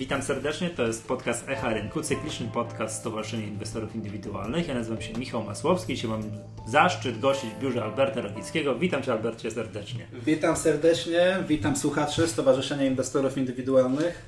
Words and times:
Witam 0.00 0.22
serdecznie, 0.22 0.70
to 0.70 0.86
jest 0.86 1.08
podcast 1.08 1.48
Echa 1.48 1.74
Rynku, 1.74 2.02
cykliczny 2.02 2.48
podcast 2.54 3.00
Stowarzyszenia 3.00 3.46
Inwestorów 3.46 3.94
Indywidualnych. 3.94 4.68
Ja 4.68 4.74
nazywam 4.74 5.02
się 5.02 5.12
Michał 5.12 5.44
Masłowski, 5.44 5.94
dzisiaj 5.94 6.10
mam 6.10 6.22
zaszczyt 6.66 7.20
gościć 7.20 7.50
w 7.50 7.58
biurze 7.58 7.84
Alberta 7.84 8.20
Rogickiego. 8.20 8.74
Witam 8.74 9.02
Cię 9.02 9.12
Albercie 9.12 9.50
serdecznie. 9.50 10.06
Witam 10.26 10.56
serdecznie, 10.56 11.36
witam 11.48 11.76
słuchaczy 11.76 12.28
Stowarzyszenia 12.28 12.84
Inwestorów 12.84 13.38
Indywidualnych. 13.38 14.24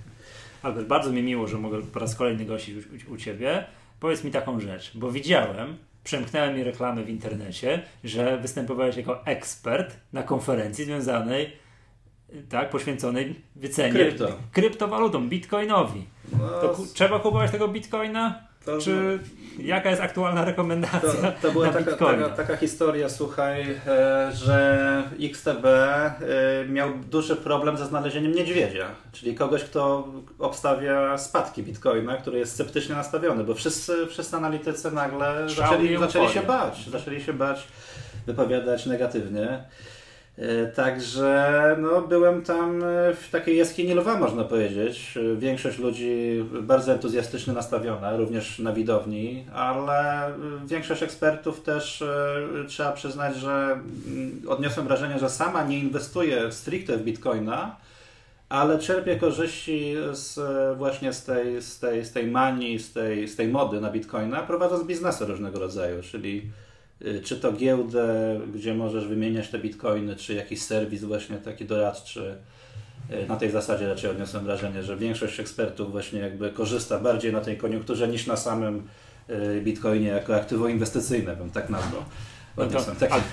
Albert, 0.62 0.87
bardzo 0.87 1.12
mi 1.12 1.23
miło, 1.23 1.46
że 1.46 1.59
mogę 1.59 1.82
po 1.82 1.98
raz 1.98 2.16
kolejny 2.16 2.45
gościć 2.45 2.77
u, 3.09 3.12
u 3.12 3.16
Ciebie. 3.16 3.64
Powiedz 4.00 4.25
mi 4.25 4.30
taką 4.30 4.61
rzecz, 4.61 4.91
bo 4.95 5.12
widziałem, 5.12 5.77
przemknęły 6.04 6.54
mi 6.54 6.64
reklamy 6.64 7.04
w 7.04 7.09
internecie, 7.09 7.82
że 8.04 8.39
występowałeś 8.39 8.96
jako 8.96 9.27
ekspert 9.27 9.96
na 10.12 10.23
konferencji 10.23 10.84
związanej 10.84 11.62
tak, 12.49 12.71
poświęconej 12.71 13.41
wycenie 13.56 13.93
Krypto. 13.93 14.29
kryptowalutom, 14.52 15.29
bitcoinowi. 15.29 16.05
No, 16.39 16.69
ku, 16.69 16.87
trzeba 16.95 17.19
kupować 17.19 17.51
tego 17.51 17.69
bitcoina? 17.69 18.52
To- 18.65 18.79
Czy 18.79 19.19
jaka 19.59 19.91
jest 19.91 20.02
aktualna 20.02 20.45
rekomendacja 20.45 21.33
to, 21.33 21.33
to 21.42 21.53
była 21.53 21.69
taka, 21.69 21.97
taka, 21.97 22.29
taka 22.29 22.56
historia, 22.56 23.09
słuchaj, 23.09 23.62
e, 23.87 24.30
że 24.34 25.03
XTB 25.20 25.65
e, 25.65 26.19
miał 26.69 26.91
duży 27.11 27.37
problem 27.37 27.77
ze 27.77 27.87
znalezieniem 27.87 28.33
niedźwiedzia, 28.33 28.87
czyli 29.12 29.34
kogoś, 29.34 29.64
kto 29.64 30.09
obstawia 30.39 31.19
spadki 31.19 31.62
bitcoina, 31.62 32.17
który 32.17 32.39
jest 32.39 32.53
sceptycznie 32.53 32.95
nastawiony, 32.95 33.45
bo 33.45 33.55
wszyscy, 33.55 34.06
wszyscy 34.06 34.37
analitycy 34.37 34.91
nagle 34.91 35.48
Szał 35.48 35.67
zaczęli, 35.70 35.97
zaczęli 35.98 36.28
się 36.28 36.42
bać, 36.42 36.89
zaczęli 36.91 37.20
się 37.20 37.33
bać, 37.33 37.67
wypowiadać 38.27 38.87
negatywnie. 38.87 39.64
E, 40.42 40.66
Także 40.66 41.77
no, 41.80 42.01
byłem 42.02 42.42
tam 42.42 42.84
e, 42.84 43.14
w 43.14 43.28
takiej 43.30 43.56
jaskini 43.56 43.95
lwa, 43.95 44.19
można 44.19 44.45
powiedzieć. 44.45 45.14
E, 45.16 45.37
Większość 45.37 45.78
ludzi 45.78 46.44
bardzo 46.62 46.92
entuzjastycznie 46.92 47.53
nastawiona, 47.53 48.17
również 48.17 48.58
na 48.58 48.72
widowni, 48.72 49.44
ale 49.55 50.33
większość 50.67 51.02
ekspertów 51.02 51.61
też 51.61 52.05
trzeba 52.69 52.92
przyznać, 52.92 53.36
że 53.36 53.80
mm, 54.06 54.42
odniosłem 54.48 54.86
wrażenie, 54.86 55.19
że 55.19 55.30
sama 55.30 55.64
nie 55.64 55.78
inwestuje 55.78 56.52
stricte 56.52 56.97
w 56.97 57.02
bitcoina, 57.02 57.77
ale 58.48 58.78
czerpie 58.78 59.17
korzyści 59.17 59.95
z, 60.12 60.39
właśnie 60.78 61.12
z 61.12 61.24
tej, 61.24 61.62
z, 61.62 61.78
tej, 61.78 62.05
z 62.05 62.12
tej 62.12 62.27
manii, 62.27 62.78
z 62.78 62.92
tej, 62.92 63.28
z 63.28 63.36
tej 63.36 63.48
mody 63.48 63.80
na 63.80 63.91
bitcoina, 63.91 64.42
prowadząc 64.42 64.86
biznesy 64.86 65.27
różnego 65.27 65.58
rodzaju, 65.58 66.02
czyli 66.02 66.50
czy 67.25 67.36
to 67.36 67.53
giełdę, 67.53 68.41
gdzie 68.55 68.75
możesz 68.75 69.06
wymieniać 69.06 69.48
te 69.48 69.58
bitcoiny, 69.58 70.17
czy 70.17 70.34
jakiś 70.34 70.62
serwis 70.62 71.05
właśnie 71.05 71.36
taki 71.36 71.64
doradczy. 71.64 72.34
Y, 73.11 73.27
Na 73.28 73.36
tej 73.36 73.50
zasadzie 73.50 73.89
raczej 73.89 74.11
odniosłem 74.11 74.45
wrażenie, 74.45 74.83
że 74.83 74.97
większość 74.97 75.41
ekspertów 75.41 75.91
właśnie 75.91 76.20
jakby 76.20 76.50
korzysta 76.50 76.98
bardziej 76.98 77.33
na 77.33 77.41
tej 77.41 77.56
koniunkturze 77.56 78.08
niż 78.08 78.27
na 78.27 78.36
samym 78.36 78.83
y, 79.30 79.61
bitcoinie 79.61 80.08
jako 80.08 80.36
aktywo 80.36 80.69
inwestycyjne, 80.69 81.36
bym 81.36 81.50
tak 81.50 81.70
nazwał. 81.70 82.03
No 82.56 82.67
to, 82.67 82.78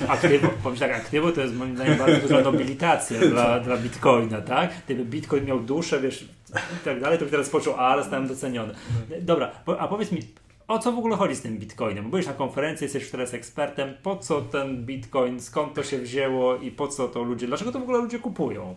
aktywo, 0.08 0.48
powiem 0.64 0.80
tak, 0.80 0.92
aktywo 0.92 1.32
to 1.32 1.42
jest 1.42 1.56
moim 1.56 1.76
zdaniem 1.76 1.98
bardzo 1.98 2.22
duża 2.28 2.42
nobilitacja 2.42 3.20
dla, 3.30 3.60
dla 3.60 3.78
bitcoina, 3.78 4.42
tak? 4.42 4.72
Gdyby 4.86 5.06
bitcoin 5.06 5.46
miał 5.46 5.60
duszę, 5.60 6.00
wiesz, 6.02 6.24
i 6.54 6.86
tak 6.86 7.02
dalej, 7.02 7.20
to 7.20 7.26
by 7.26 7.32
teraz 7.32 7.50
poczuł, 7.50 7.74
a, 7.74 7.78
ale 7.78 8.04
stałem 8.04 8.28
doceniony. 8.28 8.74
Dobra, 9.22 9.48
po- 9.66 9.80
a 9.80 9.88
powiedz 9.88 10.12
mi, 10.12 10.22
o 10.70 10.80
co 10.80 10.92
w 10.92 10.98
ogóle 10.98 11.16
chodzi 11.16 11.36
z 11.36 11.42
tym 11.42 11.58
bitcoinem? 11.58 12.04
Bo 12.04 12.10
byłeś 12.10 12.28
na 12.28 12.34
konferencji, 12.34 12.86
jesteś 12.86 13.12
teraz 13.12 13.34
ekspertem, 13.34 13.94
po 14.04 14.18
co 14.18 14.42
ten 14.42 14.86
bitcoin, 14.86 15.40
skąd 15.40 15.74
to 15.74 15.84
się 15.84 15.98
wzięło 15.98 16.56
i 16.58 16.72
po 16.72 16.88
co 16.88 17.08
to 17.08 17.24
ludzie, 17.24 17.48
dlaczego 17.48 17.72
to 17.72 17.80
w 17.80 17.84
ogóle 17.84 17.98
ludzie 17.98 18.20
kupują? 18.20 18.76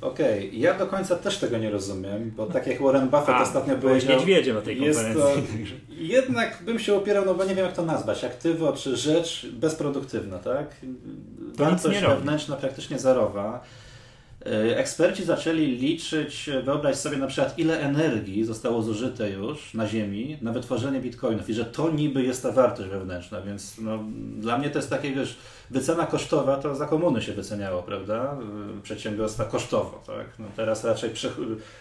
Okej, 0.00 0.60
ja 0.60 0.74
do 0.78 0.86
końca 0.86 1.16
też 1.16 1.38
tego 1.38 1.58
nie 1.58 1.70
rozumiem, 1.70 2.32
bo 2.36 2.46
tak 2.46 2.66
jak 2.66 2.82
Warren 2.82 3.08
Buffett 3.08 3.28
A, 3.28 3.42
ostatnio 3.42 3.76
byłeś 3.76 3.94
powiedział... 4.04 4.16
niedźwiedziem 4.16 4.56
na 4.56 4.62
tej 4.62 4.76
konferencji. 4.76 5.22
to- 5.22 5.94
Jednak 5.94 6.62
bym 6.62 6.78
się 6.78 6.94
opierał, 6.94 7.24
no 7.24 7.34
bo 7.34 7.44
nie 7.44 7.54
wiem 7.54 7.64
jak 7.64 7.74
to 7.74 7.82
nazwać, 7.84 8.24
aktywo 8.24 8.72
czy 8.72 8.96
rzecz 8.96 9.46
bezproduktywna, 9.52 10.38
tak? 10.38 10.76
To 11.56 11.70
nic 11.70 11.84
nie 11.84 12.00
robi. 12.00 12.14
wewnętrzna 12.14 12.56
praktycznie 12.56 12.98
zerowa. 12.98 13.60
E, 14.46 14.78
Eksperci 14.78 15.24
zaczęli 15.24 15.66
liczyć, 15.66 16.48
e, 16.48 16.62
wyobraź 16.62 16.96
sobie 16.96 17.16
na 17.16 17.26
przykład 17.26 17.58
ile 17.58 17.80
energii 17.80 18.44
zostało 18.44 18.82
zużyte 18.82 19.30
już 19.30 19.74
na 19.74 19.86
Ziemi 19.86 20.38
na 20.42 20.52
wytworzenie 20.52 21.00
bitcoinów 21.00 21.50
i 21.50 21.54
że 21.54 21.64
to 21.64 21.90
niby 21.90 22.22
jest 22.22 22.42
ta 22.42 22.52
wartość 22.52 22.88
wewnętrzna, 22.88 23.40
więc 23.40 23.78
no, 23.78 23.98
dla 24.36 24.58
mnie 24.58 24.70
to 24.70 24.78
jest 24.78 24.90
takie, 24.90 25.12
wiesz, 25.12 25.36
wycena 25.70 26.06
kosztowa 26.06 26.56
to 26.56 26.74
za 26.74 26.86
komuny 26.86 27.22
się 27.22 27.32
wyceniało, 27.32 27.82
prawda? 27.82 28.36
Y, 28.78 28.82
Przedsiębiorstwa 28.82 29.44
kosztowo, 29.44 30.02
tak? 30.06 30.26
No 30.38 30.46
teraz 30.56 30.84
raczej 30.84 31.10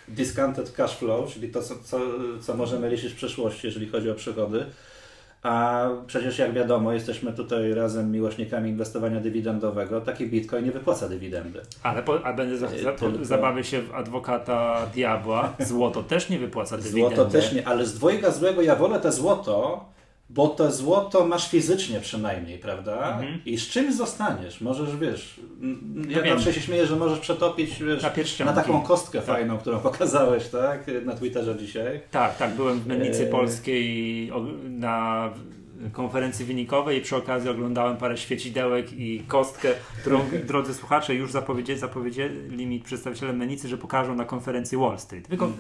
discounted 0.08 0.72
cash 0.72 0.98
flow, 0.98 1.34
czyli 1.34 1.50
to, 1.50 1.64
co, 1.64 1.76
co, 1.84 2.00
co 2.42 2.54
możemy 2.54 2.90
liczyć 2.90 3.14
w 3.14 3.16
przyszłości, 3.16 3.68
jeżeli 3.68 3.90
chodzi 3.90 4.10
o 4.10 4.16
przychody. 4.16 4.66
A 5.44 5.88
przecież 6.08 6.40
jak 6.40 6.54
wiadomo, 6.54 6.94
jesteśmy 6.94 7.34
tutaj 7.34 7.74
razem 7.74 8.12
miłośnikami 8.12 8.70
inwestowania 8.70 9.20
dywidendowego. 9.20 10.02
Taki 10.02 10.28
bitcoin 10.28 10.66
nie 10.66 10.72
wypłaca 10.72 11.10
dywidendy. 11.10 11.62
Ale 11.84 12.04
po, 12.04 12.26
a 12.26 12.34
będę 12.34 12.58
za, 12.58 12.68
za, 12.68 12.92
Tylko- 12.92 13.26
zabawię 13.26 13.64
się 13.64 13.82
w 13.82 13.96
adwokata 13.96 14.86
diabła. 14.94 15.54
Złoto 15.60 16.04
też 16.04 16.30
nie 16.30 16.40
wypłaca 16.40 16.78
dywidendy. 16.78 17.16
Złoto 17.16 17.32
też 17.32 17.54
nie, 17.54 17.68
ale 17.68 17.86
z 17.86 17.94
dwojga 17.94 18.32
złego 18.32 18.62
ja 18.62 18.76
wolę 18.76 19.00
te 19.00 19.12
złoto, 19.12 19.86
bo 20.30 20.48
to 20.48 20.72
złoto 20.72 21.28
masz 21.28 21.50
fizycznie 21.50 22.00
przynajmniej, 22.00 22.60
prawda? 22.60 23.12
Mhm. 23.14 23.42
I 23.46 23.58
z 23.58 23.68
czymś 23.68 23.96
zostaniesz. 23.96 24.62
Możesz, 24.62 24.98
wiesz, 24.98 25.40
ja 26.10 26.22
No 26.26 26.30
zawsze 26.36 26.54
się 26.54 26.62
śmieję, 26.62 26.88
że 26.88 26.96
możesz 26.96 27.20
przetopić 27.20 27.84
wiesz, 27.84 28.04
Na 28.40 28.46
na, 28.46 28.54
taką 28.54 28.82
kostkę 28.82 29.18
Tak. 29.20 29.28
fajną, 29.28 29.58
którą 29.58 29.80
pokazałeś, 29.80 30.48
tak? 30.48 30.92
Na 31.06 31.16
Twitterze 31.16 31.56
dzisiaj. 31.58 32.02
Tak, 32.12 32.38
tak, 32.38 32.56
byłem 32.56 32.80
w 32.80 32.88
Mennicy 32.88 33.24
Eee. 33.24 33.32
Polskiej 33.32 34.32
na 34.64 35.30
konferencji 35.92 36.46
wynikowej 36.46 36.98
i 36.98 37.02
przy 37.02 37.16
okazji 37.16 37.50
oglądałem 37.50 37.98
parę 37.98 38.18
świecidełek 38.18 38.94
i 38.94 39.24
kostkę, 39.28 39.70
którą 40.02 40.20
drodzy 40.48 40.74
słuchacze 40.74 41.16
już 41.16 41.32
zapowiedzieli, 41.32 41.80
zapowiedzieli 41.80 42.68
mi 42.68 42.80
przedstawiciele 42.80 43.34
Mennicy, 43.34 43.68
że 43.68 43.78
pokażą 43.78 44.16
na 44.16 44.26
konferencji 44.26 44.78
Wall 44.78 45.00
Street. 45.00 45.30
Wyko- 45.30 45.52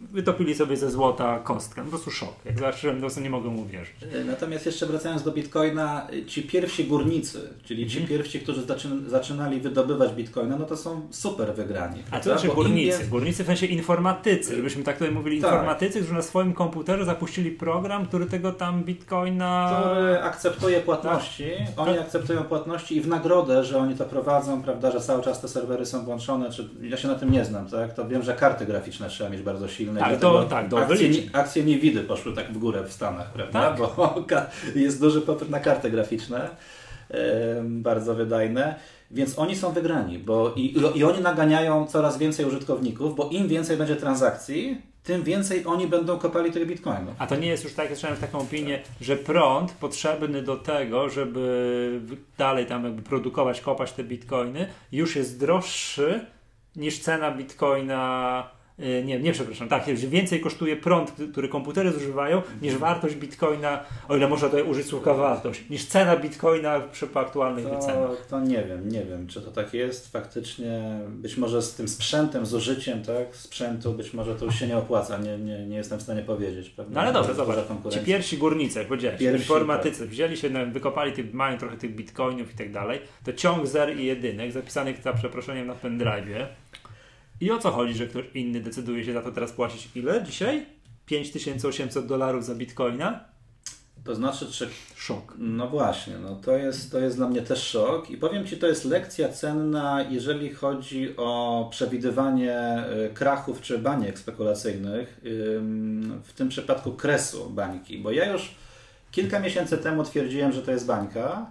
Wytopili 0.00 0.54
sobie 0.54 0.76
ze 0.76 0.90
złota 0.90 1.38
kostkę. 1.38 1.82
Po 1.82 1.88
prostu 1.88 2.10
szok. 2.10 2.34
Jak 2.44 2.58
zobaczyłem, 2.58 3.00
to 3.00 3.20
nie 3.20 3.30
mogłem 3.30 3.58
uwierzyć. 3.58 3.94
E, 4.14 4.24
Natomiast 4.24 4.66
jeszcze 4.66 4.86
wracając 4.86 5.22
do 5.22 5.32
bitcoina, 5.32 6.06
ci 6.26 6.42
pierwsi 6.42 6.84
górnicy, 6.84 7.40
czyli 7.64 7.86
ci 7.90 7.98
Mhm. 7.98 8.08
pierwsi, 8.18 8.40
którzy 8.40 8.62
zaczyn- 8.62 9.08
zaczynali 9.08 9.60
wydobywać 9.60 10.12
bitcoina, 10.14 10.56
no 10.56 10.64
to 10.64 10.76
są 10.76 11.00
super 11.10 11.54
wygrani. 11.54 12.02
A 12.10 12.18
to 12.18 12.24
znaczy 12.24 12.48
górnicy? 12.48 12.98
wie- 12.98 13.04
Górnicy 13.06 13.42
w 13.44 13.46
sensie 13.46 13.66
informatycy, 13.66 14.56
żebyśmy 14.56 14.82
tak 14.82 14.98
tutaj 14.98 15.14
mówili, 15.14 15.40
Tak. 15.40 15.52
informatycy, 15.52 15.98
którzy 15.98 16.14
na 16.14 16.22
swoim 16.22 16.52
komputerze 16.52 17.04
zapuścili 17.04 17.50
program, 17.50 18.06
który 18.06 18.26
tego 18.26 18.52
tam 18.52 18.84
bitcoina... 18.84 19.65
który 19.72 20.22
akceptuje 20.22 20.80
płatności, 20.80 21.50
oni 21.76 21.92
Tak. 21.94 22.02
akceptują 22.02 22.42
płatności 22.44 22.96
i 22.96 23.00
w 23.00 23.08
nagrodę, 23.08 23.64
że 23.64 23.78
oni 23.78 23.94
to 23.94 24.04
prowadzą, 24.04 24.62
prawda, 24.62 24.90
że 24.90 25.00
cały 25.00 25.22
czas 25.22 25.40
te 25.40 25.48
serwery 25.48 25.86
są 25.86 26.04
włączone, 26.04 26.50
czy 26.50 26.68
ja 26.82 26.96
się 26.96 27.08
na 27.08 27.14
tym 27.14 27.30
nie 27.32 27.44
znam, 27.44 27.66
tak, 27.68 27.94
to 27.94 28.08
wiem, 28.08 28.22
że 28.22 28.34
karty 28.34 28.66
graficzne 28.66 29.08
trzeba 29.08 29.30
mieć 29.30 29.42
bardzo 29.42 29.68
silne. 29.68 30.00
Tak, 30.00 30.20
to- 30.20 30.42
tak, 30.42 30.68
do 30.68 30.78
akcje, 30.78 31.08
akcje 31.32 31.64
Niewidy 31.64 32.00
poszły 32.00 32.32
tak 32.32 32.52
w 32.52 32.58
górę 32.58 32.84
w 32.84 32.92
Stanach, 32.92 33.30
prawda, 33.32 33.60
Tak. 33.60 33.76
bo 33.78 34.14
jest 34.74 35.00
duży 35.00 35.20
popyt 35.20 35.50
na 35.50 35.60
karty 35.60 35.90
graficzne, 35.90 36.48
bardzo 37.62 38.14
wydajne. 38.14 38.74
Więc 39.10 39.38
oni 39.38 39.56
są 39.56 39.72
wygrani, 39.72 40.18
bo 40.18 40.52
i, 40.56 40.74
i 40.94 41.04
oni 41.04 41.20
naganiają 41.22 41.86
coraz 41.86 42.18
więcej 42.18 42.46
użytkowników, 42.46 43.16
bo 43.16 43.28
im 43.28 43.48
więcej 43.48 43.76
będzie 43.76 43.96
transakcji, 43.96 44.82
tym 45.06 45.22
więcej 45.22 45.66
oni 45.66 45.86
będą 45.86 46.18
kopali 46.18 46.52
tych 46.52 46.66
bitcoinów. 46.68 47.14
A 47.18 47.26
to 47.26 47.36
nie 47.36 47.48
jest 47.48 47.64
już 47.64 47.72
tak, 47.72 47.90
ja 47.90 47.96
słyszałem 47.96 48.16
taką 48.16 48.38
opinię, 48.38 48.82
że 49.00 49.16
prąd 49.16 49.72
potrzebny 49.72 50.42
do 50.42 50.56
tego, 50.56 51.10
żeby 51.10 52.00
dalej 52.38 52.66
tam 52.66 52.84
jakby 52.84 53.02
produkować, 53.02 53.60
kopać 53.60 53.92
te 53.92 54.04
bitcoiny, 54.04 54.68
już 54.92 55.16
jest 55.16 55.40
droższy 55.40 56.26
niż 56.76 56.98
cena 56.98 57.30
bitcoina. 57.30 58.55
Y, 58.80 59.02
Nie, 59.04 59.20
nie, 59.20 59.32
przepraszam, 59.32 59.68
tak, 59.68 59.84
że 59.86 60.06
więcej 60.06 60.40
kosztuje 60.40 60.76
prąd, 60.76 61.12
który 61.32 61.48
komputery 61.48 61.92
zużywają, 61.92 62.42
niż 62.62 62.76
wartość 62.76 63.14
bitcoina, 63.14 63.80
o 64.08 64.16
ile 64.16 64.28
można 64.28 64.48
tutaj 64.48 64.62
użyć 64.62 64.86
słówka 64.86 65.14
wartość, 65.14 65.68
niż 65.70 65.84
cena 65.86 66.16
bitcoina 66.16 66.80
przy 66.80 67.08
aktualnych 67.14 67.64
To, 67.64 67.78
cenach. 67.78 68.26
to 68.30 68.40
nie 68.40 68.64
wiem, 68.64 68.88
nie 68.88 69.04
wiem, 69.04 69.26
czy 69.26 69.40
to 69.40 69.50
tak 69.50 69.74
jest 69.74 70.12
faktycznie. 70.12 71.00
Być 71.08 71.36
może 71.36 71.62
z 71.62 71.74
tym 71.74 71.88
sprzętem, 71.88 72.46
z 72.46 72.54
użyciem 72.54 73.02
tak, 73.02 73.36
sprzętu, 73.36 73.92
być 73.92 74.14
może 74.14 74.34
to 74.34 74.44
już 74.44 74.54
się 74.54 74.66
nie 74.66 74.78
opłaca. 74.78 75.18
Nie, 75.18 75.38
nie, 75.38 75.66
nie 75.66 75.76
jestem 75.76 75.98
w 75.98 76.02
stanie 76.02 76.22
powiedzieć. 76.22 76.70
Prawda? 76.70 76.94
No 76.94 77.00
ale 77.00 77.12
dobrze, 77.12 77.34
zobacz, 77.34 77.56
ci 77.90 78.00
pierwsi 78.00 78.38
górnicy, 78.38 78.78
jak 78.78 78.88
powiedziałeś, 78.88 79.18
Pierwsi, 79.20 79.42
informatycy, 79.42 80.06
wzięli 80.06 80.36
się, 80.36 80.50
no, 80.50 80.66
wykopali, 80.66 81.12
tych, 81.12 81.34
mają 81.34 81.58
trochę 81.58 81.76
tych 81.76 81.94
bitcoinów 81.94 82.54
i 82.54 82.56
tak 82.56 82.72
dalej, 82.72 83.00
to 83.24 83.32
ciąg 83.32 83.66
zer 83.66 83.96
i 84.00 84.04
jedynek 84.04 84.52
zapisanych 84.52 85.02
za 85.02 85.12
przeproszeniem 85.12 85.66
na 85.66 85.74
pendrive'ie. 85.74 86.46
I 87.40 87.50
o 87.50 87.58
co 87.58 87.70
chodzi, 87.70 87.94
że 87.94 88.06
ktoś 88.06 88.24
inny 88.34 88.60
decyduje 88.60 89.04
się 89.04 89.12
za 89.12 89.22
to 89.22 89.32
teraz 89.32 89.52
płacić 89.52 89.88
ile 89.94 90.24
dzisiaj? 90.24 90.66
5800 91.06 92.06
dolarów 92.06 92.44
za 92.44 92.54
bitcoina? 92.54 93.24
To 94.04 94.14
znaczy, 94.14 94.46
czy... 94.52 94.68
Szok. 94.96 95.34
No 95.38 95.68
właśnie, 95.68 96.18
no 96.18 96.36
to 96.36 96.56
jest, 96.56 96.92
to 96.92 96.98
jest 96.98 97.16
dla 97.16 97.28
mnie 97.28 97.42
też 97.42 97.62
szok 97.62 98.10
i 98.10 98.16
powiem 98.16 98.46
Ci, 98.46 98.56
to 98.56 98.66
jest 98.66 98.84
lekcja 98.84 99.28
cenna, 99.28 100.02
jeżeli 100.10 100.54
chodzi 100.54 101.16
o 101.16 101.68
przewidywanie 101.70 102.84
y, 103.10 103.14
krachów 103.14 103.60
czy 103.60 103.78
baniek 103.78 104.18
spekulacyjnych, 104.18 105.20
w 106.24 106.32
tym 106.36 106.48
przypadku 106.48 106.92
kresu 106.92 107.50
bańki, 107.50 107.98
bo 107.98 108.10
ja 108.10 108.32
już 108.32 108.54
kilka 109.10 109.40
miesięcy 109.40 109.78
temu 109.78 110.04
twierdziłem, 110.04 110.52
że 110.52 110.62
to 110.62 110.70
jest 110.70 110.86
bańka 110.86 111.46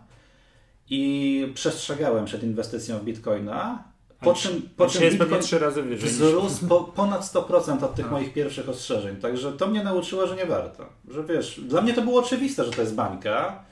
i 0.90 1.52
przestrzegałem 1.54 2.26
przed 2.26 2.44
inwestycją 2.44 3.00
w 3.00 3.04
bitcoina, 3.04 3.84
po 4.26 4.34
czym, 4.34 4.70
po 4.78 4.88
czym 4.88 5.04
jest 5.04 5.18
pewnie 5.18 5.40
trzy 5.40 5.60
razy 5.60 5.84
wyżej. 5.84 6.10
Wzrósł 6.10 6.68
po, 6.68 6.80
ponad 6.80 7.22
100% 7.22 7.84
od 7.84 7.96
tych 7.96 8.08
A. 8.08 8.12
moich 8.12 8.34
pierwszych 8.34 8.70
ostrzeżeń. 8.70 9.16
Także 9.16 9.52
to 9.52 9.68
mnie 9.68 9.84
nauczyło, 9.84 10.28
że 10.28 10.36
nie 10.36 10.46
warto. 10.46 10.86
Że 11.08 11.24
wiesz, 11.24 11.62
dla 11.68 11.82
mnie 11.82 11.94
to 11.94 12.02
było 12.02 12.20
oczywiste, 12.20 12.64
że 12.64 12.72
to 12.72 12.82
jest 12.82 12.96
bańka, 12.96 13.64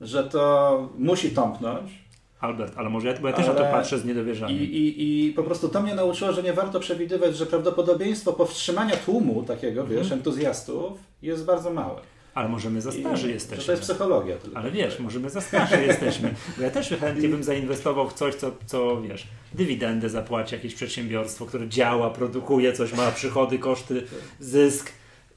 że 0.00 0.24
to 0.24 0.88
musi 0.98 1.30
tąpnąć. 1.30 2.02
Albert, 2.40 2.72
ale 2.76 2.90
może 2.90 3.08
ja, 3.08 3.20
bo 3.20 3.28
ja 3.28 3.34
też 3.34 3.48
ale... 3.48 3.60
na 3.60 3.66
to 3.66 3.72
patrzę 3.72 3.98
z 3.98 4.04
niedowierzaniem. 4.04 4.58
I, 4.58 4.62
i, 4.62 5.26
I 5.28 5.32
po 5.32 5.42
prostu 5.42 5.68
to 5.68 5.82
mnie 5.82 5.94
nauczyło, 5.94 6.32
że 6.32 6.42
nie 6.42 6.52
warto 6.52 6.80
przewidywać, 6.80 7.36
że 7.36 7.46
prawdopodobieństwo 7.46 8.32
powstrzymania 8.32 8.96
tłumu 8.96 9.42
takiego, 9.42 9.86
wiesz, 9.86 10.02
mhm. 10.02 10.18
entuzjastów 10.18 10.98
jest 11.22 11.44
bardzo 11.44 11.70
małe. 11.70 12.00
Ale 12.34 12.48
możemy 12.48 12.80
za 12.80 12.92
starzy 12.92 13.28
I, 13.28 13.32
jesteśmy. 13.32 13.64
To 13.64 13.72
jest 13.72 13.82
psychologia. 13.82 14.36
Tylko. 14.36 14.58
Ale 14.58 14.70
wiesz, 14.70 14.98
możemy 14.98 15.30
za 15.30 15.40
starzy 15.40 15.82
jesteśmy. 15.86 16.34
Bo 16.56 16.62
ja 16.62 16.70
też 16.70 16.88
chętnie 16.88 17.28
bym 17.28 17.42
zainwestował 17.44 18.08
w 18.08 18.12
coś, 18.12 18.34
co, 18.34 18.52
co 18.66 19.02
wiesz, 19.02 19.26
dywidendę 19.54 20.08
zapłaci 20.08 20.54
jakieś 20.54 20.74
przedsiębiorstwo, 20.74 21.46
które 21.46 21.68
działa, 21.68 22.10
produkuje 22.10 22.72
coś, 22.72 22.92
ma 22.92 23.12
przychody, 23.12 23.58
koszty, 23.58 24.02
zysk 24.40 24.92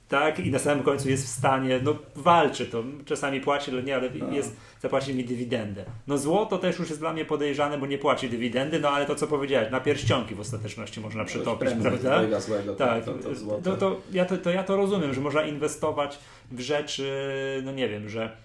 tak? 0.09 0.39
I 0.39 0.51
na 0.51 0.59
samym 0.59 0.83
końcu 0.83 1.09
jest 1.09 1.25
w 1.25 1.29
stanie, 1.29 1.79
no 1.83 1.95
walczy 2.15 2.65
to, 2.65 2.83
czasami 3.05 3.41
płaci, 3.41 3.71
ale 3.71 3.83
nie, 3.83 3.95
ale 3.95 4.09
no. 4.09 4.31
jest, 4.31 4.55
zapłaci 4.81 5.15
mi 5.15 5.23
dywidendę. 5.23 5.85
No 6.07 6.17
złoto 6.17 6.57
też 6.57 6.79
już 6.79 6.89
jest 6.89 7.01
dla 7.01 7.13
mnie 7.13 7.25
podejrzane, 7.25 7.77
bo 7.77 7.85
nie 7.85 7.97
płaci 7.97 8.29
dywidendy, 8.29 8.79
no 8.79 8.89
ale 8.89 9.05
to 9.05 9.15
co 9.15 9.27
powiedziałeś, 9.27 9.71
na 9.71 9.79
pierścionki 9.79 10.35
w 10.35 10.39
ostateczności 10.39 10.99
można 10.99 11.25
przytopić, 11.25 11.69
prawda? 11.81 12.39
Złego, 12.39 12.75
tak, 12.75 13.05
to, 13.05 13.13
to, 13.13 13.61
to, 13.63 13.77
to, 13.77 14.01
ja 14.11 14.25
to, 14.25 14.37
to 14.37 14.49
ja 14.49 14.63
to 14.63 14.77
rozumiem, 14.77 15.13
że 15.13 15.21
można 15.21 15.43
inwestować 15.43 16.19
w 16.51 16.59
rzeczy, 16.59 17.61
no 17.65 17.71
nie 17.71 17.89
wiem, 17.89 18.09
że 18.09 18.44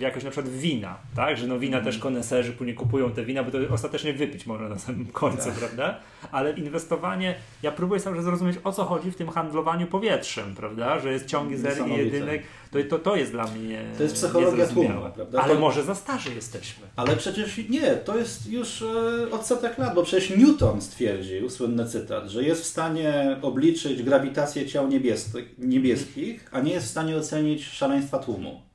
jakoś 0.00 0.24
na 0.24 0.30
przykład 0.30 0.54
wina, 0.54 0.96
tak? 1.16 1.36
Że 1.36 1.46
no 1.46 1.58
wina 1.58 1.76
mm. 1.76 1.84
też 1.84 1.98
koneserzy 1.98 2.52
później 2.52 2.76
kupują 2.76 3.10
te 3.10 3.24
wina, 3.24 3.42
bo 3.42 3.50
to 3.50 3.58
ostatecznie 3.70 4.12
wypić 4.12 4.46
można 4.46 4.68
na 4.68 4.78
samym 4.78 5.06
końcu, 5.06 5.44
tak. 5.44 5.54
prawda? 5.54 5.98
Ale 6.32 6.52
inwestowanie, 6.52 7.34
ja 7.62 7.72
próbuję 7.72 8.00
sobie 8.00 8.22
zrozumieć 8.22 8.58
o 8.64 8.72
co 8.72 8.84
chodzi 8.84 9.10
w 9.10 9.16
tym 9.16 9.28
handlowaniu 9.28 9.86
powietrzem, 9.86 10.54
prawda? 10.54 11.00
Że 11.00 11.12
jest 11.12 11.26
ciąg 11.26 11.56
zer 11.56 11.88
i 11.88 11.90
jedynek. 11.90 12.42
To, 12.70 12.78
to, 12.90 12.98
to 12.98 13.16
jest 13.16 13.32
dla 13.32 13.46
mnie 13.46 13.84
To 13.96 14.02
jest 14.02 14.14
psychologia 14.14 14.66
tłumu, 14.66 15.00
prawda? 15.14 15.42
Ale 15.42 15.54
to... 15.54 15.60
może 15.60 15.84
za 15.84 15.94
starzy 15.94 16.34
jesteśmy. 16.34 16.86
Ale 16.96 17.16
przecież 17.16 17.68
nie, 17.68 17.94
to 17.94 18.18
jest 18.18 18.50
już 18.50 18.82
e, 18.82 19.30
od 19.30 19.46
setek 19.46 19.78
lat, 19.78 19.94
bo 19.94 20.02
przecież 20.02 20.38
Newton 20.38 20.80
stwierdził, 20.80 21.50
słynny 21.50 21.86
cytat, 21.86 22.28
że 22.28 22.42
jest 22.42 22.62
w 22.62 22.66
stanie 22.66 23.36
obliczyć 23.42 24.02
grawitację 24.02 24.66
ciał 24.66 24.88
niebieskich, 24.88 25.44
niebieskich 25.58 26.48
a 26.52 26.60
nie 26.60 26.72
jest 26.72 26.86
w 26.86 26.90
stanie 26.90 27.16
ocenić 27.16 27.64
szaleństwa 27.64 28.18
tłumu. 28.18 28.71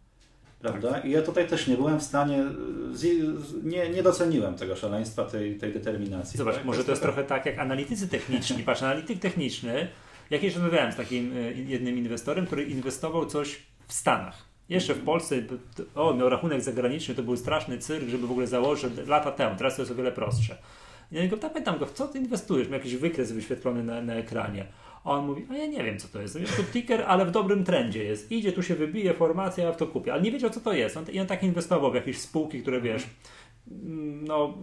Prawda? 0.60 0.92
Tak. 0.92 1.06
I 1.06 1.12
ja 1.12 1.22
tutaj 1.22 1.48
też 1.48 1.68
nie 1.68 1.76
byłem 1.76 2.00
w 2.00 2.04
stanie, 2.04 2.46
nie, 3.64 3.90
nie 3.90 4.04
doceniłem 4.04 4.56
tego 4.56 4.76
szaleństwa, 4.76 5.26
tej, 5.26 5.58
tej 5.58 5.74
determinacji. 5.74 6.38
Zobacz, 6.38 6.56
tak? 6.56 6.66
może 6.66 6.84
to 6.84 6.92
jest 6.92 7.02
trochę 7.02 7.24
tak 7.24 7.46
jak 7.46 7.60
analitycy 7.60 8.08
techniczni. 8.08 8.64
Patrz, 8.64 8.84
analityk 8.84 9.20
techniczny, 9.20 9.88
jakieś 10.30 10.56
rozmawiałem 10.56 10.92
z 10.92 10.96
takim 10.96 11.38
e, 11.38 11.52
jednym 11.52 11.98
inwestorem, 11.98 12.46
który 12.46 12.64
inwestował 12.64 13.26
coś 13.26 13.60
w 13.88 13.94
Stanach. 13.94 14.48
Jeszcze 14.70 14.94
w 14.94 15.04
Polsce, 15.04 15.36
o, 15.96 16.14
miał 16.14 16.30
rachunek 16.30 16.62
zagraniczny, 16.62 17.16
to 17.16 17.24
był 17.24 17.38
straszny 17.38 17.78
cyrk, 17.78 18.10
żeby 18.10 18.28
w 18.28 18.32
ogóle 18.32 18.48
założyć 18.48 18.94
lata 19.08 19.32
temu, 19.32 19.56
teraz 19.58 19.76
to 19.76 19.82
jest 19.82 19.92
o 19.92 19.96
wiele 19.96 20.12
prostsze. 20.12 20.58
Ja 21.12 21.28
go 21.28 21.38
pytam 21.38 21.80
go, 21.80 21.86
w 21.86 21.94
co 21.94 22.08
ty 22.08 22.18
inwestujesz? 22.18 22.70
Miał 22.70 22.78
jakiś 22.78 22.96
wykres 22.96 23.32
wyświetlony 23.32 23.84
na, 23.84 24.02
na 24.02 24.14
ekranie. 24.14 24.66
A 25.04 25.12
on 25.12 25.26
mówi, 25.26 25.48
a 25.50 25.58
ja 25.58 25.66
nie 25.66 25.84
wiem 25.84 26.00
co 26.00 26.08
to 26.08 26.22
jest. 26.22 26.40
Jest 26.40 26.58
to 26.58 26.64
ticker, 26.64 27.04
ale 27.08 27.26
w 27.26 27.32
dobrym 27.32 27.64
trendzie 27.64 28.04
jest. 28.04 28.32
Idzie, 28.32 28.52
tu 28.52 28.64
się 28.64 28.76
wybije 28.76 29.14
formacja, 29.14 29.64
ja 29.64 29.72
w 29.72 29.78
to 29.78 29.88
kupię. 29.88 30.14
Ale 30.14 30.22
nie 30.22 30.32
wiedział 30.32 30.50
co 30.50 30.60
to 30.60 30.74
jest. 30.74 30.98
On, 30.98 31.06
I 31.12 31.20
on 31.20 31.28
tak 31.28 31.44
inwestował 31.44 31.92
w 31.92 31.96
jakieś 31.96 32.18
spółki, 32.18 32.62
które 32.62 32.82
wiesz, 32.82 33.08
no 34.28 34.58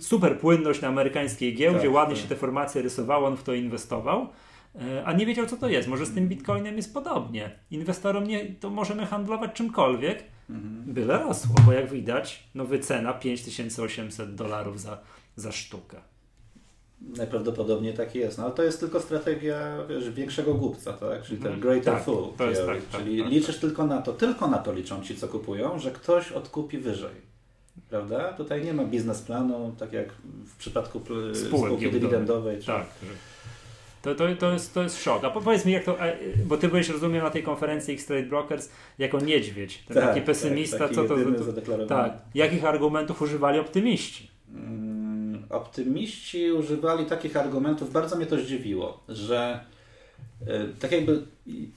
super 0.00 0.38
płynność 0.38 0.80
na 0.80 0.88
amerykańskiej 0.88 1.54
giełdzie, 1.54 1.80
tak, 1.80 1.92
ładnie 1.92 2.14
tak. 2.14 2.22
się 2.22 2.28
te 2.28 2.36
formacje 2.36 2.82
rysowały, 2.82 3.26
on 3.26 3.36
w 3.36 3.42
to 3.42 3.54
inwestował. 3.54 4.28
E, 4.80 5.04
a 5.04 5.12
nie 5.12 5.26
wiedział, 5.26 5.46
co 5.46 5.56
to 5.56 5.68
jest. 5.68 5.88
Może 5.88 6.06
z 6.06 6.14
tym 6.14 6.28
bitcoinem 6.28 6.76
jest 6.76 6.94
podobnie. 6.94 7.50
Inwestorom 7.70 8.24
nie, 8.24 8.54
to 8.54 8.70
możemy 8.70 9.06
handlować 9.06 9.52
czymkolwiek, 9.52 10.24
mhm. 10.50 10.84
byle 10.86 11.18
rosło, 11.18 11.54
bo 11.66 11.72
jak 11.72 11.90
widać, 11.90 12.48
no 12.54 12.64
wycena 12.64 13.12
5800 13.12 14.34
dolarów 14.34 14.80
za, 14.80 14.98
za 15.36 15.52
sztukę. 15.52 16.11
Najprawdopodobniej 17.16 17.94
tak 17.94 18.14
jest, 18.14 18.38
no 18.38 18.44
ale 18.44 18.52
to 18.52 18.62
jest 18.62 18.80
tylko 18.80 19.00
strategia 19.00 19.78
wiesz, 19.88 20.10
większego 20.10 20.54
głupca, 20.54 20.92
tak? 20.92 21.22
Czyli 21.22 21.38
ten 21.38 21.52
mhm. 21.52 21.60
greater 21.60 21.94
tak, 21.94 22.04
fool. 22.04 22.28
To 22.38 22.50
jest 22.50 22.66
tak, 22.66 22.76
czyli 22.90 23.16
tak, 23.16 23.26
tak, 23.26 23.32
liczysz 23.32 23.58
tylko 23.58 23.86
na 23.86 24.02
to, 24.02 24.12
tylko 24.12 24.48
na 24.48 24.58
to 24.58 24.72
liczą 24.72 25.02
ci, 25.02 25.16
co 25.16 25.28
kupują, 25.28 25.78
że 25.78 25.90
ktoś 25.90 26.32
odkupi 26.32 26.78
wyżej. 26.78 27.32
Prawda? 27.90 28.32
Tutaj 28.32 28.64
nie 28.64 28.72
ma 28.72 28.84
biznesplanu, 28.84 29.74
tak 29.78 29.92
jak 29.92 30.08
w 30.46 30.56
przypadku 30.56 31.00
spółki 31.32 31.90
dywidendowej. 31.90 32.60
Czy... 32.60 32.66
Tak. 32.66 32.86
To, 34.02 34.14
to, 34.14 34.24
to, 34.38 34.52
jest, 34.52 34.74
to 34.74 34.82
jest 34.82 35.02
szok. 35.02 35.24
A 35.24 35.30
powiedz 35.30 35.64
mi, 35.64 35.72
jak 35.72 35.84
to, 35.84 35.96
bo 36.46 36.56
ty 36.56 36.68
byłeś, 36.68 36.88
rozumiem, 36.88 37.22
na 37.22 37.30
tej 37.30 37.42
konferencji 37.42 37.94
X-Trade 37.94 38.26
Brokers 38.26 38.68
jako 38.98 39.20
niedźwiedź, 39.20 39.84
ten 39.88 39.96
tak, 39.96 40.06
taki 40.06 40.20
pesymista. 40.20 40.78
Tak, 40.78 40.88
taki 40.88 41.08
co 41.08 41.14
to, 41.78 41.86
tak. 41.86 42.12
Jakich 42.34 42.64
argumentów 42.64 43.22
używali 43.22 43.58
optymiści? 43.58 44.30
Hmm 44.52 44.91
optymiści 45.52 46.52
używali 46.52 47.06
takich 47.06 47.36
argumentów, 47.36 47.92
bardzo 47.92 48.16
mnie 48.16 48.26
to 48.26 48.36
zdziwiło, 48.36 49.00
że 49.08 49.60
e, 50.46 50.68
tak 50.80 50.92
jakby 50.92 51.22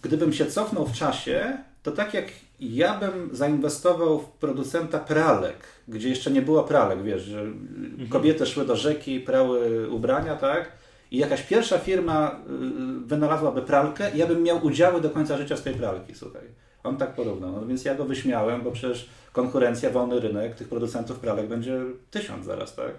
gdybym 0.01 0.33
się 0.33 0.45
cofnął 0.45 0.85
w 0.85 0.93
czasie, 0.93 1.57
to 1.83 1.91
tak 1.91 2.13
jak 2.13 2.25
ja 2.59 2.99
bym 2.99 3.29
zainwestował 3.35 4.19
w 4.19 4.29
producenta 4.29 4.99
pralek, 4.99 5.57
gdzie 5.87 6.09
jeszcze 6.09 6.31
nie 6.31 6.41
było 6.41 6.63
pralek, 6.63 7.03
wiesz, 7.03 7.21
że 7.21 7.41
mhm. 7.41 8.09
kobiety 8.09 8.45
szły 8.45 8.65
do 8.65 8.75
rzeki, 8.75 9.19
prały 9.19 9.89
ubrania, 9.89 10.35
tak? 10.35 10.71
I 11.11 11.17
jakaś 11.17 11.43
pierwsza 11.43 11.77
firma 11.77 12.31
y, 12.31 13.07
wynalazłaby 13.07 13.61
pralkę 13.61 14.11
ja 14.15 14.27
bym 14.27 14.43
miał 14.43 14.65
udziały 14.65 15.01
do 15.01 15.09
końca 15.09 15.37
życia 15.37 15.57
z 15.57 15.63
tej 15.63 15.73
pralki, 15.73 16.15
słuchaj. 16.15 16.41
On 16.83 16.97
tak 16.97 17.15
porównał. 17.15 17.51
No 17.51 17.65
więc 17.65 17.85
ja 17.85 17.95
go 17.95 18.05
wyśmiałem, 18.05 18.61
bo 18.61 18.71
przecież 18.71 19.09
konkurencja, 19.33 19.89
wolny 19.89 20.19
rynek 20.19 20.55
tych 20.55 20.69
producentów 20.69 21.19
pralek 21.19 21.47
będzie 21.47 21.79
tysiąc 22.11 22.45
zaraz, 22.45 22.75
tak? 22.75 22.91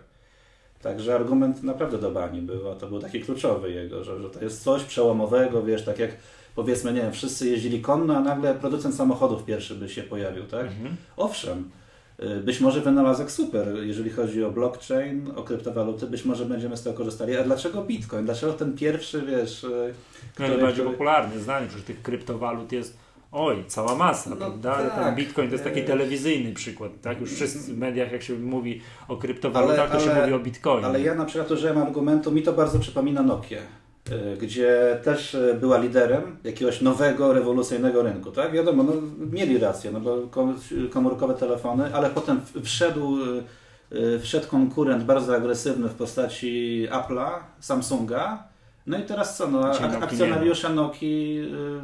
Także 0.82 1.14
argument 1.14 1.62
naprawdę 1.62 1.98
do 1.98 2.10
bani 2.10 2.42
był, 2.42 2.70
a 2.70 2.74
to 2.74 2.86
był 2.86 3.00
taki 3.00 3.20
kluczowy 3.20 3.72
jego, 3.72 4.04
że, 4.04 4.22
że 4.22 4.30
to 4.30 4.44
jest 4.44 4.62
coś 4.62 4.84
przełomowego, 4.84 5.62
wiesz, 5.62 5.84
tak 5.84 5.98
jak 5.98 6.10
powiedzmy, 6.56 6.92
nie 6.92 7.00
wiem, 7.00 7.12
wszyscy 7.12 7.48
jeździli 7.48 7.80
konno, 7.80 8.16
a 8.16 8.20
nagle 8.20 8.54
producent 8.54 8.94
samochodów 8.94 9.44
pierwszy 9.44 9.74
by 9.74 9.88
się 9.88 10.02
pojawił, 10.02 10.44
tak? 10.44 10.66
Mhm. 10.66 10.96
Owszem, 11.16 11.70
y, 12.22 12.40
być 12.40 12.60
może 12.60 12.80
wynalazek 12.80 13.30
super, 13.30 13.68
jeżeli 13.82 14.10
chodzi 14.10 14.44
o 14.44 14.50
blockchain, 14.50 15.30
o 15.36 15.42
kryptowaluty, 15.42 16.06
być 16.06 16.24
może 16.24 16.44
będziemy 16.44 16.76
z 16.76 16.82
tego 16.82 16.96
korzystali. 16.96 17.36
A 17.36 17.44
dlaczego 17.44 17.82
Bitcoin? 17.82 18.24
Dlaczego 18.24 18.52
ten 18.52 18.76
pierwszy, 18.76 19.22
wiesz... 19.22 19.64
Y, 19.64 19.94
który, 20.34 20.48
Najbardziej 20.48 20.74
który... 20.74 20.90
popularny, 20.90 21.40
znany, 21.40 21.70
że 21.70 21.82
tych 21.82 22.02
kryptowalut 22.02 22.72
jest 22.72 23.05
Oj, 23.32 23.64
cała 23.66 23.94
masa, 23.94 24.30
no, 24.30 24.36
prawda? 24.36 24.74
Ale 24.74 24.90
ten 24.90 25.04
tak. 25.04 25.14
Bitcoin 25.14 25.48
to 25.48 25.52
jest 25.52 25.64
taki 25.64 25.82
telewizyjny 25.82 26.52
przykład, 26.52 26.92
tak? 27.02 27.20
Już 27.20 27.32
wszyscy 27.32 27.74
w 27.74 27.78
mediach, 27.78 28.12
jak 28.12 28.22
się 28.22 28.34
mówi 28.34 28.80
o 29.08 29.16
kryptowalutach, 29.16 29.90
ale, 29.90 30.00
to 30.00 30.06
się 30.06 30.14
mówi 30.20 30.32
o 30.32 30.38
Bitcoinie. 30.38 30.86
Ale 30.86 31.00
ja 31.00 31.14
na 31.14 31.24
przykład 31.24 31.50
użyłem 31.50 31.78
argumentu, 31.78 32.32
mi 32.32 32.42
to 32.42 32.52
bardzo 32.52 32.78
przypomina 32.78 33.22
Nokia, 33.22 33.58
y, 34.10 34.36
gdzie 34.36 35.00
też 35.04 35.34
y, 35.34 35.56
była 35.60 35.78
liderem 35.78 36.36
jakiegoś 36.44 36.80
nowego, 36.80 37.32
rewolucyjnego 37.32 38.02
rynku, 38.02 38.30
tak? 38.30 38.52
Wiadomo, 38.52 38.82
no, 38.82 38.92
mieli 39.32 39.58
rację, 39.58 39.90
no 39.90 40.00
bo 40.00 40.18
komórkowe 40.90 41.34
telefony, 41.34 41.94
ale 41.94 42.10
potem 42.10 42.40
wszedł, 42.64 43.16
wszedł 44.20 44.48
konkurent 44.48 45.04
bardzo 45.04 45.36
agresywny 45.36 45.88
w 45.88 45.94
postaci 45.94 46.86
Apple'a, 46.90 47.30
Samsunga, 47.60 48.55
no 48.86 48.98
i 48.98 49.02
teraz 49.02 49.36
co? 49.36 49.48
No, 49.48 49.70
akcjonariusze 50.00 50.68
Noki 50.68 51.38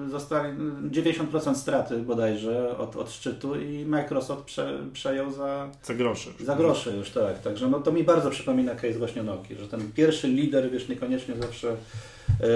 y, 0.07 0.11
zostali 0.11 0.57
90% 0.91 1.55
straty 1.55 1.97
bodajże 1.97 2.79
od, 2.79 2.97
od 2.97 3.13
szczytu 3.13 3.61
i 3.61 3.85
Microsoft 3.87 4.45
prze, 4.45 4.79
przejął 4.93 5.31
za, 5.31 5.71
za 5.83 5.95
grosze. 5.95 6.31
Za 6.41 6.57
grosze 6.57 6.97
już, 6.97 7.11
tak. 7.11 7.39
Także 7.43 7.69
no, 7.69 7.81
to 7.81 7.93
mi 7.93 8.05
bardzo 8.05 8.31
przypomina 8.31 8.75
case 8.75 8.99
właśnie 8.99 9.23
Noki, 9.23 9.55
że 9.55 9.69
ten 9.69 9.93
pierwszy 9.93 10.29
lider, 10.29 10.71
wiesz, 10.71 10.89
niekoniecznie 10.89 11.35
zawsze 11.37 11.69
y, 11.71 12.47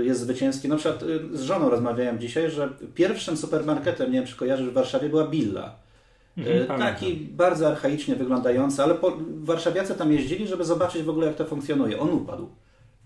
y, 0.00 0.04
jest 0.04 0.20
zwycięski. 0.20 0.68
Na 0.68 0.76
przykład 0.76 1.04
z 1.32 1.42
żoną 1.42 1.70
rozmawiałem 1.70 2.18
dzisiaj, 2.18 2.50
że 2.50 2.68
pierwszym 2.94 3.36
supermarketem, 3.36 4.12
nie 4.12 4.18
wiem 4.18 4.28
czy 4.28 4.36
kojarzysz, 4.36 4.68
w 4.68 4.72
Warszawie 4.72 5.08
była 5.08 5.26
Billa. 5.26 5.74
Mhm, 6.38 6.78
Taki 6.80 7.16
bardzo 7.16 7.68
archaicznie 7.68 8.16
wyglądający, 8.16 8.82
ale 8.82 8.94
po, 8.94 9.18
warszawiacy 9.42 9.94
tam 9.94 10.12
jeździli, 10.12 10.46
żeby 10.46 10.64
zobaczyć 10.64 11.02
w 11.02 11.10
ogóle 11.10 11.26
jak 11.26 11.36
to 11.36 11.44
funkcjonuje. 11.44 12.00
On 12.00 12.10
upadł. 12.10 12.48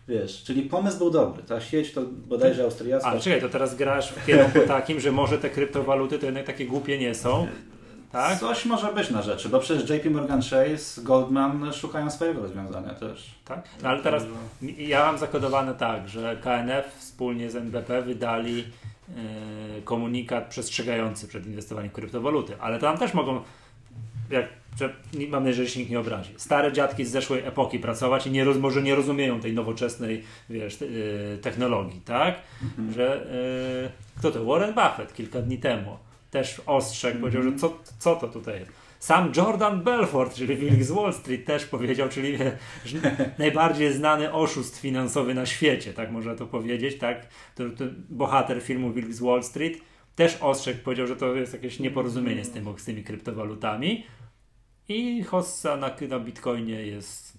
Wiesz, 0.09 0.43
czyli 0.43 0.63
pomysł 0.63 0.99
był 0.99 1.11
dobry. 1.11 1.43
Ta 1.43 1.61
sieć 1.61 1.93
to 1.93 2.01
bodajże 2.29 2.65
austriacka. 2.65 3.09
Ale 3.09 3.21
czekaj, 3.21 3.41
to 3.41 3.49
teraz 3.49 3.77
grasz 3.77 4.13
w 4.13 4.27
kierunku 4.27 4.59
takim, 4.69 5.01
że 5.01 5.13
może 5.13 5.39
te 5.39 5.51
kryptowaluty 5.51 6.19
to 6.19 6.27
jednak 6.27 6.47
takie 6.47 6.67
głupie 6.67 6.99
nie 6.99 7.15
są. 7.15 7.47
Tak? 8.13 8.39
Coś 8.39 8.65
może 8.65 8.93
być 8.93 9.11
na 9.11 9.23
rzeczy, 9.23 9.49
bo 9.49 9.61
przecież 9.61 9.91
JP 9.91 10.11
Morgan 10.11 10.43
Chase, 10.43 11.03
Goldman 11.03 11.73
szukają 11.73 12.11
swojego 12.11 12.43
rozwiązania 12.43 12.95
też. 12.95 13.35
Tak? 13.45 13.69
No 13.83 13.89
ale 13.89 14.03
teraz 14.03 14.23
ja 14.79 15.05
mam 15.07 15.19
zakodowane 15.19 15.75
tak, 15.75 16.09
że 16.09 16.37
KNF 16.37 16.97
wspólnie 16.99 17.51
z 17.51 17.57
NBP 17.57 18.03
wydali 18.03 18.57
yy, 18.57 19.83
komunikat 19.85 20.49
przestrzegający 20.49 21.29
przed 21.29 21.47
inwestowaniem 21.47 21.91
w 21.91 21.95
kryptowaluty, 21.95 22.53
ale 22.61 22.79
tam 22.79 22.99
też 22.99 23.15
mogą, 23.15 23.43
jak 24.31 24.47
mam 25.29 25.45
nadzieję, 25.45 25.67
że 25.67 25.73
się 25.73 25.81
nikt 25.81 25.93
nie 25.93 26.01
obrazi. 26.01 26.35
Stare 26.37 26.73
dziadki 26.73 27.05
z 27.05 27.11
zeszłej 27.11 27.43
epoki 27.47 27.79
pracować 27.79 28.27
i 28.27 28.31
nie, 28.31 28.45
może 28.45 28.83
nie 28.83 28.95
rozumieją 28.95 29.41
tej 29.41 29.53
nowoczesnej 29.53 30.23
wiesz, 30.51 30.81
yy, 30.81 31.39
technologii, 31.43 32.01
tak? 32.01 32.35
Mhm. 32.63 32.93
Że 32.93 33.27
yy, 33.83 34.19
kto 34.19 34.31
to? 34.31 34.45
Warren 34.45 34.75
Buffett 34.75 35.15
kilka 35.15 35.43
dni 35.43 35.59
temu 35.59 35.99
też 36.31 36.63
ostrzegł, 36.67 37.21
powiedział, 37.21 37.43
że 37.43 37.53
co, 37.57 37.79
co 37.99 38.17
to 38.17 38.29
tutaj 38.29 38.61
jest. 38.61 38.73
Sam 38.99 39.33
Jordan 39.37 39.83
Belfort, 39.83 40.35
czyli 40.35 40.57
Wilk 40.57 40.83
z 40.83 40.91
Wall 40.91 41.13
Street 41.13 41.45
też 41.45 41.67
powiedział, 41.67 42.09
czyli 42.09 42.39
najbardziej 43.39 43.93
znany 43.93 44.33
oszust 44.33 44.81
finansowy 44.81 45.35
na 45.35 45.47
świecie, 45.47 45.93
tak 45.93 46.11
można 46.11 46.35
to 46.35 46.47
powiedzieć, 46.47 46.99
tak? 46.99 47.27
To, 47.55 47.65
to 47.79 47.85
bohater 48.09 48.63
filmu 48.63 48.93
Wilk 48.93 49.13
z 49.13 49.21
Wall 49.21 49.43
Street 49.43 49.79
też 50.17 50.39
ostrzegł, 50.41 50.81
powiedział, 50.85 51.07
że 51.07 51.17
to 51.17 51.35
jest 51.35 51.53
jakieś 51.53 51.81
nieporozumienie 51.81 52.45
z, 52.45 52.51
tym, 52.51 52.79
z 52.79 52.85
tymi 52.85 53.05
kryptowalutami 53.05 54.07
i 54.89 55.23
hossa 55.23 55.77
na, 55.77 55.91
na 56.09 56.21
Bitcoinie 56.21 56.87
jest 56.87 57.39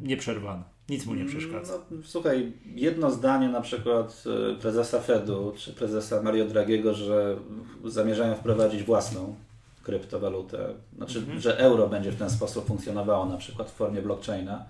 nieprzerwana. 0.00 0.64
Nic 0.88 1.06
mu 1.06 1.14
nie 1.14 1.24
przeszkadza. 1.24 1.72
No, 1.90 1.96
słuchaj, 2.04 2.52
jedno 2.74 3.10
zdanie 3.10 3.48
na 3.48 3.60
przykład 3.60 4.24
e, 4.52 4.60
prezesa 4.60 5.00
Fedu 5.00 5.52
czy 5.56 5.72
prezesa 5.72 6.22
Mario 6.22 6.44
Dragiego, 6.44 6.94
że 6.94 7.36
zamierzają 7.84 8.34
wprowadzić 8.34 8.82
własną 8.82 9.34
kryptowalutę, 9.82 10.74
znaczy, 10.96 11.18
mhm. 11.18 11.40
że 11.40 11.58
euro 11.58 11.88
będzie 11.88 12.12
w 12.12 12.16
ten 12.18 12.30
sposób 12.30 12.66
funkcjonowało 12.66 13.26
na 13.26 13.36
przykład 13.36 13.70
w 13.70 13.74
formie 13.74 14.02
blockchaina 14.02 14.64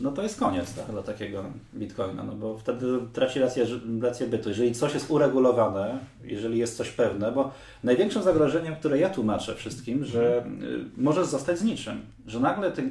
no 0.00 0.12
to 0.12 0.22
jest 0.22 0.38
koniec 0.38 0.74
tak, 0.74 0.86
dla 0.86 1.02
takiego 1.02 1.44
bitcoina, 1.74 2.22
no 2.22 2.32
bo 2.32 2.58
wtedy 2.58 2.86
traci 3.12 3.40
rację, 3.40 3.66
rację 4.02 4.26
bytu. 4.26 4.48
Jeżeli 4.48 4.74
coś 4.74 4.94
jest 4.94 5.10
uregulowane, 5.10 5.98
jeżeli 6.24 6.58
jest 6.58 6.76
coś 6.76 6.90
pewne, 6.90 7.32
bo 7.32 7.50
największym 7.84 8.22
zagrożeniem, 8.22 8.76
które 8.76 8.98
ja 8.98 9.10
tłumaczę 9.10 9.54
wszystkim, 9.54 10.04
że 10.04 10.36
mhm. 10.36 10.90
możesz 10.96 11.26
zostać 11.26 11.58
z 11.58 11.64
niczym, 11.64 12.00
że 12.26 12.40
nagle 12.40 12.72
te 12.72 12.82
y, 12.82 12.86
y, 12.86 12.90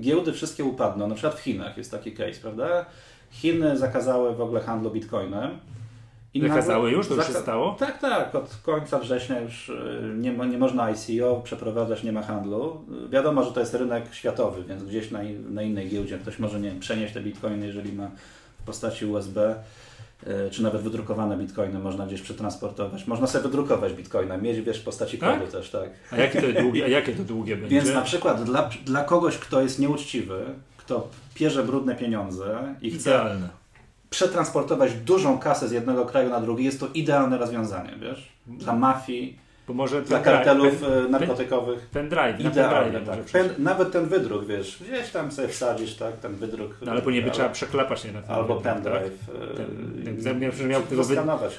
giełdy 0.00 0.32
wszystkie 0.32 0.64
upadną, 0.64 1.06
na 1.06 1.14
przykład 1.14 1.34
w 1.34 1.40
Chinach 1.40 1.76
jest 1.76 1.90
taki 1.90 2.12
case, 2.12 2.40
prawda? 2.40 2.86
Chiny 3.30 3.78
zakazały 3.78 4.34
w 4.34 4.40
ogóle 4.40 4.60
handlu 4.60 4.90
bitcoinem, 4.90 5.50
i 6.34 6.40
Wykazały 6.40 6.90
już? 6.90 7.08
To 7.08 7.14
już 7.14 7.26
się 7.26 7.32
stało? 7.32 7.76
Tak, 7.78 7.98
tak. 7.98 8.34
Od 8.34 8.56
końca 8.62 8.98
września 8.98 9.40
już 9.40 9.68
y, 9.68 10.12
nie, 10.16 10.32
nie 10.32 10.58
można 10.58 10.90
ICO 10.90 11.40
przeprowadzać, 11.44 12.02
nie 12.02 12.12
ma 12.12 12.22
handlu. 12.22 12.84
Wiadomo, 13.10 13.44
że 13.44 13.52
to 13.52 13.60
jest 13.60 13.74
rynek 13.74 14.14
światowy, 14.14 14.64
więc 14.64 14.84
gdzieś 14.84 15.10
na, 15.10 15.18
na 15.50 15.62
innej 15.62 15.88
giełdzie 15.88 16.18
ktoś 16.18 16.38
może 16.38 16.60
nie 16.60 16.70
wiem, 16.70 16.80
przenieść 16.80 17.14
te 17.14 17.20
bitcoiny, 17.20 17.66
jeżeli 17.66 17.92
ma 17.92 18.10
w 18.62 18.66
postaci 18.66 19.06
USB 19.06 19.54
y, 20.26 20.50
czy 20.50 20.62
nawet 20.62 20.82
wydrukowane 20.82 21.36
bitcoiny 21.36 21.78
można 21.78 22.06
gdzieś 22.06 22.22
przetransportować. 22.22 23.06
Można 23.06 23.26
sobie 23.26 23.42
wydrukować 23.42 23.92
bitcoina, 23.92 24.36
mieć 24.36 24.60
wiesz 24.60 24.80
w 24.80 24.84
postaci 24.84 25.18
tak? 25.18 25.38
kodu 25.38 25.52
też, 25.52 25.70
tak. 25.70 25.90
A 26.10 26.16
jakie 26.16 26.42
to 26.42 26.60
długie, 26.62 26.84
a 26.84 26.88
jakie 26.88 27.12
to 27.12 27.22
długie 27.22 27.56
będzie? 27.60 27.76
Więc 27.76 27.94
na 27.94 28.02
przykład 28.02 28.44
dla, 28.44 28.70
dla 28.84 29.04
kogoś, 29.04 29.38
kto 29.38 29.62
jest 29.62 29.78
nieuczciwy, 29.78 30.44
kto 30.76 31.08
pierze 31.34 31.64
brudne 31.64 31.94
pieniądze 31.94 32.74
i 32.82 32.90
chce 32.90 33.10
Idealne 33.10 33.63
przetransportować 34.14 34.94
dużą 34.94 35.38
kasę 35.38 35.68
z 35.68 35.72
jednego 35.72 36.06
kraju 36.06 36.30
na 36.30 36.40
drugi, 36.40 36.64
jest 36.64 36.80
to 36.80 36.88
idealne 36.94 37.38
rozwiązanie, 37.38 37.96
wiesz? 38.00 38.32
Dla 38.46 38.72
mafii, 38.76 39.38
bo 39.68 39.74
może 39.74 40.02
dla 40.02 40.20
kartelów 40.20 40.80
pen, 40.80 41.10
narkotykowych. 41.10 41.86
Pendrive, 41.86 42.40
idealne, 42.40 43.00
tak. 43.00 43.18
Pen, 43.18 43.48
nawet 43.58 43.92
ten 43.92 44.06
wydruk, 44.06 44.46
wiesz, 44.46 44.78
gdzieś 44.82 45.10
tam 45.10 45.32
sobie 45.32 45.48
wsadzisz, 45.48 45.96
tak, 45.96 46.16
ten 46.16 46.34
wydruk. 46.34 46.76
No, 46.82 46.92
ale 46.92 47.02
później 47.02 47.22
by 47.22 47.30
trzeba 47.30 47.48
przeklepać 47.48 48.04
nie 48.04 48.12
na 48.12 48.22
tym. 48.22 48.30
Albo 48.30 48.56
pendrive. 48.56 49.26
Tak? 49.26 49.56
Ten, 49.56 50.42
jakby 50.42 50.64
miał 50.64 50.82
tego 50.82 51.04
wy, 51.04 51.16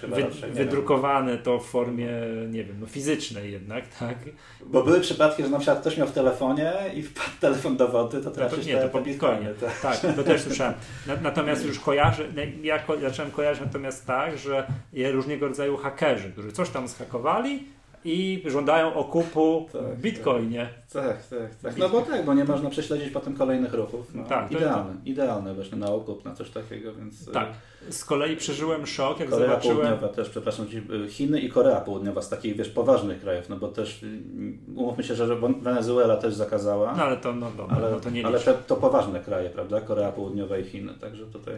wy, 0.08 0.28
wydrukowane 0.52 1.38
to 1.38 1.60
w 1.60 1.66
formie, 1.66 2.10
nie 2.50 2.64
wiem, 2.64 2.76
no 2.80 2.88
fizycznej 2.88 3.52
jednak, 3.52 3.88
tak? 4.00 4.18
Bo 4.66 4.84
były 4.84 5.02
przypadki, 5.02 5.44
że 5.44 5.50
na 5.50 5.58
przykład 5.58 5.80
ktoś 5.80 5.98
miał 5.98 6.08
w 6.08 6.12
telefonie 6.12 6.74
i 6.94 7.04
wpadł 7.04 7.30
telefon 7.42 7.78
do 7.78 7.88
wody, 7.88 8.22
to 8.22 8.32
tracisz 8.32 8.58
no 8.58 8.64
to, 8.64 8.70
Nie, 8.70 8.78
to 8.78 8.90
po 8.90 9.02
bitcoinie. 9.02 9.50
Tak. 9.62 9.80
tak, 10.02 10.16
to 10.16 10.24
też 10.24 10.42
słyszałem. 10.42 10.74
Natomiast 11.22 11.66
już 11.66 11.80
kojarzę, 11.80 12.24
ja 12.64 12.80
zacząłem 13.02 13.32
kojarzyć 13.32 13.64
natomiast 13.66 14.06
tak, 14.06 14.38
że 14.38 14.68
różnego 15.12 15.48
rodzaju 15.48 15.78
hakerzy, 15.78 16.32
którzy 16.32 16.52
coś 16.52 16.70
tam 16.70 16.88
zhakowali, 16.88 17.75
i 18.06 18.44
żądają 18.46 18.94
okupu 18.94 19.70
tak, 19.74 19.82
w 19.82 20.02
bitcoinie. 20.02 20.70
Tak, 20.94 21.28
tak, 21.28 21.56
tak. 21.64 21.78
No 21.78 21.90
bo 21.90 22.02
tak, 22.02 22.26
bo 22.26 22.34
nie 22.34 22.46
można 22.46 22.70
prześledzić 22.70 23.10
potem 23.10 23.36
kolejnych 23.36 23.74
ruchów. 23.74 24.08
No, 24.14 24.24
tak, 24.24 24.52
idealne, 24.52 24.94
idealne 25.06 25.54
właśnie 25.54 25.78
na 25.78 25.88
okup, 25.88 26.26
na 26.26 26.36
coś 26.36 26.50
takiego, 26.50 26.94
więc... 26.94 27.28
E, 27.28 27.32
tak. 27.32 27.48
Z 27.90 28.06
kolei 28.06 28.38
przeżyłem 28.38 28.88
szok, 28.88 29.20
jak 29.20 29.30
Korea 29.30 29.48
zobaczyłem... 29.48 29.78
Południowa 29.78 30.08
też, 30.08 30.30
przepraszam, 30.30 30.66
e, 31.06 31.10
Chiny 31.10 31.40
i 31.40 31.50
Korea 31.50 31.82
Południowa 31.82 32.22
z 32.22 32.30
takich, 32.30 32.56
wiesz, 32.56 32.70
poważnych 32.70 33.22
krajów, 33.22 33.50
no 33.50 33.56
bo 33.56 33.68
też, 33.68 34.04
mm, 34.04 34.60
umówmy 34.76 35.04
się, 35.04 35.16
że 35.16 35.36
Wenezuela 35.62 36.18
też 36.18 36.34
zakazała. 36.34 36.94
No 36.98 37.04
ale 37.04 37.18
to, 37.18 37.34
no 37.34 37.52
dobra, 37.58 37.78
ale, 37.78 37.92
no 37.92 38.00
to 38.00 38.10
nie 38.10 38.26
Ale 38.26 38.40
te, 38.40 38.54
to 38.54 38.76
poważne 38.76 39.20
kraje, 39.20 39.50
prawda? 39.50 39.82
Korea 39.82 40.12
Południowa 40.12 40.58
i 40.58 40.64
Chiny, 40.64 40.94
także 41.02 41.26
tutaj... 41.26 41.56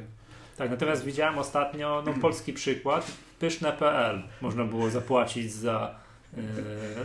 Tak, 0.58 0.70
natomiast 0.70 1.04
widziałem 1.04 1.40
ostatnio, 1.40 2.04
no 2.06 2.14
polski 2.22 2.54
przykład, 2.54 3.12
pyszne.pl 3.40 4.24
można 4.42 4.66
było 4.66 4.90
zapłacić 4.90 5.54
za 5.54 6.07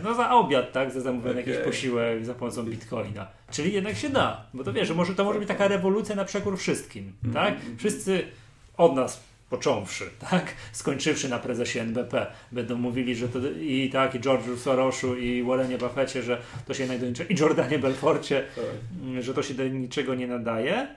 no 0.03 0.13
za 0.13 0.31
obiad, 0.31 0.71
tak? 0.71 0.91
Za 0.91 1.01
zamówiony 1.01 1.41
okay. 1.41 1.53
jakiś 1.53 1.65
posiłek 1.65 2.25
za 2.25 2.33
pomocą 2.33 2.63
bitcoina. 2.63 3.27
Czyli 3.51 3.73
jednak 3.73 3.95
się 3.95 4.09
da. 4.09 4.45
Bo 4.53 4.63
to 4.63 4.73
wiesz, 4.73 4.87
że 4.87 4.93
może, 4.93 5.15
to 5.15 5.23
może 5.23 5.39
być 5.39 5.47
taka 5.47 5.67
rewolucja 5.67 6.15
na 6.15 6.25
przekór 6.25 6.57
wszystkim, 6.57 7.13
mm 7.23 7.31
-hmm. 7.31 7.39
tak? 7.39 7.55
Wszyscy 7.77 8.23
od 8.77 8.95
nas 8.95 9.23
począwszy, 9.49 10.09
tak? 10.29 10.53
Skończywszy 10.71 11.29
na 11.29 11.39
prezesie 11.39 11.79
NBP, 11.79 12.27
będą 12.51 12.77
mówili, 12.77 13.15
że 13.15 13.29
to 13.29 13.39
i 13.61 13.89
tak, 13.93 14.15
i 14.15 14.19
George'u 14.19 14.57
Sorosu, 14.57 15.15
i 15.15 15.43
Warrenie 15.43 15.77
Buffetcie, 15.77 16.23
że 16.23 16.41
to 16.65 16.73
się 16.73 16.83
jednak 16.83 16.99
do 16.99 17.07
niczego, 17.07 17.33
i 17.33 17.39
Jordanie 17.39 17.79
Belforcie, 17.79 18.43
tak. 18.55 19.23
że 19.23 19.33
to 19.33 19.43
się 19.43 19.53
do 19.53 19.67
niczego 19.67 20.15
nie 20.15 20.27
nadaje. 20.27 20.87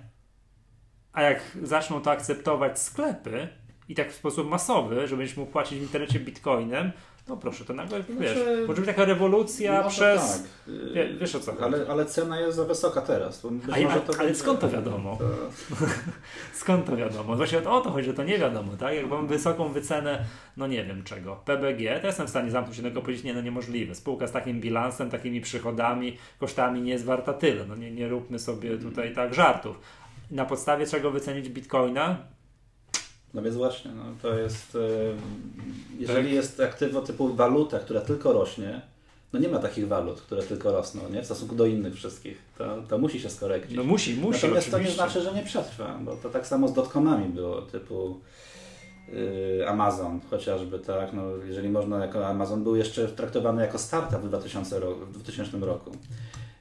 A 1.13 1.23
jak 1.23 1.41
zaczną 1.63 2.01
to 2.01 2.11
akceptować 2.11 2.79
sklepy 2.79 3.49
i 3.89 3.95
tak 3.95 4.13
w 4.13 4.15
sposób 4.15 4.51
masowy, 4.51 5.09
że 5.09 5.17
będziesz 5.17 5.37
mógł 5.37 5.53
płacić 5.53 5.79
w 5.79 5.83
internecie 5.83 6.21
bitcoinem, 6.21 6.93
no 7.29 7.37
proszę, 7.37 7.65
to 7.65 7.75
nagle, 7.75 8.03
znaczy, 8.03 8.21
wiesz, 8.21 8.69
może 8.69 8.81
być 8.81 8.91
taka 8.91 9.05
rewolucja 9.05 9.83
przez... 9.89 10.21
Tak. 10.33 10.75
Wie, 10.95 11.15
wiesz 11.15 11.35
o 11.35 11.41
co 11.41 11.53
chodzi. 11.53 11.65
Ale, 11.65 11.87
ale 11.89 12.07
cena 12.07 12.41
jest 12.41 12.57
za 12.57 12.65
wysoka 12.65 13.01
teraz. 13.01 13.47
A, 13.73 14.01
to 14.01 14.21
ale 14.21 14.35
skąd 14.35 14.61
to 14.61 14.69
wiadomo? 14.69 15.17
To... 15.17 15.25
skąd 16.61 16.87
to 16.87 16.97
wiadomo? 16.97 17.37
Właśnie 17.37 17.59
o 17.59 17.81
to 17.81 17.91
chodzi, 17.91 18.07
że 18.07 18.15
to 18.15 18.25
nie 18.25 18.39
wiadomo, 18.39 18.77
tak? 18.77 18.95
Jak 18.95 19.09
mam 19.09 19.27
wysoką 19.27 19.73
wycenę, 19.73 20.25
no 20.57 20.67
nie 20.67 20.85
wiem 20.85 21.05
czego, 21.05 21.37
PBG, 21.37 22.01
to 22.01 22.07
jestem 22.07 22.27
w 22.27 22.31
stanie 22.31 22.51
zamknąć 22.51 22.77
jednego 22.77 23.03
powiedzieć, 23.03 23.25
nie, 23.25 23.35
no 23.35 23.41
niemożliwe. 23.41 23.95
Spółka 23.95 24.27
z 24.27 24.33
takim 24.33 24.61
bilansem, 24.61 25.11
takimi 25.11 25.41
przychodami, 25.41 26.19
kosztami 26.41 26.83
nie 26.83 26.93
jest 26.93 27.05
warta 27.05 27.33
tyle. 27.33 27.67
No 27.67 27.77
nie, 27.77 27.91
nie 27.91 28.09
róbmy 28.09 28.39
sobie 28.39 28.79
tutaj 28.79 29.15
tak 29.15 29.35
żartów. 29.35 29.81
Na 30.31 30.45
podstawie 30.45 30.87
czego 30.87 31.11
wycenić 31.11 31.49
bitcoina? 31.49 32.17
No 33.37 33.43
więc 33.43 33.57
właśnie, 33.57 33.91
no, 33.91 34.03
to 34.23 34.39
jest, 34.39 34.75
e, 34.75 34.79
jeżeli 35.99 36.27
tak. 36.27 36.35
jest 36.35 36.61
aktywo 36.61 37.01
typu 37.01 37.35
waluta, 37.35 37.79
która 37.79 38.01
tylko 38.01 38.33
rośnie, 38.33 38.81
no 39.33 39.41
nie 39.41 39.49
ma 39.49 39.59
takich 39.59 39.89
walut, 39.89 40.21
które 40.21 40.43
tylko 40.43 40.73
rosną, 40.73 41.09
nie? 41.11 41.23
W 41.23 41.25
stosunku 41.25 41.55
do 41.55 41.67
innych 41.67 41.95
wszystkich. 41.95 42.39
To, 42.59 42.83
to 42.89 42.99
musi 42.99 43.21
się 43.21 43.31
skorekcić. 43.31 43.77
No 43.77 43.85
musi, 43.85 44.15
musi. 44.15 44.43
Natomiast 44.43 44.47
oczywiście. 44.47 44.71
to 44.71 44.79
nie 44.79 44.91
znaczy, 44.91 45.23
że 45.23 45.35
nie 45.35 45.43
przetrwa, 45.43 45.99
bo 46.03 46.17
to 46.17 46.31
tak 46.31 46.47
samo 46.47 46.69
z 46.69 46.73
dotcomami 46.73 47.29
było, 47.29 47.63
typu 47.63 48.21
yy, 49.09 49.69
Amazon 49.69 50.21
chociażby, 50.31 50.79
tak? 50.79 51.13
No, 51.13 51.23
jeżeli 51.49 51.69
można, 51.69 51.99
jako 52.05 52.27
Amazon 52.27 52.63
był 52.63 52.77
jeszcze 52.77 53.09
traktowany 53.09 53.63
jako 53.63 53.79
startup 53.79 54.21
w 54.21 54.29
2000, 54.29 54.81
w 54.81 55.13
2000 55.13 55.59
roku. 55.59 55.93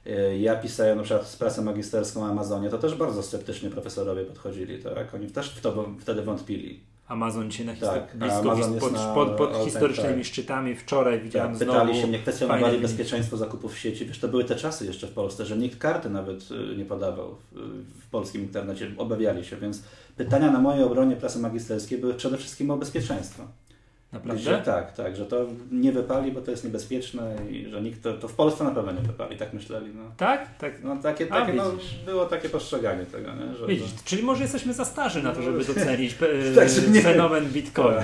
Y, 0.06 0.38
ja 0.38 0.56
pisałem 0.56 0.98
na 0.98 1.04
przykład 1.04 1.26
z 1.26 1.36
prasę 1.36 1.62
magisterską 1.62 2.26
Amazonie, 2.26 2.70
to 2.70 2.78
też 2.78 2.94
bardzo 2.94 3.22
sceptycznie 3.22 3.70
profesorowie 3.70 4.24
podchodzili, 4.24 4.82
tak? 4.82 5.14
Oni 5.14 5.26
też 5.26 5.50
w 5.50 5.60
to 5.60 5.88
wtedy 6.00 6.22
wątpili. 6.22 6.80
Amazon 7.08 7.50
się 7.50 7.64
na 7.64 7.74
tak, 7.74 8.16
blisko 8.16 8.56
pod, 8.80 8.92
na, 8.92 9.14
pod, 9.14 9.30
pod 9.30 9.56
historycznymi 9.64 10.16
tak. 10.16 10.24
szczytami. 10.24 10.74
Wczoraj 10.74 11.20
widziałem 11.20 11.50
tak, 11.50 11.58
Pytali 11.58 11.88
znowu 11.88 12.00
się 12.00 12.06
mnie, 12.06 12.18
kwestionowali 12.18 12.78
bezpieczeństwo 12.78 13.36
zakupów 13.36 13.74
w 13.74 13.78
sieci. 13.78 14.06
Wiesz, 14.06 14.18
to 14.18 14.28
były 14.28 14.44
te 14.44 14.56
czasy 14.56 14.86
jeszcze 14.86 15.06
w 15.06 15.10
Polsce, 15.10 15.46
że 15.46 15.56
nikt 15.56 15.78
karty 15.78 16.10
nawet 16.10 16.50
y, 16.50 16.76
nie 16.76 16.84
podawał 16.84 17.36
w, 17.52 17.58
w 18.02 18.10
polskim 18.10 18.42
internecie. 18.42 18.90
Obawiali 18.96 19.44
się, 19.44 19.56
więc 19.56 19.82
pytania 20.16 20.50
na 20.50 20.58
mojej 20.58 20.84
obronie 20.84 21.16
prasy 21.16 21.38
magisterskiej 21.38 21.98
były 21.98 22.14
przede 22.14 22.36
wszystkim 22.36 22.70
o 22.70 22.76
bezpieczeństwo. 22.76 23.42
Naprawdę? 24.24 24.42
Że 24.42 24.58
tak, 24.64 24.96
tak, 24.96 25.16
że 25.16 25.26
to 25.26 25.46
nie 25.72 25.92
wypali, 25.92 26.32
bo 26.32 26.40
to 26.40 26.50
jest 26.50 26.64
niebezpieczne 26.64 27.36
i 27.50 27.66
że 27.70 27.82
nikt 27.82 28.02
to, 28.02 28.12
to 28.12 28.28
w 28.28 28.32
Polsce 28.34 28.64
na 28.64 28.70
pewno 28.70 28.92
nie 28.92 29.00
wypali, 29.00 29.36
tak 29.36 29.52
myśleli. 29.52 29.86
No. 29.94 30.02
Tak? 30.16 30.58
Tak. 30.58 30.72
No, 30.84 30.96
takie, 31.02 31.26
A, 31.32 31.40
takie, 31.40 31.52
no, 31.52 31.72
widzisz. 31.72 31.94
było 32.06 32.24
takie 32.26 32.48
postrzeganie 32.48 33.06
tego, 33.06 33.28
nie? 33.34 33.54
Że, 33.56 33.66
Widzisz, 33.66 33.90
czyli 34.04 34.22
może 34.22 34.42
jesteśmy 34.42 34.72
za 34.74 34.84
starzy 34.84 35.22
na 35.22 35.32
to, 35.32 35.42
żeby 35.42 35.64
docenić 35.74 36.14
e, 36.52 36.54
Także 36.60 36.82
nie. 36.82 37.00
fenomen 37.02 37.44
Bitcoina. 37.46 38.02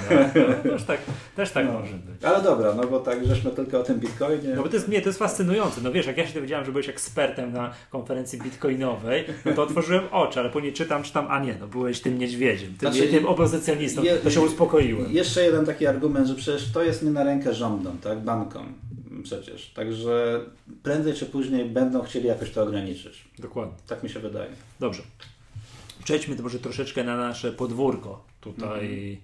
No, 0.64 0.70
też 0.70 0.84
tak, 0.84 0.98
też 1.36 1.50
tak 1.50 1.66
No. 1.66 1.72
może 1.72 1.92
być. 1.92 2.24
Ale 2.24 2.42
dobra, 2.42 2.74
no 2.74 2.86
bo 2.86 3.00
tak 3.00 3.26
żeśmy 3.26 3.50
tylko 3.50 3.80
o 3.80 3.82
tym 3.82 4.00
Bitcoinie. 4.00 4.48
No 4.56 4.62
bo 4.62 4.68
to 4.68 4.74
jest, 4.76 4.88
nie, 4.88 5.00
to 5.02 5.08
jest 5.08 5.18
fascynujące. 5.18 5.80
No 5.80 5.92
wiesz, 5.92 6.06
jak 6.06 6.16
ja 6.18 6.26
się 6.26 6.34
dowiedziałem, 6.34 6.64
że 6.66 6.72
byłeś 6.72 6.88
ekspertem 6.88 7.52
na 7.52 7.70
konferencji 7.90 8.38
bitcoinowej, 8.38 9.24
no 9.44 9.52
to 9.52 9.62
otworzyłem 9.62 10.04
oczy, 10.10 10.40
ale 10.40 10.50
później 10.50 10.72
czytam, 10.72 11.02
czytam, 11.02 11.26
a 11.30 11.40
nie, 11.44 11.54
no 11.60 11.66
byłeś 11.66 12.00
tym 12.00 12.18
niedźwiedziem, 12.18 12.74
tym, 12.78 12.92
Znaczy, 12.92 13.08
tym 13.08 13.26
opozycjonistą, 13.26 14.02
je- 14.02 14.16
to 14.16 14.30
się 14.30 14.40
uspokoiłem. 14.40 15.12
Jeszcze 15.12 15.42
jeden 15.44 15.66
taki 15.66 15.86
argument, 15.86 16.01
że 16.24 16.34
przecież 16.34 16.72
to 16.72 16.82
jest 16.82 17.02
nie 17.02 17.10
na 17.10 17.24
rękę 17.24 17.54
rządom, 17.54 17.98
tak, 17.98 18.20
bankom 18.20 18.74
przecież. 19.22 19.70
Także 19.74 20.40
prędzej 20.82 21.14
czy 21.14 21.26
później 21.26 21.64
będą 21.64 22.02
chcieli 22.02 22.26
jakoś 22.26 22.50
to 22.50 22.62
ograniczyć. 22.62 23.24
Dokładnie. 23.38 23.74
Tak 23.86 24.02
mi 24.02 24.10
się 24.10 24.20
wydaje. 24.20 24.50
Dobrze. 24.80 25.02
Przejdźmy 26.04 26.36
to 26.36 26.42
może 26.42 26.58
troszeczkę 26.58 27.04
na 27.04 27.16
nasze 27.16 27.52
podwórko. 27.52 28.24
Tutaj 28.40 28.84
Mhm. 28.84 29.16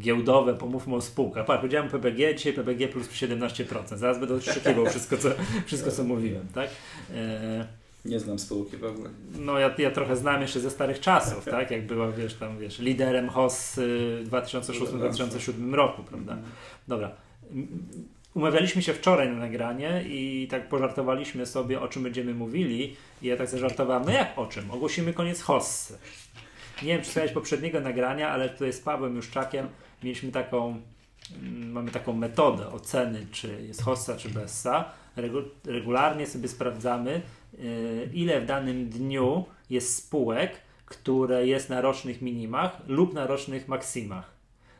giełdowe, 0.00 0.54
pomówmy 0.54 0.94
o 0.94 1.00
spółkach. 1.00 1.46
Patrz, 1.46 1.60
powiedziałem 1.60 1.90
PBG, 1.90 2.34
dzisiaj 2.34 2.52
PBG 2.52 2.88
plus 2.88 3.08
17%. 3.08 3.98
Zaraz 3.98 4.18
będę 4.18 4.34
odkrzykiwał 4.34 4.86
wszystko, 4.86 5.16
co, 5.16 5.28
wszystko, 5.66 5.90
co 5.90 6.04
mówiłem, 6.04 6.46
tak? 6.54 6.70
E, 7.14 7.66
Nie 8.04 8.20
znam 8.20 8.38
spółki 8.38 8.76
w 8.76 8.84
ogóle. 8.84 9.10
No 9.38 9.58
ja, 9.58 9.74
ja 9.78 9.90
trochę 9.90 10.16
znam 10.16 10.42
jeszcze 10.42 10.60
ze 10.60 10.70
starych 10.70 11.00
czasów, 11.00 11.44
tak? 11.44 11.70
Jak 11.70 11.86
była, 11.86 12.10
wiesz, 12.12 12.34
tam, 12.34 12.58
wiesz, 12.58 12.78
liderem 12.78 13.28
HOS 13.28 13.78
y, 13.78 13.82
w 14.24 14.28
2006-2007 14.30 15.74
roku, 15.74 16.02
prawda? 16.02 16.36
Dobra. 16.88 17.10
M- 17.52 17.68
Umawialiśmy 18.34 18.82
się 18.82 18.92
wczoraj 18.94 19.28
na 19.28 19.34
nagranie 19.36 20.04
i 20.06 20.48
tak 20.50 20.68
pożartowaliśmy 20.68 21.46
sobie, 21.46 21.80
o 21.80 21.88
czym 21.88 22.02
będziemy 22.02 22.34
mówili 22.34 22.96
i 23.22 23.26
ja 23.26 23.36
tak 23.36 23.48
zażartowałem, 23.48 24.02
no 24.06 24.12
jak 24.12 24.38
o 24.38 24.46
czym? 24.46 24.70
Ogłosimy 24.70 25.12
koniec 25.12 25.40
hossy. 25.42 25.98
Nie 26.82 26.88
wiem, 26.88 26.98
czy 27.00 27.06
słuchałeś 27.06 27.32
poprzedniego 27.32 27.80
nagrania, 27.80 28.28
ale 28.30 28.48
tutaj 28.48 28.72
z 28.72 28.80
Pawłem 28.80 29.16
Juszczakiem 29.16 29.66
mieliśmy 30.02 30.32
taką, 30.32 30.80
mm, 31.42 31.72
mamy 31.72 31.90
taką 31.90 32.12
metodę 32.12 32.68
oceny, 32.68 33.26
czy 33.32 33.62
jest 33.66 33.82
hossa, 33.82 34.16
czy 34.16 34.28
bessa. 34.28 34.84
Regu- 35.16 35.44
regularnie 35.66 36.26
sobie 36.26 36.48
sprawdzamy, 36.48 37.22
ile 38.14 38.40
w 38.40 38.46
danym 38.46 38.88
dniu 38.88 39.44
jest 39.70 39.96
spółek, 39.96 40.52
które 40.86 41.46
jest 41.46 41.70
na 41.70 41.80
rocznych 41.80 42.22
minimach 42.22 42.80
lub 42.86 43.14
na 43.14 43.26
rocznych 43.26 43.68
maksimach. 43.68 44.34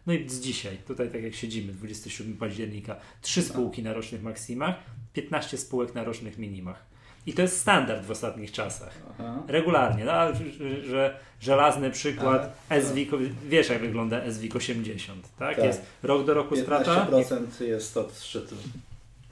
No 0.07 0.13
i 0.13 0.29
z 0.29 0.41
dzisiaj, 0.41 0.77
tutaj 0.87 1.11
tak 1.11 1.23
jak 1.23 1.35
siedzimy, 1.35 1.73
27 1.73 2.37
października, 2.37 2.97
trzy 3.23 3.43
spółki 3.43 3.83
na 3.83 3.93
rocznych 3.93 4.23
maksimach, 4.23 4.75
15 5.13 5.59
spółek 5.59 5.95
na 5.95 6.05
rocznych 6.05 6.39
minimach. 6.39 6.85
I 7.27 7.33
to 7.33 7.43
jest 7.43 7.61
standard 7.61 8.05
w 8.07 8.11
ostatnich 8.11 8.53
czasach. 8.53 9.03
Aha. 9.11 9.43
Regularnie, 9.49 10.05
no 10.05 10.13
że, 10.35 10.83
że 10.85 11.19
żelazny 11.41 11.91
przykład 11.91 12.57
Ale- 12.69 12.83
SWIG, 12.83 13.11
wiesz 13.49 13.69
jak 13.69 13.81
wygląda 13.81 14.33
SWIG 14.33 14.57
80, 14.57 15.29
tak? 15.39 15.57
Tak. 15.57 15.65
Jest 15.65 15.83
rok 16.03 16.27
do 16.27 16.35
roku 16.35 16.57
strata? 16.57 17.07
15% 17.11 17.65
jest 17.65 17.97
od 17.97 18.19
szczytu 18.21 18.57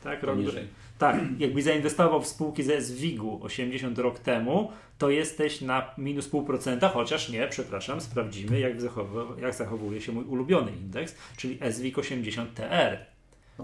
Tak, 0.05 0.23
rok 0.23 0.43
do. 0.43 0.53
Tak, 1.03 1.17
jakbyś 1.39 1.65
zainwestował 1.65 2.23
w 2.23 2.27
spółki 2.27 2.63
ze 2.63 2.83
SWIG-u 2.83 3.45
80 3.45 3.99
rok 3.99 4.19
temu, 4.19 4.71
to 4.99 5.11
jesteś 5.11 5.61
na 5.61 5.91
minus 5.99 6.29
pół 6.29 6.45
procenta, 6.45 6.89
chociaż 6.89 7.29
nie, 7.29 7.49
przepraszam, 7.49 8.01
sprawdzimy 8.01 8.61
jak, 8.61 8.81
zachow- 8.81 9.39
jak 9.43 9.55
zachowuje 9.55 10.01
się 10.01 10.13
mój 10.13 10.25
ulubiony 10.25 10.71
indeks, 10.73 11.15
czyli 11.37 11.59
SWIG 11.73 11.99
80 11.99 12.55
TR, 12.55 12.99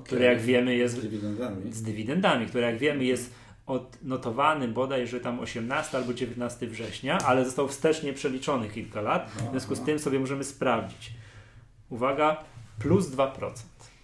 który 0.04 0.25
jak 0.25 0.40
wiemy 0.40 0.71
Z 0.76 0.78
jest 0.78 1.00
dywidendami. 1.02 1.73
z 1.73 1.83
dywidendami, 1.83 2.47
który 2.47 2.64
jak 2.64 2.78
wiemy 2.78 3.04
jest 3.04 3.35
odnotowany 3.66 4.68
bodajże 4.68 5.21
tam 5.21 5.40
18 5.40 5.99
albo 5.99 6.14
19 6.14 6.66
września, 6.66 7.18
ale 7.18 7.45
został 7.45 7.68
wstecznie 7.68 8.12
przeliczony 8.12 8.68
kilka 8.68 9.00
lat. 9.00 9.30
W 9.30 9.50
związku 9.50 9.75
z 9.75 9.80
tym 9.80 9.99
sobie 9.99 10.21
możemy 10.21 10.45
sprawdzić. 10.45 11.12
Uwaga, 11.90 12.45
plus 12.78 13.07
2%. 13.11 13.50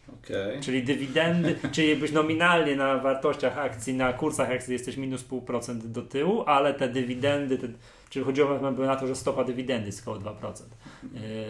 Okej. 0.09 0.61
Czyli 0.61 0.83
dywidendy, 0.83 1.57
czyli 1.73 1.91
jakbyś 1.91 2.13
nominalnie 2.13 2.77
na 2.77 2.99
wartościach 2.99 3.59
akcji, 3.59 3.95
na 3.95 4.13
kursach 4.13 4.51
akcji 4.51 4.73
jesteś 4.73 4.97
minus 4.97 5.23
pół 5.23 5.43
procent 5.43 5.87
do 5.87 6.03
tyłu, 6.03 6.45
ale 6.47 6.75
te 6.75 6.89
dywidendy, 6.89 7.59
te, 7.59 7.69
czyli 8.11 8.25
chodziło 8.25 8.73
na 8.73 8.97
to, 8.97 9.07
że 9.07 9.15
stopa 9.17 9.45
dywidendy 9.45 9.87
jest 9.87 10.03
około 10.03 10.17
2%. 10.17 10.63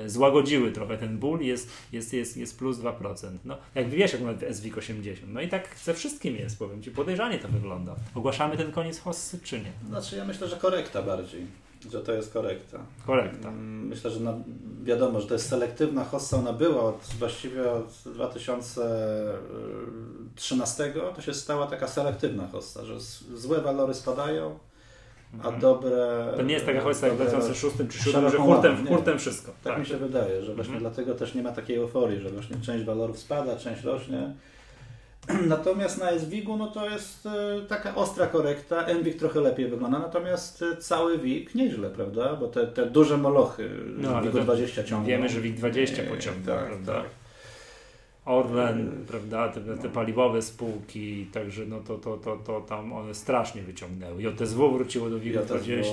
Yy, 0.02 0.10
złagodziły 0.10 0.72
trochę 0.72 0.98
ten 0.98 1.18
ból, 1.18 1.40
jest, 1.40 1.70
jest, 1.92 2.12
jest, 2.12 2.36
jest 2.36 2.58
plus 2.58 2.78
2%. 2.78 3.28
No, 3.44 3.58
jak 3.74 3.88
wiesz, 3.88 4.12
jak 4.12 4.22
ma 4.22 4.32
SWIG 4.52 4.78
80. 4.78 5.32
No 5.32 5.40
i 5.40 5.48
tak 5.48 5.76
ze 5.84 5.94
wszystkim 5.94 6.36
jest, 6.36 6.58
powiem 6.58 6.82
Ci, 6.82 6.90
podejrzanie 6.90 7.38
to 7.38 7.48
wygląda. 7.48 7.96
Ogłaszamy 8.14 8.56
ten 8.56 8.72
koniec 8.72 8.98
hossy, 8.98 9.38
czy 9.42 9.60
nie? 9.60 9.72
Znaczy 9.88 10.16
ja 10.16 10.24
myślę, 10.24 10.48
że 10.48 10.56
korekta 10.56 11.02
bardziej. 11.02 11.63
Że 11.92 12.00
to 12.00 12.12
jest 12.12 12.32
korekta. 12.32 12.78
Korekta. 13.06 13.48
Mm, 13.48 13.86
Myślę, 13.88 14.10
że 14.10 14.20
na, 14.20 14.34
wiadomo, 14.84 15.20
że 15.20 15.26
to 15.26 15.34
jest 15.34 15.48
selektywna 15.48 16.04
hossa, 16.04 16.36
ona 16.36 16.52
była 16.52 16.82
od, 16.82 17.00
właściwie 17.18 17.70
od 17.72 17.86
2013, 18.06 20.92
to 21.16 21.22
się 21.22 21.34
stała 21.34 21.66
taka 21.66 21.88
selektywna 21.88 22.48
hossa, 22.48 22.84
że 22.84 22.94
złe 23.34 23.60
walory 23.60 23.94
spadają, 23.94 24.58
a 25.42 25.52
dobre... 25.52 26.26
To 26.36 26.42
nie 26.42 26.54
jest 26.54 26.66
taka 26.66 26.80
hossa 26.80 27.06
jak 27.06 27.16
w 27.16 27.20
dobre- 27.20 27.28
2006 27.30 27.76
czy 27.76 27.84
2007, 27.84 28.30
że 28.30 28.38
hurtem, 28.38 28.86
hurtem 28.86 29.18
wszystko. 29.18 29.52
Tak 29.64 29.78
mi 29.78 29.86
się 29.86 29.96
wydaje, 29.96 30.42
że 30.42 30.54
właśnie 30.54 30.74
Mhm. 30.74 30.94
dlatego 30.94 31.14
też 31.18 31.34
nie 31.34 31.42
ma 31.42 31.52
takiej 31.52 31.76
euforii, 31.76 32.20
że 32.20 32.30
właśnie 32.30 32.56
część 32.60 32.84
walorów 32.84 33.18
spada, 33.18 33.56
część 33.56 33.82
rośnie. 33.82 34.34
Natomiast 35.48 35.98
na 35.98 36.18
SWIG-u 36.18 36.56
no 36.56 36.66
to 36.66 36.90
jest 36.90 37.26
e, 37.26 37.60
taka 37.68 37.94
ostra 37.94 38.26
korekta. 38.26 38.86
NWIG 38.94 39.18
trochę 39.18 39.40
lepiej 39.40 39.66
wygląda, 39.68 39.98
natomiast 39.98 40.62
e, 40.62 40.76
cały 40.76 41.18
WIG 41.18 41.54
nieźle, 41.54 41.90
prawda? 41.90 42.36
Bo 42.36 42.48
te, 42.48 42.66
te 42.66 42.86
duże 42.86 43.18
molochy 43.18 43.70
No, 43.96 44.10
no, 44.10 44.20
WIG-u 44.22 44.38
to 44.38 44.44
20 44.44 44.84
ciągną. 44.84 45.08
Wiemy, 45.08 45.28
że 45.28 45.40
WIG 45.40 45.54
20 45.56 46.02
Nie, 46.02 46.08
pociągnął, 46.08 46.56
tak, 46.56 46.66
prawda? 46.66 46.92
tak. 46.94 47.04
Orlen, 48.24 49.04
prawda, 49.08 49.48
te, 49.48 49.60
te 49.60 49.88
paliwowe 49.88 50.42
spółki, 50.42 51.26
także 51.32 51.66
no 51.66 51.80
to, 51.80 51.98
to, 51.98 52.16
to, 52.16 52.36
to 52.36 52.60
tam 52.60 52.92
one 52.92 53.14
strasznie 53.14 53.62
wyciągnęły. 53.62 54.22
JSW 54.22 54.70
wróciło 54.72 55.10
do 55.10 55.18
WIG 55.18 55.38
20, 55.42 55.92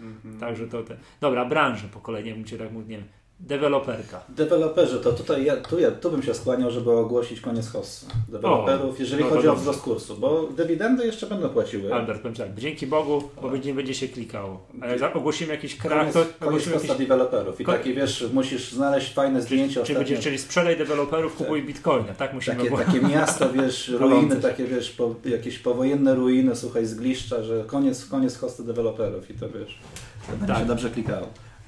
Mhm. 0.00 0.40
także 0.40 0.66
to 0.66 0.82
te... 0.82 0.96
Dobra, 1.20 1.44
branże 1.44 1.88
po 1.94 2.00
kolei, 2.00 2.24
nie 2.24 2.34
bym 2.34 2.44
Cię 2.44 2.58
tak 2.58 2.72
mówił, 2.72 2.88
nie 2.90 2.96
wiem, 2.96 3.06
deweloperka. 3.40 4.20
Deweloperzy, 4.28 5.00
to 5.00 5.12
tutaj 5.12 5.44
ja, 5.44 5.56
tu, 5.56 5.78
ja, 5.78 5.90
tu 5.90 6.10
bym 6.10 6.22
się 6.22 6.34
skłaniał, 6.34 6.70
żeby 6.70 6.90
ogłosić 6.90 7.40
koniec 7.40 7.68
hossa. 7.68 8.06
Deweloperów, 8.28 9.00
jeżeli 9.00 9.24
no 9.24 9.30
chodzi 9.30 9.48
o 9.48 9.56
wzrost 9.56 9.80
kursu, 9.80 10.16
bo 10.16 10.48
dywidendy 10.56 11.06
jeszcze 11.06 11.26
będą 11.26 11.48
płaciły. 11.48 11.94
Albert, 11.94 12.20
powiem 12.22 12.36
tak, 12.36 12.54
dzięki 12.54 12.86
Bogu, 12.86 13.22
bo 13.42 13.56
nie 13.56 13.74
będzie 13.74 13.94
się 13.94 14.08
klikało. 14.08 14.66
A 14.80 14.86
jak 14.86 14.98
za- 14.98 15.12
ogłosimy 15.12 15.52
jakiś 15.52 15.76
Koniec, 15.76 16.14
to 16.14 16.24
ogłosimy 16.46 16.74
jakiś... 16.74 16.90
deweloperów. 16.90 17.60
I 17.60 17.64
Ko- 17.64 17.72
taki 17.72 17.94
wiesz, 17.94 18.24
musisz 18.32 18.72
znaleźć 18.72 19.14
fajne 19.14 19.42
zdjęcie 19.42 19.68
Czyli, 19.68 19.82
ostatnio. 19.82 19.98
będzie, 19.98 20.18
czyli 20.18 20.38
sprzedaj 20.38 20.76
deweloperów, 20.76 21.36
kupuj 21.36 21.62
bitcoina, 21.62 22.14
tak 22.14 22.34
musimy 22.34 22.56
Takie, 22.56 22.68
ogłosić. 22.68 22.86
takie 22.94 23.06
miasta, 23.06 23.48
wiesz, 23.48 23.88
ruiny, 24.00 24.36
takie 24.36 24.64
wiesz, 24.64 24.90
po, 24.90 25.14
jakieś 25.24 25.58
powojenne 25.58 26.14
ruiny, 26.14 26.56
słuchaj, 26.56 26.86
zgliszcza, 26.86 27.42
że 27.42 27.64
koniec, 27.66 28.06
koniec 28.06 28.38
hosty 28.38 28.64
deweloperów 28.64 29.30
i 29.30 29.34
to 29.34 29.48
wiesz, 29.48 29.78
to 30.26 30.32
będzie 30.32 30.46
Tak. 30.46 30.58
się 30.58 30.64
dobrze 30.66 30.90
klikało. 30.90 31.26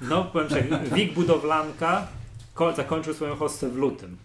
No, 0.09 0.23
powiem 0.23 0.47
tak, 0.49 0.89
WIG 0.93 1.13
Budowlanka 1.13 2.07
ko- 2.53 2.73
zakończył 2.73 3.13
swoją 3.13 3.35
hostę 3.35 3.69
w 3.69 3.75
lutym. 3.75 4.17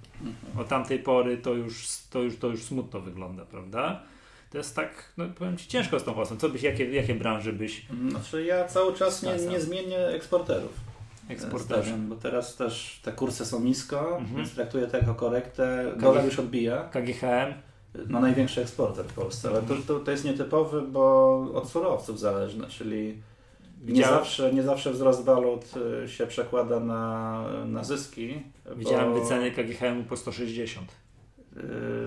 Od 0.59 0.69
tamtej 0.69 0.99
pory 0.99 1.37
to 1.38 1.55
już, 1.55 1.87
to 2.11 2.19
już, 2.23 2.37
to 2.38 2.47
już 2.47 2.62
smutno 2.62 3.01
wygląda, 3.01 3.45
prawda? 3.45 4.01
To 4.53 4.59
jest 4.59 4.77
tak, 4.77 5.12
no 5.17 5.25
powiem 5.38 5.57
Ci, 5.57 5.69
ciężko 5.69 5.99
z 6.01 6.05
tą 6.05 6.14
hostą. 6.14 6.37
Co 6.37 6.49
byś, 6.49 6.62
jakie, 6.62 6.93
jakie 6.93 7.14
branże 7.14 7.53
byś 7.53 7.87
Znaczy 8.11 8.45
ja 8.45 8.64
cały 8.69 8.95
czas 8.95 9.23
nie, 9.23 9.35
Stasa. 9.38 9.51
nie 9.51 9.61
zmienię 9.61 9.99
eksporterów. 10.07 10.73
eksporterzy? 11.29 11.93
Bo 12.09 12.17
teraz 12.17 12.57
też 12.57 13.01
te 13.05 13.12
kursy 13.12 13.47
są 13.47 13.61
nisko, 13.61 14.19
Mhm. 14.19 14.37
więc 14.37 14.55
traktuję 14.55 14.87
to 14.87 14.97
jako 14.97 15.14
korektę. 15.14 15.93
Dolar 15.97 16.25
już 16.25 16.38
odbija. 16.38 16.85
KGHM? 16.85 17.55
No 18.09 18.21
największy 18.21 18.61
eksporter 18.62 19.05
w 19.07 19.12
Polsce, 19.12 19.49
ale 19.49 19.62
to, 19.62 19.75
to, 19.87 20.01
to 20.01 20.11
jest 20.11 20.25
nietypowy, 20.25 20.83
bo 20.83 21.37
od 21.55 21.69
surowców 21.71 22.21
zależne, 22.21 22.67
czyli 22.67 23.23
nie 23.85 24.05
zawsze, 24.05 24.53
nie 24.53 24.62
zawsze 24.62 24.93
wzrost 24.93 25.25
walut 25.25 25.64
y, 26.05 26.09
się 26.09 26.27
przekłada 26.27 26.81
na, 26.81 27.45
na 27.67 27.85
zyski. 27.85 28.43
widziałem 28.77 29.14
bo, 29.14 29.21
wyceny 29.21 29.51
KGHM 29.51 30.05
po 30.05 30.17
160. 30.17 31.08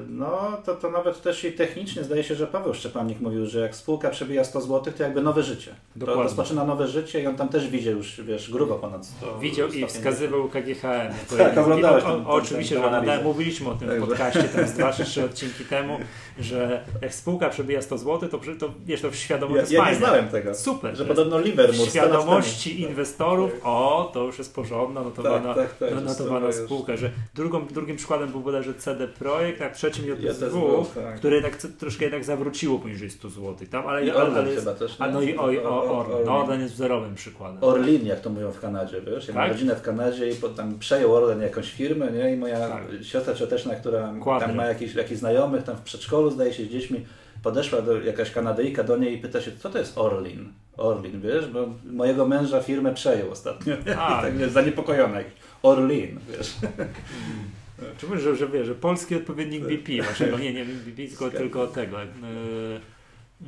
no, 0.10 0.58
to, 0.66 0.76
to 0.76 0.92
nawet 0.92 1.22
też 1.22 1.44
i 1.44 1.52
technicznie 1.52 2.04
zdaje 2.04 2.24
się, 2.24 2.36
że 2.36 2.48
Paweł 2.48 2.74
Szczepanik 2.74 3.22
mówił, 3.22 3.46
że 3.46 3.60
jak 3.60 3.76
spółka 3.76 4.10
przebija 4.10 4.44
100 4.44 4.62
zł, 4.62 4.94
to 4.98 5.04
jakby 5.04 5.22
nowe 5.22 5.44
życie. 5.44 5.76
Dokładnie. 5.96 6.24
To 6.24 6.24
rozpoczyna 6.24 6.64
nowe 6.64 6.88
życie 6.88 7.22
i 7.22 7.28
on 7.28 7.36
tam 7.36 7.50
też 7.50 7.68
widział 7.68 7.94
już, 7.94 8.22
wiesz, 8.22 8.52
grubo 8.52 8.76
ponad 8.76 9.06
100. 9.06 9.40
Widział 9.40 9.68
i 9.68 9.86
wskazywał 9.86 10.50
KGHM. 10.50 11.14
Tak, 11.38 11.58
oglądałeś 11.58 12.04
ten, 12.04 12.14
o, 12.14 12.30
Oczywiście, 12.30 12.76
że 12.76 12.86
oglądałem. 12.86 13.24
Mówiliśmy 13.24 13.70
o 13.70 13.76
tym 13.76 13.90
w 13.90 14.08
podcaście 14.08 14.44
tam 14.44 14.68
z 14.68 14.74
2-3 14.74 15.26
odcinki 15.26 15.66
temu, 15.66 15.98
że 16.40 16.86
jak 17.02 17.14
spółka 17.14 17.50
przebija 17.50 17.82
100 17.82 17.98
zł, 17.98 18.30
to, 18.30 18.40
to 18.60 18.74
wiesz, 18.86 19.02
to 19.02 19.12
w 19.12 19.16
świadomości 19.16 19.76
ja, 19.76 19.84
ja 19.84 19.92
nie 19.92 19.98
znałem 19.98 20.30
tego. 20.30 20.56
Super. 20.56 20.96
Że 20.96 21.06
podobno 21.06 21.40
Livermore. 21.40 21.88
W 21.88 21.90
świadomości 21.90 22.82
inwestorów, 22.82 23.52
o, 23.64 24.12
to 24.14 24.24
już 24.24 24.38
jest 24.38 24.56
porządna, 24.56 25.04
notowana, 25.04 25.54
tak, 25.54 25.74
tak, 25.78 25.90
tak, 25.90 26.04
notowana 26.04 26.52
spółka. 26.52 26.98
Że 26.98 27.10
drugą, 27.36 27.66
drugim 27.66 27.98
przykładem 27.98 28.30
był 28.32 28.42
bodajże 28.42 28.74
CD 28.74 29.08
Projekt, 29.08 29.41
a 29.66 29.70
trzecim 29.70 30.06
JSW, 30.08 30.86
tak. 30.96 31.16
które 31.16 31.36
jednak 31.36 31.56
troszkę 31.56 32.06
jednak 32.06 32.24
zawróciło 32.24 32.80
poniżej 32.80 33.10
100 33.10 33.30
zł. 33.30 33.56
Tam, 33.72 33.88
ale, 33.88 34.06
I 34.06 34.12
Orlen 34.12 34.46
ale, 34.46 34.56
chyba 34.56 34.74
też. 34.74 34.96
A 35.00 35.08
no 35.08 35.22
i 35.22 35.38
oj, 35.38 35.60
o, 35.60 36.00
Orlen. 36.00 36.26
No, 36.26 36.38
Orlen 36.38 36.62
jest 36.62 36.74
wzorowym 36.74 37.16
przykładem. 37.16 37.64
Orlin, 37.64 38.06
jak 38.06 38.20
to 38.20 38.30
mówią 38.30 38.52
w 38.52 38.60
Kanadzie, 38.60 39.02
wiesz? 39.02 39.28
Ja 39.28 39.34
tak? 39.34 39.36
mam 39.36 39.52
rodzinę 39.52 39.76
w 39.76 39.82
Kanadzie 39.82 40.30
i 40.30 40.36
tam 40.58 40.80
przejął 40.80 41.16
Orlen 41.16 41.42
jakąś 41.42 41.72
firmę, 41.72 42.12
nie? 42.12 42.34
I 42.34 42.38
moja 42.38 42.70
tak. 42.70 42.84
siostra 43.02 43.34
cioteczna, 43.34 43.76
która 43.76 44.14
Kładry. 44.22 44.48
tam 44.48 44.58
ma 44.58 44.66
jakichś, 44.66 44.96
jakichś 44.96 45.20
znajomych, 45.20 45.64
tam 45.64 45.76
w 45.76 45.82
przedszkolu 45.82 46.32
zdaje 46.32 46.54
się 46.54 46.66
z 46.66 46.70
dziećmi, 46.70 47.06
podeszła 47.44 47.82
do 47.82 48.02
jakaś 48.02 48.32
Kanadyjka 48.32 48.84
do 48.84 48.98
niej 48.98 49.14
i 49.14 49.18
pyta 49.18 49.42
się, 49.42 49.52
co 49.60 49.70
to 49.70 49.78
jest 49.78 49.98
Orlin? 49.98 50.54
Orlin, 50.78 51.22
wiesz, 51.22 51.48
bo 51.48 51.68
mojego 51.86 52.28
męża 52.28 52.62
firmę 52.62 52.94
przejął 52.94 53.32
ostatnio. 53.32 53.76
A, 53.98 54.22
tak 54.22 54.40
jest 54.40 54.54
zaniepokojona. 54.54 55.18
Orlin, 55.64 56.20
wiesz. 56.30 56.54
Czy 57.98 58.08
mówisz, 58.08 58.24
że, 58.24 58.36
że 58.36 58.48
wiesz, 58.48 58.68
że 58.68 58.76
polski 58.76 59.16
odpowiednik 59.16 59.64
BP 59.64 60.04
waszego, 60.08 60.38
nie, 60.38 60.54
nie 60.54 60.66
BP, 60.66 61.08
tylko, 61.08 61.30
tylko 61.30 61.68
tego, 61.68 62.00
yy, 62.00 62.08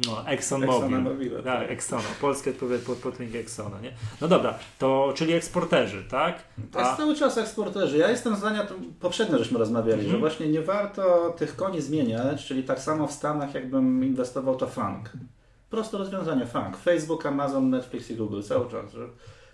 no, 0.07 0.27
ExxonMobil. 0.27 0.95
Exxon 0.95 1.43
tak, 1.43 1.43
tak, 1.43 1.71
Exxona, 1.71 2.03
polski 2.21 2.49
odpowiednik 2.49 3.35
Exxona, 3.35 3.81
nie? 3.81 3.91
No 4.21 4.27
dobra, 4.27 4.59
to, 4.79 5.13
czyli 5.15 5.33
eksporterzy, 5.33 6.03
tak? 6.09 6.43
To 6.71 6.79
jest 6.79 6.91
A... 6.91 6.97
cały 6.97 7.15
czas 7.15 7.37
eksporterzy. 7.37 7.97
Ja 7.97 8.09
jestem 8.09 8.35
zdania, 8.35 8.63
to 8.63 8.75
poprzednio 8.99 9.37
żeśmy 9.37 9.59
rozmawiali, 9.59 9.93
mm 9.93 10.05
-hmm. 10.05 10.09
że 10.09 10.15
mhm. 10.15 10.21
właśnie 10.21 10.47
nie 10.47 10.61
warto 10.61 11.35
tych 11.37 11.55
koni 11.55 11.81
zmieniać, 11.81 12.45
czyli 12.45 12.63
tak 12.63 12.79
samo 12.79 13.07
w 13.07 13.11
Stanach 13.11 13.53
jakbym 13.53 14.03
inwestował 14.03 14.55
to 14.55 14.67
funk. 14.67 15.09
Proste 15.69 15.97
rozwiązanie, 15.97 16.45
funk. 16.45 16.77
Facebook, 16.77 17.25
Amazon, 17.25 17.69
Netflix 17.69 18.11
i 18.11 18.15
Google 18.15 18.41
cały 18.41 18.71
czas, 18.71 18.91
że 18.91 19.07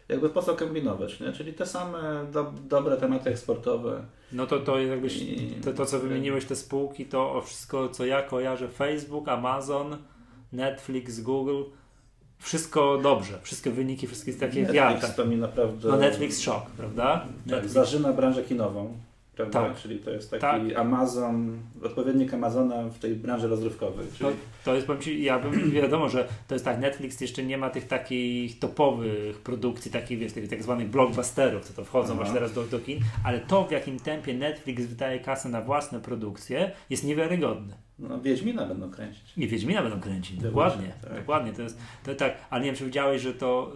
jakby 0.10 0.30
po 0.30 0.42
co 0.42 0.56
kombinować, 0.56 1.20
nie? 1.20 1.32
Czyli 1.32 1.54
te 1.54 1.66
same 1.66 2.26
do, 2.32 2.54
dobre 2.70 2.98
tematy 2.98 3.30
eksportowe. 3.30 4.06
No 4.32 4.48
to, 4.48 4.60
to 4.60 4.80
jakbyś, 4.80 5.20
to, 5.64 5.74
to 5.74 5.86
co 5.86 6.00
wymieniłeś 6.00 6.46
te 6.46 6.56
spółki, 6.56 7.06
to 7.06 7.34
o 7.34 7.42
wszystko 7.42 7.90
co 7.90 8.06
ja 8.06 8.22
kojarzę, 8.22 8.68
Facebook, 8.68 9.28
Amazon, 9.28 9.98
Netflix, 10.54 11.20
Google, 11.20 11.64
wszystko 12.40 12.98
dobrze, 12.98 13.40
wszystkie 13.42 13.72
wyniki, 13.72 14.08
wszystkie 14.08 14.34
takie 14.34 14.62
Netflix 14.62 15.16
to 15.16 15.26
mi 15.26 15.36
naprawdę... 15.36 15.90
No 15.90 15.98
Netflix 15.98 16.42
szok, 16.42 16.66
prawda? 16.78 17.20
Tak, 17.20 17.46
Netflix. 17.46 17.74
zażyna 17.74 18.14
branżę 18.14 18.44
kinową 18.44 18.98
prawda? 19.40 19.74
Tak. 19.74 19.82
Czyli 19.82 20.00
to 20.00 20.12
jest 20.12 20.32
taki 20.32 20.42
tak. 20.42 20.78
Amazon, 20.78 21.60
odpowiednik 21.84 22.34
Amazona 22.34 22.84
w 22.84 23.00
tej 23.00 23.16
branży 23.16 23.48
rozrywkowej. 23.48 24.08
Czyli... 24.18 24.30
To, 24.30 24.36
to 24.66 24.76
jest, 24.76 24.88
powiem 24.88 25.02
Ci, 25.02 25.24
ja 25.24 25.40
bym, 25.40 25.72
wiadomo, 25.82 26.10
że 26.10 26.28
to 26.48 26.56
jest 26.56 26.66
tak, 26.66 26.80
Netflix 26.80 27.22
jeszcze 27.22 27.44
nie 27.44 27.58
ma 27.58 27.70
tych 27.70 27.88
takich 27.88 28.60
topowych 28.60 29.38
produkcji, 29.38 29.92
takich, 29.92 30.20
wiesz, 30.20 30.34
tych 30.34 30.50
tak 30.50 30.64
zwanych 30.64 30.90
blockbusterów, 30.90 31.66
co 31.66 31.74
to 31.74 31.86
wchodzą 31.86 32.08
Aha. 32.08 32.16
właśnie 32.16 32.34
teraz 32.34 32.54
do, 32.54 32.64
do 32.64 32.80
kin, 32.80 33.00
ale 33.24 33.40
to 33.40 33.64
w 33.64 33.72
jakim 33.72 34.00
tempie 34.00 34.34
Netflix 34.34 34.86
wydaje 34.86 35.20
kasę 35.20 35.50
na 35.50 35.62
własne 35.62 36.00
produkcje 36.00 36.72
jest 36.90 37.04
niewiarygodne. 37.04 37.90
No, 38.00 38.22
Wiedźmina 38.22 38.66
będą 38.66 38.92
kręcić. 38.92 39.38
Nie, 39.38 39.48
Wiedźmina 39.48 39.84
będą 39.84 40.00
kręcić, 40.00 40.38
dokładnie. 40.38 40.94
Tak. 41.02 41.16
Dokładnie, 41.16 41.54
to 41.54 41.62
jest, 41.62 41.78
to 42.04 42.16
tak, 42.16 42.38
ale 42.50 42.62
nie 42.62 42.66
wiem, 42.66 42.76
czy 42.76 42.86
widziałeś, 42.86 43.22
że 43.22 43.34
to 43.34 43.72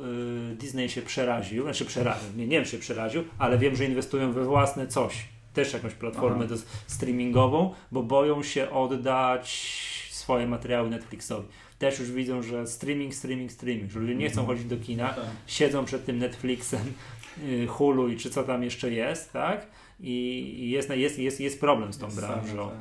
y, 0.52 0.56
Disney 0.56 0.90
się 0.90 1.02
przeraził, 1.02 1.64
znaczy 1.64 1.86
przeraził, 1.86 2.30
nie, 2.38 2.48
nie 2.48 2.56
wiem, 2.56 2.66
czy 2.66 2.72
się 2.72 2.78
przeraził, 2.78 3.24
ale 3.38 3.58
wiem, 3.58 3.76
że 3.76 3.86
inwestują 3.86 4.32
we 4.32 4.44
własne 4.44 4.88
coś 4.88 5.33
też 5.54 5.74
jakąś 5.74 5.94
platformę 5.94 6.48
do, 6.48 6.56
streamingową, 6.88 7.74
bo 7.92 8.04
boją 8.04 8.44
się 8.44 8.70
oddać 8.70 9.50
swoje 10.10 10.48
materiały 10.48 10.90
Netflixowi. 10.90 11.48
Też 11.80 12.00
już 12.00 12.12
widzą, 12.12 12.44
że 12.44 12.68
streaming, 12.68 13.16
streaming, 13.16 13.52
streaming, 13.52 13.92
że 13.92 14.00
ludzie 14.00 14.16
nie 14.16 14.30
chcą 14.30 14.42
mhm. 14.42 14.48
chodzić 14.58 14.70
do 14.70 14.86
kina, 14.86 15.08
no 15.18 15.24
tak. 15.24 15.32
siedzą 15.48 15.86
przed 15.86 16.06
tym 16.06 16.18
Netflixem, 16.18 16.94
y, 17.44 17.68
Hulu 17.68 18.10
i 18.10 18.18
czy 18.18 18.30
co 18.30 18.44
tam 18.44 18.64
jeszcze 18.64 18.92
jest, 18.92 19.34
tak? 19.34 19.68
I 20.00 20.70
jest, 20.70 20.90
jest, 20.90 21.20
jest, 21.20 21.40
jest 21.40 21.60
problem 21.60 21.94
z 21.94 21.98
tą 21.98 22.06
jest 22.06 22.20
branżą. 22.20 22.70
Tak. 22.70 22.78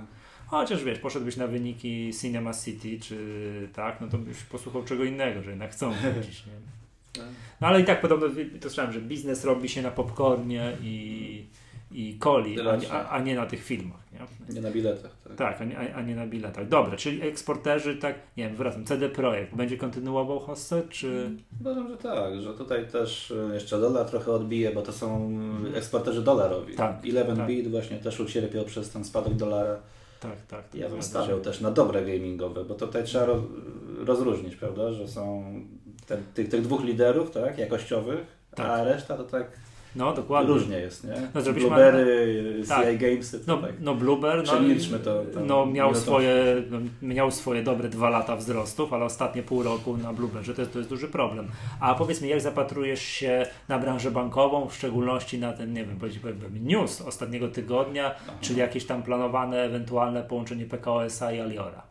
Chociaż 0.47 0.85
wiesz, 0.85 0.99
poszedłbyś 0.99 1.37
na 1.37 1.47
wyniki 1.47 2.11
Cinema 2.21 2.53
City, 2.55 3.01
czy 3.01 3.19
tak, 3.75 4.01
no 4.01 4.09
to 4.09 4.19
byś 4.19 4.43
posłuchał 4.43 4.85
czego 4.85 5.05
innego, 5.05 5.43
że 5.43 5.51
jednak 5.51 5.73
chcą 5.73 5.93
chodzić, 5.95 6.47
nie? 6.47 6.53
Tak. 7.13 7.25
No 7.61 7.67
ale 7.67 7.81
i 7.81 7.85
tak 7.85 8.01
podobno, 8.01 8.29
to 8.61 8.69
słyszałem, 8.69 8.93
że 8.93 9.01
biznes 9.01 9.45
robi 9.45 9.69
się 9.69 9.83
na 9.83 9.91
popcornie 9.91 10.77
i 10.83 11.45
i 11.95 12.19
coli, 12.19 12.57
a, 12.91 13.09
a, 13.09 13.21
nie 13.21 13.35
na 13.35 13.47
tych 13.47 13.65
filmach. 13.65 14.01
Nie, 14.13 14.55
nie 14.55 14.61
na 14.61 14.71
biletach. 14.71 15.11
Tak, 15.25 15.37
tak 15.37 15.61
a, 15.61 15.65
nie, 15.65 15.95
a, 15.95 16.03
nie 16.03 16.17
na 16.17 16.27
biletach. 16.27 16.69
Dobra, 16.69 16.97
czyli 16.97 17.23
eksporterzy, 17.23 17.97
tak, 17.97 18.15
nie 18.37 18.45
wiem, 18.45 18.57
wracam, 18.57 18.85
CD 18.85 19.09
Projekt 19.09 19.55
będzie 19.55 19.77
kontynuował 19.77 20.41
hossę, 20.41 20.83
czy... 20.91 21.31
Uważam, 21.61 21.89
że 21.89 21.97
tak, 21.97 22.41
że 22.41 22.55
tutaj 22.55 22.89
też 22.89 23.31
e, 23.31 23.55
jeszcze 23.55 23.81
dolar 23.81 24.07
trochę 24.07 24.33
odbije, 24.33 24.71
bo 24.75 24.83
to 24.83 24.93
są 24.93 25.39
eksporterzy 25.75 26.23
dolarowi. 26.23 26.75
Tak, 26.75 27.05
11 27.05 27.37
tak. 27.37 27.47
bit 27.47 27.71
właśnie 27.71 27.99
też 27.99 28.21
ucierpiał 28.21 28.65
przez 28.65 28.91
ten 28.91 29.05
spadek 29.05 29.35
dolara. 29.35 29.77
Tak, 30.21 30.47
tak. 30.49 30.75
Ja 30.75 30.89
bym 30.89 31.03
stawiał 31.03 31.41
też 31.41 31.61
na 31.61 31.71
dobre 31.71 32.05
gamingowe, 32.05 32.65
bo 32.65 32.75
tutaj 32.75 33.05
trzeba 33.05 33.25
roz, 33.25 33.43
rozróżnić, 33.99 34.57
prawda, 34.57 34.93
że 34.93 35.09
są 35.09 35.55
tych, 36.35 36.49
tych 36.49 36.63
dwóch 36.63 36.85
liderów, 36.85 37.31
tak, 37.31 37.59
jakościowych, 37.59 38.21
tak. 38.55 38.67
a 38.67 38.85
reszta 38.85 39.17
to 39.17 39.25
tak 39.25 39.47
no, 39.97 40.13
dokładnie. 40.13 40.55
Różnie 40.55 40.79
jest, 40.79 41.05
nie? 41.05 41.29
No, 41.35 41.53
Blueberry, 41.53 42.63
tak. 42.69 42.87
CI 42.87 42.99
Gamesy. 42.99 43.41
No, 43.47 43.57
tak. 43.57 43.73
no 43.81 43.95
Blueber, 43.95 44.45
no, 44.47 44.53
to. 45.05 45.41
no 45.47 45.67
miał, 45.67 45.95
swoje, 45.95 46.63
no, 46.71 46.79
miał 47.03 47.31
swoje 47.31 47.63
dobre 47.63 47.89
dwa 47.89 48.11
lata 48.11 48.37
wzrostów, 48.37 48.93
ale 48.93 49.05
ostatnie 49.05 49.43
pół 49.43 49.63
roku 49.63 49.97
na 49.97 50.13
Blueberze 50.13 50.55
to, 50.55 50.67
to 50.67 50.79
jest 50.79 50.91
duży 50.91 51.09
problem. 51.09 51.49
A 51.81 51.95
powiedz 51.95 52.23
mi, 52.23 52.29
jak 52.29 52.41
zapatrujesz 52.41 53.03
się 53.03 53.47
na 53.69 53.79
branżę 53.79 54.11
bankową, 54.11 54.69
w 54.69 54.75
szczególności 54.75 55.39
na 55.39 55.53
ten, 55.53 55.73
nie 55.73 55.85
wiem, 55.85 55.97
powiedziałbym 55.97 56.67
news 56.67 57.01
ostatniego 57.01 57.49
tygodnia, 57.49 58.15
Aha. 58.15 58.33
czyli 58.41 58.59
jakieś 58.59 58.87
tam 58.87 59.03
planowane 59.03 59.63
ewentualne 59.63 60.23
połączenie 60.23 60.67
PKO-SA 60.67 61.33
i 61.33 61.41
Aliora? 61.41 61.83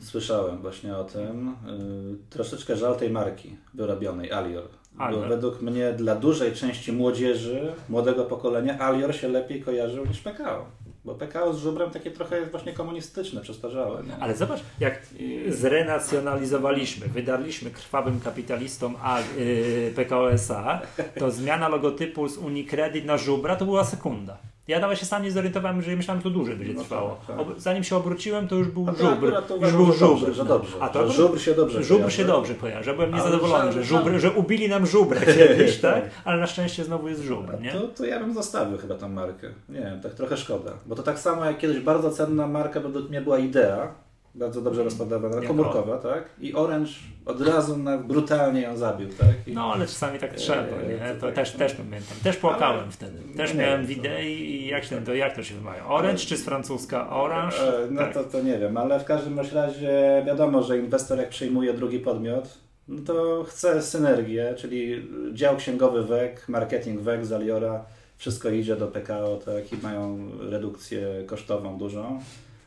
Słyszałem 0.00 0.58
właśnie 0.58 0.96
o 0.96 1.04
tym. 1.04 1.56
Yy, 1.66 2.16
troszeczkę 2.30 2.76
żal 2.76 2.96
tej 2.96 3.10
marki 3.10 3.56
wyrobionej, 3.74 4.32
Alior 4.32 4.79
bo 4.92 5.20
według 5.20 5.62
mnie 5.62 5.92
dla 5.92 6.14
dużej 6.14 6.52
części 6.52 6.92
młodzieży, 6.92 7.72
młodego 7.88 8.24
pokolenia, 8.24 8.78
Alior 8.80 9.14
się 9.14 9.28
lepiej 9.28 9.62
kojarzył 9.62 10.06
niż 10.06 10.20
PKO. 10.20 10.66
Bo 11.04 11.14
PKO 11.14 11.52
z 11.52 11.58
żubrem 11.58 11.90
takie 11.90 12.10
trochę 12.10 12.38
jest 12.38 12.50
właśnie 12.50 12.72
komunistyczne, 12.72 13.40
przestarzałe. 13.40 14.02
Nie? 14.02 14.16
Ale 14.16 14.36
zobacz, 14.36 14.60
jak 14.80 15.02
y, 15.20 15.52
zrenacjonalizowaliśmy, 15.52 17.08
wydarliśmy 17.08 17.70
krwawym 17.70 18.20
kapitalistom 18.20 18.96
a, 19.02 19.20
yy, 19.20 19.92
PKO 19.96 20.32
SA, 20.32 20.80
to 21.18 21.30
zmiana 21.30 21.68
logotypu 21.68 22.28
z 22.28 22.38
Unicredit 22.38 23.04
na 23.04 23.18
żubra 23.18 23.56
to 23.56 23.64
była 23.64 23.84
sekunda. 23.84 24.38
Ja 24.68 24.80
nawet 24.80 24.98
się 24.98 25.06
sam 25.06 25.22
nie 25.22 25.30
zorientowałem, 25.30 25.82
że 25.82 25.96
myślałem, 25.96 26.20
że 26.20 26.24
to 26.24 26.30
dłużej 26.30 26.56
będzie 26.56 26.74
no 26.74 26.80
trwało. 26.82 27.20
Tak, 27.26 27.36
tak. 27.36 27.46
Zanim 27.60 27.84
się 27.84 27.96
obróciłem, 27.96 28.48
to 28.48 28.54
już 28.56 28.68
był 28.68 28.86
A 28.88 28.92
żubr. 28.94 29.32
Już 29.60 29.72
był 29.72 29.92
żubr. 29.92 30.32
Że 30.32 30.44
dobrze, 30.44 30.76
A 30.80 30.88
to 30.88 31.12
żubr 31.12 31.40
się 31.40 31.54
dobrze 31.54 31.82
Żubr 31.82 32.00
kojarzy. 32.00 32.16
się 32.16 32.24
dobrze 32.24 32.54
kojarzy. 32.54 32.94
Byłem 32.94 33.14
niezadowolony, 33.14 33.72
że, 33.72 33.84
żubr, 33.84 34.10
że 34.18 34.30
ubili 34.32 34.68
nam 34.68 34.86
żubrę 34.86 35.20
kiedyś, 35.38 35.78
tak? 35.88 36.10
Ale 36.24 36.40
na 36.40 36.46
szczęście 36.46 36.84
znowu 36.84 37.08
jest 37.08 37.22
żubr, 37.22 37.60
nie? 37.60 37.72
To, 37.72 37.88
to 37.88 38.04
ja 38.04 38.20
bym 38.20 38.34
zostawił 38.34 38.78
chyba 38.78 38.94
tą 38.94 39.08
markę. 39.08 39.48
Nie 39.68 39.80
wiem, 39.80 40.00
tak 40.00 40.14
trochę 40.14 40.36
szkoda. 40.36 40.72
Bo 40.86 40.94
to 40.94 41.02
tak 41.02 41.18
samo 41.18 41.44
jak 41.44 41.58
kiedyś 41.58 41.80
bardzo 41.80 42.10
cenna 42.10 42.46
marka 42.46 42.80
według 42.80 43.08
mnie 43.10 43.20
była 43.20 43.38
Idea, 43.38 43.94
bardzo 44.34 44.60
dobrze 44.60 44.84
rozpodawana, 44.84 45.46
komórkowa, 45.46 45.98
tak? 45.98 46.24
I 46.40 46.54
Orange 46.54 46.90
od 47.26 47.40
razu 47.40 47.76
na, 47.76 47.98
brutalnie 47.98 48.60
ją 48.60 48.76
zabił, 48.76 49.08
tak? 49.08 49.34
I, 49.46 49.52
no 49.52 49.72
ale 49.72 49.86
czasami 49.86 50.18
tak 50.18 50.34
trzeba, 50.34 50.62
nie? 50.62 51.14
To 51.14 51.26
tak, 51.26 51.34
też, 51.34 51.52
no. 51.52 51.58
też 51.58 51.74
pamiętam. 51.74 52.16
Też 52.22 52.36
płakałem 52.36 52.80
ale, 52.80 52.90
wtedy. 52.90 53.18
Też 53.36 53.54
no 53.54 53.60
miałem 53.60 53.86
wideo 53.86 54.20
i 54.20 54.66
jak, 54.70 54.84
się, 54.84 55.04
to, 55.04 55.14
jak 55.14 55.36
to 55.36 55.42
się 55.42 55.54
wymawia? 55.54 55.86
Orange 55.86 56.18
czy 56.18 56.36
z 56.36 56.44
francuska 56.44 57.10
Orange? 57.10 57.56
E, 57.56 57.90
no 57.90 58.00
tak. 58.00 58.14
to, 58.14 58.24
to 58.24 58.42
nie 58.42 58.58
wiem, 58.58 58.76
ale 58.76 59.00
w 59.00 59.04
każdym 59.04 59.40
razie 59.40 60.22
wiadomo, 60.26 60.62
że 60.62 60.78
inwestor 60.78 61.18
jak 61.18 61.28
przyjmuje 61.28 61.74
drugi 61.74 61.98
podmiot, 61.98 62.58
no 62.88 63.02
to 63.06 63.44
chce 63.44 63.82
synergię, 63.82 64.54
czyli 64.58 65.08
dział 65.32 65.56
księgowy 65.56 66.04
WEG, 66.04 66.48
marketing 66.48 67.00
WEG 67.00 67.24
z 67.24 67.32
Aliora, 67.32 67.84
wszystko 68.16 68.50
idzie 68.50 68.76
do 68.76 68.86
PKO, 68.86 69.40
tak? 69.44 69.72
I 69.72 69.82
mają 69.82 70.30
redukcję 70.50 71.24
kosztową 71.26 71.78
dużą 71.78 72.20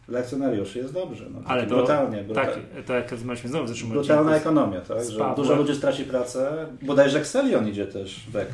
dla 0.07 0.19
akcjonariuszy 0.19 0.79
jest 0.79 0.93
dobrze. 0.93 1.25
No, 1.33 1.39
Ale 1.45 1.67
to, 1.67 1.75
brutalnie. 1.75 2.23
Brutal... 2.23 2.45
Tak, 2.45 2.59
to 2.85 2.93
jak 2.93 3.11
rozmawialiśmy 3.11 3.49
znowu 3.49 3.65
w 3.65 3.69
zeszłym 3.69 3.91
Brutalna 3.91 4.35
ekonomia, 4.35 4.81
tak? 4.81 5.03
Że 5.09 5.33
dużo 5.35 5.55
ludzi 5.55 5.75
straci 5.75 6.03
pracę. 6.03 6.67
Bodajże 6.81 7.19
Xelion 7.19 7.67
idzie 7.67 7.87
też 7.87 8.29
wek. 8.29 8.47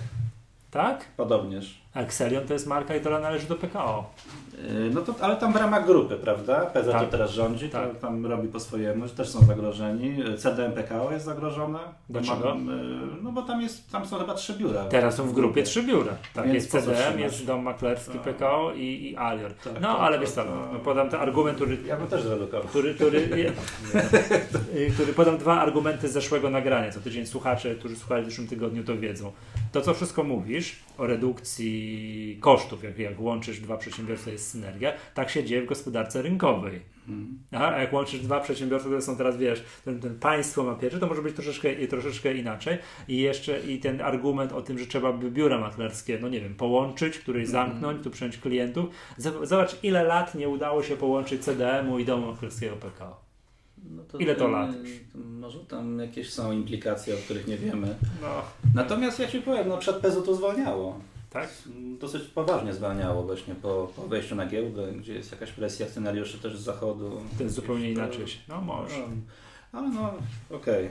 Tak? 0.71 1.05
Podobnież. 1.17 1.81
Excelion 1.95 2.47
to 2.47 2.53
jest 2.53 2.67
marka, 2.67 2.93
która 2.99 3.19
należy 3.19 3.47
do 3.47 3.55
PKO. 3.55 4.09
Yy, 4.73 4.89
no 4.93 5.01
to, 5.01 5.15
ale 5.21 5.35
tam 5.35 5.53
w 5.53 5.55
ramach 5.55 5.85
grupy, 5.85 6.15
prawda? 6.15 6.65
PZ 6.65 6.91
Tak. 6.91 7.01
to 7.01 7.07
teraz 7.07 7.31
rządzi, 7.31 7.69
Tak. 7.69 7.89
to 7.89 7.95
tam 7.95 8.25
robi 8.25 8.47
po 8.47 8.59
swojemu, 8.59 9.07
też 9.07 9.29
są 9.29 9.45
zagrożeni. 9.45 10.17
CDM 10.37 10.71
PKO 10.71 11.11
jest 11.11 11.25
zagrożone. 11.25 11.79
Dlaczego? 12.09 12.55
Yy, 12.55 13.21
No 13.21 13.31
bo 13.31 13.41
tam, 13.41 13.61
jest, 13.61 13.91
tam 13.91 14.05
są 14.05 14.17
chyba 14.19 14.33
trzy 14.33 14.53
biura. 14.53 14.85
Teraz 14.85 15.15
są 15.15 15.23
w 15.27 15.33
grupie 15.33 15.63
trzy 15.63 15.83
biura. 15.83 16.13
Tak, 16.33 16.45
Więc 16.45 16.55
jest 16.55 16.71
CDM, 16.71 17.19
jest 17.19 17.45
Dom 17.45 17.63
Maklerski 17.63 18.13
Tak. 18.13 18.21
PKO 18.21 18.71
i, 18.75 18.81
i 19.11 19.17
Alior. 19.17 19.53
Tak, 19.53 19.73
no, 19.81 19.87
tak, 19.93 19.97
ale 20.01 20.11
tak, 20.17 20.21
wiesz 20.25 20.35
co, 20.35 20.43
no, 20.45 20.79
podam 20.79 21.09
ten 21.09 21.19
argument, 21.21 21.55
który 21.55 21.77
Ja 21.85 21.97
bym 21.97 22.07
też 22.07 22.21
zredukował. 22.21 22.67
który, 22.67 22.93
który, 22.95 23.29
który 24.95 25.13
podam 25.13 25.37
dwa 25.37 25.61
argumenty 25.61 26.09
z 26.09 26.11
zeszłego 26.11 26.49
nagrania. 26.49 26.91
Co 26.91 26.99
tydzień 26.99 27.25
słuchacze, 27.25 27.75
którzy 27.75 27.95
słuchali 27.95 28.23
w 28.23 28.25
zeszłym 28.29 28.47
tygodniu, 28.47 28.83
to 28.83 28.97
wiedzą. 28.97 29.31
To, 29.71 29.81
co 29.81 29.93
wszystko 29.93 30.23
mówisz 30.23 30.75
o 30.97 31.07
redukcji 31.07 31.78
kosztów, 32.39 32.83
jak, 32.83 32.99
jak 32.99 33.19
łączysz 33.19 33.59
dwa 33.59 33.77
przedsiębiorstwa, 33.77 34.31
jest 34.31 34.49
synergia, 34.49 34.93
tak 35.13 35.29
się 35.29 35.43
dzieje 35.43 35.61
w 35.61 35.65
gospodarce 35.65 36.21
rynkowej. 36.21 36.81
Mhm. 37.07 37.39
A 37.51 37.79
jak 37.79 37.93
łączysz 37.93 38.19
dwa 38.19 38.39
przedsiębiorstwa, 38.39 38.89
które 38.89 39.01
są 39.01 39.17
teraz, 39.17 39.37
wiesz, 39.37 39.63
ten, 39.85 39.99
ten 39.99 40.19
państwo 40.19 40.63
ma 40.63 40.75
pierwsze, 40.75 40.99
to 40.99 41.07
może 41.07 41.21
być 41.21 41.35
troszeczkę, 41.35 41.87
troszeczkę 41.87 42.33
inaczej. 42.33 42.77
I 43.07 43.17
jeszcze 43.17 43.59
i 43.59 43.79
ten 43.79 44.01
argument 44.01 44.51
o 44.51 44.61
tym, 44.61 44.79
że 44.79 44.85
trzeba 44.85 45.13
by 45.13 45.31
biura 45.31 45.59
maklerskie, 45.59 46.19
no 46.21 46.29
nie 46.29 46.41
wiem, 46.41 46.55
połączyć, 46.55 47.19
któryś 47.19 47.47
zamknąć, 47.47 48.03
tu 48.03 48.09
przyjąć 48.09 48.37
klientów. 48.37 48.89
Zob- 49.19 49.45
Zobacz, 49.45 49.75
ile 49.83 50.03
lat 50.03 50.35
nie 50.35 50.49
udało 50.49 50.83
się 50.83 50.97
połączyć 50.97 51.43
CDM-u 51.43 51.99
i 51.99 52.05
domu 52.05 52.27
maklerskiego 52.27 52.75
PKO. 52.75 53.29
No 53.91 54.19
Ile 54.19 54.35
to 54.35 54.45
yy, 54.45 54.51
lat? 54.51 54.69
Może 55.15 55.59
tam 55.59 55.99
jakieś 55.99 56.33
są 56.33 56.51
implikacje, 56.51 57.13
o 57.15 57.17
których 57.17 57.47
nie 57.47 57.57
wiemy. 57.57 57.95
No, 58.21 58.41
Natomiast 58.75 59.19
ja 59.19 59.27
Ci 59.27 59.41
powiem, 59.41 59.67
no 59.67 59.77
przed 59.77 59.95
PZU 59.95 60.21
to 60.21 60.35
zwalniało. 60.35 60.99
Tak? 61.29 61.49
Dosyć 61.99 62.23
poważnie 62.23 62.73
zwalniało 62.73 63.23
właśnie 63.23 63.55
po, 63.55 63.91
po 63.95 64.07
wejściu 64.07 64.35
na 64.35 64.45
giełdę, 64.45 64.91
gdzie 64.91 65.13
jest 65.13 65.31
jakaś 65.31 65.51
presja 65.51 65.85
akcjonariuszy 65.85 66.37
też 66.37 66.57
z 66.57 66.61
zachodu. 66.61 67.21
To 67.37 67.43
jest 67.43 67.55
zupełnie 67.55 67.91
inaczej. 67.91 68.25
No 68.47 68.61
może. 68.61 68.95
No, 69.73 69.79
ale 69.79 69.89
no, 69.89 70.13
okej. 70.49 70.89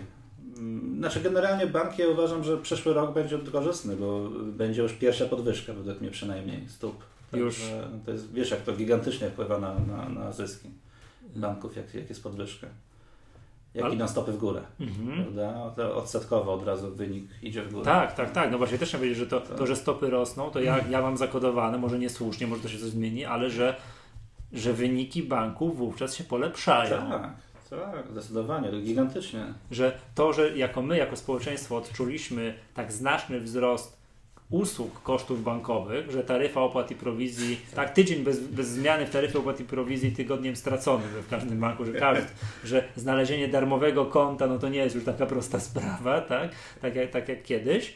Mm, 0.58 0.98
Znaczy 0.98 1.20
generalnie 1.20 1.66
bank, 1.66 1.98
ja 1.98 2.08
uważam, 2.08 2.44
że 2.44 2.58
przyszły 2.58 2.94
rok 2.94 3.14
będzie 3.14 3.38
korzystny, 3.38 3.96
bo 3.96 4.28
będzie 4.44 4.82
już 4.82 4.92
pierwsza 4.92 5.26
podwyżka, 5.26 5.72
według 5.72 6.00
mnie 6.00 6.10
przynajmniej, 6.10 6.68
stóp. 6.68 7.04
Już. 7.32 7.58
Także 7.58 7.88
To 8.04 8.10
jest, 8.10 8.32
wiesz, 8.32 8.50
jak 8.50 8.60
to 8.60 8.72
gigantycznie 8.72 9.30
wpływa 9.30 9.58
na, 9.58 9.78
na, 9.78 10.08
na 10.08 10.32
zyski 10.32 10.68
banków, 11.36 11.76
jak, 11.76 11.94
jak 11.94 12.08
jest 12.08 12.22
podwyżka. 12.22 12.66
Jak 13.78 13.86
Ale- 13.86 13.94
idą 13.94 14.08
stopy 14.08 14.32
w 14.32 14.36
górę, 14.36 14.60
Mhm. 14.80 15.22
prawda? 15.24 15.70
To 15.76 15.96
odsetkowo 15.96 16.52
od 16.54 16.64
razu 16.66 16.94
wynik 16.94 17.24
idzie 17.42 17.62
w 17.62 17.72
górę. 17.72 17.84
Tak, 17.84 18.14
tak, 18.14 18.32
tak. 18.32 18.50
No 18.50 18.58
właśnie 18.58 18.78
też 18.78 18.88
chciałem 18.88 19.00
powiedzieć, 19.00 19.18
że 19.18 19.26
to, 19.26 19.40
to, 19.40 19.66
że 19.66 19.76
stopy 19.76 20.10
rosną, 20.10 20.50
to 20.50 20.60
ja, 20.60 20.78
ja 20.90 21.02
mam 21.02 21.16
zakodowane, 21.16 21.78
może 21.78 21.98
niesłusznie, 21.98 22.46
może 22.46 22.62
to 22.62 22.68
się 22.68 22.78
coś 22.78 22.88
zmieni, 22.88 23.24
ale 23.24 23.50
że, 23.50 23.76
że 24.52 24.72
wyniki 24.72 25.22
banków 25.22 25.76
wówczas 25.76 26.14
się 26.14 26.24
polepszają. 26.24 27.10
Tak, 27.10 27.30
tak, 27.70 28.04
zdecydowanie, 28.12 28.68
to 28.68 28.80
gigantycznie. 28.80 29.44
Że 29.70 29.98
to, 30.14 30.32
że 30.32 30.58
jako 30.58 30.82
my, 30.82 30.96
jako 30.98 31.16
społeczeństwo 31.16 31.76
odczuliśmy 31.76 32.54
tak 32.74 32.92
znaczny 32.92 33.40
wzrost 33.40 33.97
usług 34.50 35.02
kosztów 35.02 35.44
bankowych, 35.44 36.10
że 36.10 36.24
taryfa 36.24 36.60
opłat 36.60 36.90
i 36.90 36.94
prowizji, 36.94 37.60
tak 37.74 37.94
tydzień 37.94 38.24
bez, 38.24 38.40
bez 38.40 38.68
zmiany 38.68 39.06
w 39.06 39.10
taryfie 39.10 39.38
opłat 39.38 39.60
i 39.60 39.64
prowizji 39.64 40.12
tygodniem 40.12 40.56
stracony 40.56 41.04
w 41.26 41.30
każdym 41.30 41.60
banku, 41.60 41.84
że, 41.84 41.92
każdy, 41.92 42.26
że 42.64 42.84
znalezienie 42.96 43.48
darmowego 43.48 44.06
konta, 44.06 44.46
no 44.46 44.58
to 44.58 44.68
nie 44.68 44.78
jest 44.78 44.94
już 44.94 45.04
taka 45.04 45.26
prosta 45.26 45.60
sprawa, 45.60 46.20
tak, 46.20 46.50
tak, 46.82 46.96
jak, 46.96 47.10
tak 47.10 47.28
jak 47.28 47.42
kiedyś. 47.42 47.94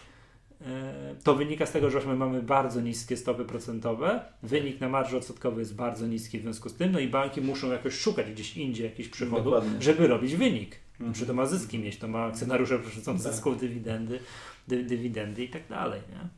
E, 0.66 1.14
To 1.24 1.34
wynika 1.34 1.66
z 1.66 1.72
tego, 1.72 1.90
że 1.90 2.00
my 2.06 2.14
mamy 2.16 2.42
bardzo 2.42 2.80
niskie 2.80 3.16
stopy 3.16 3.44
procentowe, 3.44 4.20
wynik 4.42 4.80
na 4.80 4.88
marży 4.88 5.16
odsetkowej 5.16 5.58
jest 5.58 5.74
bardzo 5.74 6.06
niski 6.06 6.38
w 6.38 6.42
związku 6.42 6.68
z 6.68 6.74
tym, 6.74 6.92
no 6.92 6.98
i 6.98 7.08
banki 7.08 7.40
muszą 7.40 7.72
jakoś 7.72 7.94
szukać 7.94 8.30
gdzieś 8.30 8.56
indziej 8.56 8.84
jakichś 8.86 9.08
przychodów, 9.08 9.44
Dokładnie. 9.44 9.82
żeby 9.82 10.06
robić 10.06 10.36
wynik. 10.36 10.81
Mhm. 11.00 11.14
Czy 11.14 11.26
to 11.26 11.34
ma 11.34 11.46
zyski 11.46 11.78
mieć, 11.78 11.98
to 11.98 12.08
ma 12.08 12.24
akcjonariusze 12.24 12.78
przecież 12.78 13.04
Tak. 13.04 13.18
zysków, 13.18 13.60
dywidendy, 13.60 14.20
dy, 14.68 14.84
dywidendy 14.84 15.44
i 15.44 15.48
tak 15.48 15.68
dalej. 15.68 16.00
Nie? 16.10 16.28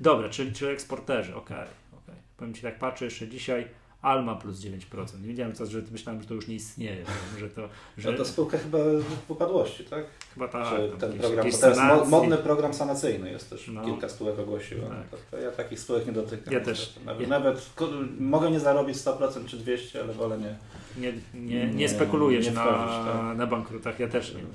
Dobra, 0.00 0.28
czyli, 0.28 0.52
czyli 0.52 0.70
eksporterzy, 0.70 1.36
okej. 1.36 1.68
okej. 1.92 2.14
Powiem 2.36 2.54
Ci 2.54 2.62
tak, 2.62 2.78
patrzę 2.78 3.04
jeszcze 3.04 3.28
dzisiaj, 3.28 3.66
Alma 4.02 4.34
plus 4.34 4.60
9%. 4.60 5.20
Nie 5.22 5.28
wiedziałem, 5.28 5.54
co, 5.54 5.66
że 5.66 5.82
myślałem, 5.92 6.22
że 6.22 6.28
to 6.28 6.34
już 6.34 6.48
nie 6.48 6.54
istnieje, 6.54 7.04
że 7.38 7.50
to, 7.50 7.68
że 7.98 8.10
Że 8.12 8.18
to 8.18 8.24
spółka 8.24 8.58
chyba 8.58 8.78
w 9.26 9.30
upadłości, 9.30 9.84
tak? 9.84 10.04
chyba 10.34 10.48
tak, 10.48 10.68
tam 10.68 10.78
ten 10.98 11.10
jakieś- 11.10 11.20
program, 11.20 11.46
jakieś 11.46 11.60
teraz 11.60 12.08
modny 12.08 12.36
program 12.38 12.74
sanacyjny 12.74 13.30
jest 13.30 13.50
też, 13.50 13.68
No. 13.72 13.84
kilka 13.84 14.08
spółek 14.08 14.38
ogłosiło. 14.38 14.88
Tak. 14.88 15.20
To, 15.30 15.36
ja 15.38 15.50
takich 15.50 15.80
spółek 15.80 16.06
nie 16.06 16.12
dotykam. 16.12 16.54
Ja 16.54 16.60
też. 16.60 16.94
Nawet, 17.04 17.22
Ja- 17.22 17.28
nawet 17.28 17.74
mogę 18.20 18.50
nie 18.50 18.60
zarobić 18.60 18.96
100% 18.96 19.46
czy 19.46 19.56
200, 19.56 20.00
ale 20.02 20.12
wolę 20.12 20.38
nie. 20.38 20.56
Nie, 21.02 21.12
nie, 21.34 21.66
nie, 21.66 21.74
Nie, 21.74 21.88
spekulujesz 21.88 22.46
nie 22.46 22.52
na, 22.52 22.64
wchodzisz, 22.64 23.12
tak. 23.12 23.36
na 23.36 23.46
bankrutach, 23.46 24.00
ja 24.00 24.08
też 24.08 24.34
nie. 24.34 24.40
nie. 24.42 24.48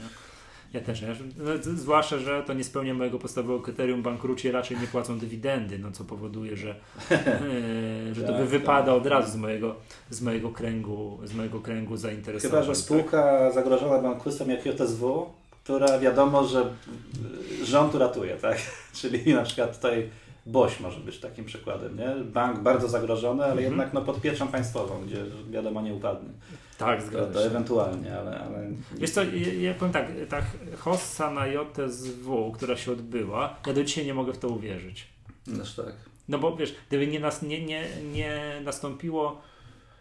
Ja 0.75 0.81
też 0.81 1.01
nie. 1.01 1.07
No, 1.37 1.51
zwłaszcza, 1.75 2.17
że 2.17 2.43
to 2.43 2.53
nie 2.53 2.63
spełnia 2.63 2.93
mojego 2.93 3.19
podstawowego 3.19 3.59
kryterium. 3.59 4.03
Bankruci 4.03 4.51
raczej 4.51 4.77
nie 4.79 4.87
płacą 4.87 5.19
dywidendy, 5.19 5.79
no 5.79 5.91
co 5.91 6.03
powoduje, 6.03 6.57
że, 6.57 6.75
e, 7.11 8.13
że 8.13 8.21
to 8.21 8.27
Tak, 8.27 8.41
by 8.41 8.45
wypada 8.47 8.85
tak. 8.85 9.01
od 9.01 9.07
razu 9.07 9.31
z 9.31 9.35
mojego, 9.35 9.75
z 10.09 10.21
mojego 10.21 10.49
kręgu, 10.49 11.19
z 11.23 11.33
mojego 11.33 11.59
kręgu 11.59 11.97
zainteresowań. 11.97 12.51
Chyba, 12.51 12.63
że 12.63 12.79
tak? 12.79 12.85
spółka 12.85 13.51
zagrożona 13.51 13.99
bankructwem 13.99 14.49
jak 14.49 14.65
JSW, 14.65 15.29
która 15.63 15.99
wiadomo, 15.99 16.43
że 16.43 16.69
y, 17.61 17.65
rząd 17.65 17.95
uratuje, 17.95 18.35
tak? 18.35 18.57
Czyli 19.01 19.33
na 19.33 19.43
przykład 19.43 19.75
tutaj 19.75 20.09
BOŚ 20.45 20.79
może 20.79 20.99
być 20.99 21.19
takim 21.19 21.45
przykładem, 21.45 21.97
nie? 21.97 22.15
Bank 22.23 22.59
bardzo 22.59 22.87
zagrożony, 22.89 23.43
ale 23.43 23.51
Mhm. 23.51 23.69
jednak 23.71 23.93
no, 23.93 24.01
pod 24.01 24.21
pieczą 24.21 24.47
państwową, 24.47 25.01
gdzie 25.05 25.17
wiadomo 25.49 25.81
nie 25.81 25.93
upadnie. 25.93 26.29
Tak, 26.77 27.01
zgadza 27.03 27.33
to 27.33 27.45
ewentualnie, 27.45 28.19
ale... 28.19 28.39
ale... 28.39 28.69
Wiesz 28.97 29.09
co, 29.09 29.23
ja, 29.23 29.53
ja 29.53 29.73
powiem 29.73 29.93
tak, 29.93 30.07
ta 30.29 30.41
hossa 30.77 31.31
na 31.31 31.47
JSW, 31.47 32.51
która 32.51 32.77
się 32.77 32.91
odbyła, 32.91 33.55
ja 33.67 33.73
do 33.73 33.83
dzisiaj 33.83 34.05
nie 34.05 34.13
mogę 34.13 34.33
w 34.33 34.37
to 34.37 34.49
uwierzyć. 34.49 35.07
Noż 35.47 35.73
tak. 35.75 35.93
No 36.27 36.39
bo 36.39 36.55
wiesz, 36.55 36.75
gdyby 36.87 37.07
nie, 37.07 37.19
nas, 37.19 37.41
nie, 37.41 37.65
nie, 37.65 37.87
nie 38.13 38.61
nastąpiło 38.63 39.41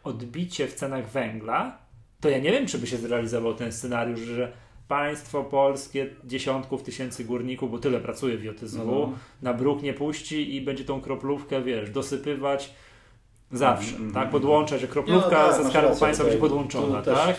odbicie 0.05 0.69
w 0.69 0.75
cenach 0.75 1.11
węgla, 1.11 1.79
to 2.21 2.29
ja 2.29 2.39
nie 2.39 2.53
wiem, 2.53 2.67
czy 2.67 2.79
by 2.79 2.87
się 2.87 2.97
zrealizował 2.97 3.55
ten 3.55 3.73
scenariusz, 3.73 4.21
że 4.21 4.53
państwo 4.89 5.45
polskie 5.45 6.07
dziesiątków 6.25 6.83
tysięcy 6.83 7.25
górników, 7.25 7.71
bo 7.71 7.79
tyle 7.79 8.01
pracuje 8.01 8.37
w 8.39 8.45
JSW, 8.45 8.87
No. 8.87 9.13
na 9.43 9.55
bruk 9.55 9.83
nie 9.83 9.93
puści 9.95 10.55
i 10.57 10.61
będzie 10.61 10.85
tą 10.85 11.01
kroplówkę, 11.01 11.63
wiesz, 11.63 11.91
dosypywać 11.91 12.71
zawsze, 13.53 13.91
Mhm, 13.91 14.09
tak? 14.13 14.23
mhm. 14.25 14.33
Podłączać, 14.33 14.81
że 14.81 14.87
kroplówka 14.89 15.31
No, 15.47 15.53
tak, 15.53 15.63
ze 15.63 15.71
Skarbu 15.71 15.97
Państwa 16.01 16.25
będzie 16.25 16.41
podłączona, 16.41 17.03
tu 17.03 17.11
tak? 17.15 17.37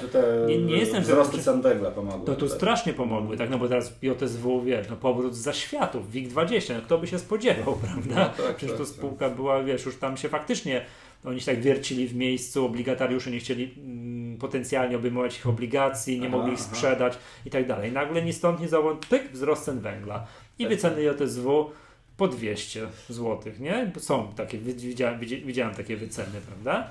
Nie- 0.48 0.58
nie 0.58 0.78
jestem 0.78 1.04
wzrosty 1.04 1.38
cen 1.44 1.62
węgla 1.62 1.92
pomogły. 1.92 2.26
To 2.26 2.34
tu 2.34 2.40
tutaj. 2.42 2.58
strasznie 2.58 2.94
pomogły, 2.94 3.38
tak? 3.38 3.50
No 3.50 3.58
bo 3.58 3.68
teraz 3.68 3.94
JSW, 4.02 4.62
wiesz, 4.62 4.90
no 4.90 4.96
powrót 4.96 5.36
za 5.36 5.54
światów, 5.54 6.12
WIG20, 6.12 6.74
no 6.76 6.82
kto 6.82 6.98
by 6.98 7.08
się 7.08 7.20
spodziewał, 7.20 7.76
prawda? 7.86 8.16
No 8.38 8.44
tak, 8.46 8.56
Przecież 8.56 8.78
tak, 8.78 8.78
to 8.78 8.86
tak. 8.86 8.94
spółka 8.96 9.30
była, 9.30 9.64
wiesz, 9.64 9.86
już 9.86 9.96
tam 9.98 10.18
się 10.18 10.30
faktycznie, 10.30 10.82
oni 11.26 11.40
się 11.40 11.46
tak 11.46 11.62
wiercili 11.62 12.08
w 12.08 12.16
miejscu, 12.16 12.66
obligatariusze 12.66 13.32
nie 13.32 13.40
chcieli 13.40 13.72
mm, 13.78 14.25
potencjalnie 14.40 14.96
obejmować 14.98 15.38
ich 15.38 15.48
obligacji, 15.48 16.20
nie 16.20 16.28
Aha, 16.28 16.38
mogli 16.38 16.54
ich 16.54 16.60
aha. 16.60 16.68
sprzedać 16.76 17.18
i 17.46 17.50
tak 17.50 17.68
dalej. 17.68 17.92
Nagle 17.92 18.22
ni 18.22 18.34
stąd, 18.34 18.60
ni 18.60 18.68
zowąd, 18.68 19.06
pyk, 19.06 19.32
wzrost 19.32 19.64
cen 19.66 19.80
węgla. 19.80 20.26
I 20.60 20.64
Tak, 20.64 20.74
wyceny 20.74 21.02
JSW 21.04 21.72
po 22.18 22.28
200 22.28 22.88
zł, 23.10 23.54
nie? 23.60 23.92
Są 24.00 24.34
takie, 24.36 24.58
wi- 24.58 24.74
widziałem, 24.74 25.20
widzi- 25.20 25.42
widziałem 25.46 25.76
takie 25.76 25.98
wyceny, 25.98 26.42
prawda? 26.48 26.88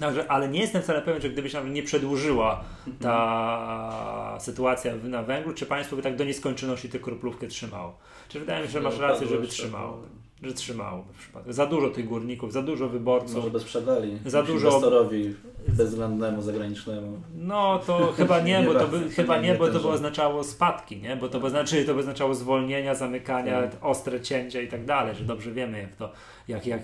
Także, 0.00 0.30
ale 0.30 0.48
nie 0.48 0.60
jestem 0.60 0.82
wcale 0.82 1.02
pewien, 1.02 1.22
że 1.22 1.30
gdyby 1.30 1.50
się 1.50 1.58
nam 1.58 1.72
nie 1.74 1.82
przedłużyła 1.82 2.64
ta 3.00 4.36
sytuacja 4.40 4.96
w- 4.96 5.04
na 5.08 5.22
węglu, 5.22 5.54
czy 5.54 5.66
państwo 5.66 5.96
by 5.96 6.02
tak 6.02 6.16
do 6.16 6.24
nieskończoności 6.24 6.88
tę 6.88 6.98
kroplówkę 6.98 7.46
trzymało. 7.48 7.98
Czy 8.28 8.40
wydaje 8.40 8.60
mi 8.62 8.66
się, 8.66 8.72
że 8.72 8.80
masz 8.80 8.94
No, 8.98 9.00
rację, 9.06 9.26
żeby 9.26 9.46
trzymało. 9.48 10.02
Że 10.44 10.52
trzymało 10.54 11.02
w 11.12 11.18
przypadku. 11.18 11.52
Za 11.52 11.66
dużo 11.66 11.90
tych 11.90 12.08
górników, 12.08 12.52
za 12.52 12.62
dużo 12.62 12.88
wyborców. 12.88 13.34
Może 13.36 13.50
by 13.50 13.60
sprzedali 13.60 14.18
Za 14.26 14.42
dużo- 14.42 14.68
inwestorowi 14.68 15.34
bezwzględnemu, 15.68 16.42
zagranicznemu. 16.42 17.22
No 17.34 17.78
to 17.86 18.12
chyba 18.12 18.40
nie, 18.40 18.60
Nie 18.60 18.66
bo 18.66 18.74
to 18.74 18.88
by, 18.88 19.00
to 19.00 19.08
chyba 19.10 19.36
nie- 19.36 19.42
nie, 19.42 19.48
nie 19.48 19.54
bo 19.58 19.68
to 19.68 19.80
by 19.80 19.88
oznaczało 19.88 20.44
spadki, 20.44 20.96
nie? 20.96 21.16
Bo 21.16 21.28
to 21.28 21.40
by 21.40 21.50
znaczy, 21.50 21.84
to 21.84 21.94
by 21.94 22.00
oznaczało 22.00 22.34
zwolnienia, 22.34 22.94
zamykania, 22.94 23.62
Tak. 23.62 23.70
ostre 23.84 24.20
cięcia 24.20 24.60
i 24.60 24.68
tak 24.68 24.84
dalej, 24.84 25.14
że 25.16 25.24
dobrze 25.24 25.52
wiemy 25.52 25.78
jak 25.78 25.96
to, 25.96 26.12
jak, 26.48 26.66
jak, 26.66 26.82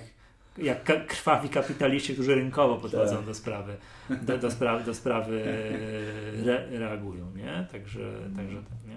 jak 0.59 1.07
krwawi 1.07 1.49
kapitaliści, 1.49 2.15
którzy 2.15 2.35
rynkowo 2.35 2.77
podchodzą 2.77 3.17
Tak. 3.17 3.25
do 3.27 3.35
sprawy, 3.35 3.77
do, 4.23 4.39
do 4.39 4.51
sprawy, 4.51 4.85
do 4.85 4.95
sprawy 4.95 5.43
e, 5.45 6.45
re, 6.47 6.79
reagują, 6.79 7.27
nie? 7.37 7.67
Także, 7.73 8.01
także 8.37 8.57
tak, 8.57 8.89
nie? 8.89 8.97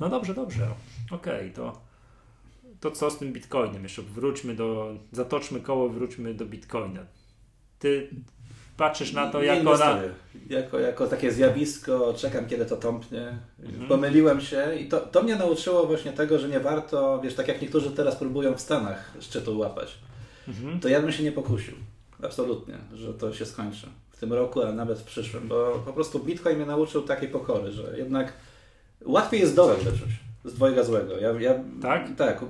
No 0.00 0.08
dobrze, 0.08 0.34
dobrze. 0.34 0.66
Okej, 1.10 1.50
to, 1.52 1.87
to 2.80 2.90
co 2.90 3.10
z 3.10 3.18
tym 3.18 3.32
bitcoinem? 3.32 3.82
Jeszcze 3.82 4.02
wróćmy 4.02 4.54
do, 4.54 4.94
zatoczmy 5.12 5.60
koło, 5.60 5.88
wróćmy 5.88 6.34
do 6.34 6.46
bitcoina. 6.46 7.06
Ty 7.78 8.10
patrzysz 8.76 9.12
na 9.12 9.30
to 9.30 9.40
Nie 9.40 9.46
jako 9.46 9.78
na... 9.78 10.00
Jako, 10.50 10.78
jako 10.78 11.06
takie 11.06 11.32
zjawisko, 11.32 12.14
czekam 12.16 12.46
kiedy 12.46 12.66
to 12.66 12.76
tąpnie. 12.76 13.38
Pomyliłem 13.88 14.40
się 14.40 14.76
i 14.80 14.88
to, 14.88 15.00
to 15.00 15.22
mnie 15.22 15.36
nauczyło 15.36 15.86
właśnie 15.86 16.12
tego, 16.12 16.38
że 16.38 16.48
nie 16.48 16.60
warto, 16.60 17.20
wiesz, 17.20 17.34
tak 17.34 17.48
jak 17.48 17.62
niektórzy 17.62 17.90
teraz 17.90 18.16
próbują 18.16 18.54
w 18.54 18.60
Stanach 18.60 19.12
szczytu 19.20 19.58
łapać, 19.58 19.98
to 20.80 20.88
ja 20.88 21.00
bym 21.00 21.12
się 21.12 21.22
nie 21.22 21.32
pokusił. 21.32 21.74
Absolutnie, 22.22 22.78
że 22.94 23.14
to 23.14 23.32
się 23.32 23.46
skończy 23.46 23.86
w 24.10 24.20
tym 24.20 24.32
roku, 24.32 24.62
a 24.62 24.72
nawet 24.72 24.98
w 24.98 25.04
przyszłym, 25.04 25.48
bo 25.48 25.82
po 25.86 25.92
prostu 25.92 26.18
Bitcoin 26.18 26.56
mnie 26.56 26.66
nauczył 26.66 27.02
takiej 27.02 27.28
pokory, 27.28 27.72
że 27.72 27.98
jednak 27.98 28.32
łatwiej 29.04 29.40
jest 29.40 29.56
dołek 29.56 29.78
wyczuć 29.78 30.27
z 30.48 30.54
dwojga 30.54 30.84
złego. 30.84 31.18
Ja, 31.18 31.32
ja, 31.40 31.54
Tak? 31.82 32.08
Tak. 32.16 32.44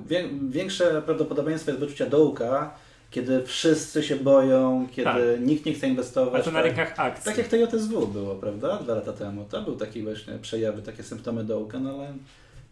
Większe 0.49 1.03
prawdopodobieństwo 1.03 1.71
jest 1.71 1.81
wyczucia 1.81 2.07
dołka, 2.07 2.75
kiedy 3.11 3.43
wszyscy 3.43 4.03
się 4.03 4.17
boją, 4.17 4.87
kiedy 4.93 5.05
Tak. 5.05 5.41
nikt 5.41 5.67
nie 5.67 5.75
chce 5.75 5.89
inwestować. 5.89 6.35
Ale 6.35 6.45
to 6.45 6.51
na 6.51 6.59
tak. 6.59 6.67
rynkach 6.67 6.95
akcji. 6.97 7.25
Tak 7.25 7.39
jak 7.39 7.49
to 7.49 7.57
JSW 7.57 8.07
było, 8.07 8.35
prawda? 8.35 8.79
Dwa 8.79 8.95
lata 8.95 9.13
temu. 9.13 9.45
To 9.51 9.63
był 9.63 9.77
taki 9.77 10.03
właśnie 10.03 10.39
przejawy, 10.39 10.83
takie 10.83 11.03
symptomy 11.03 11.45
dołka, 11.45 11.79
no 11.79 11.91
ale 11.95 12.13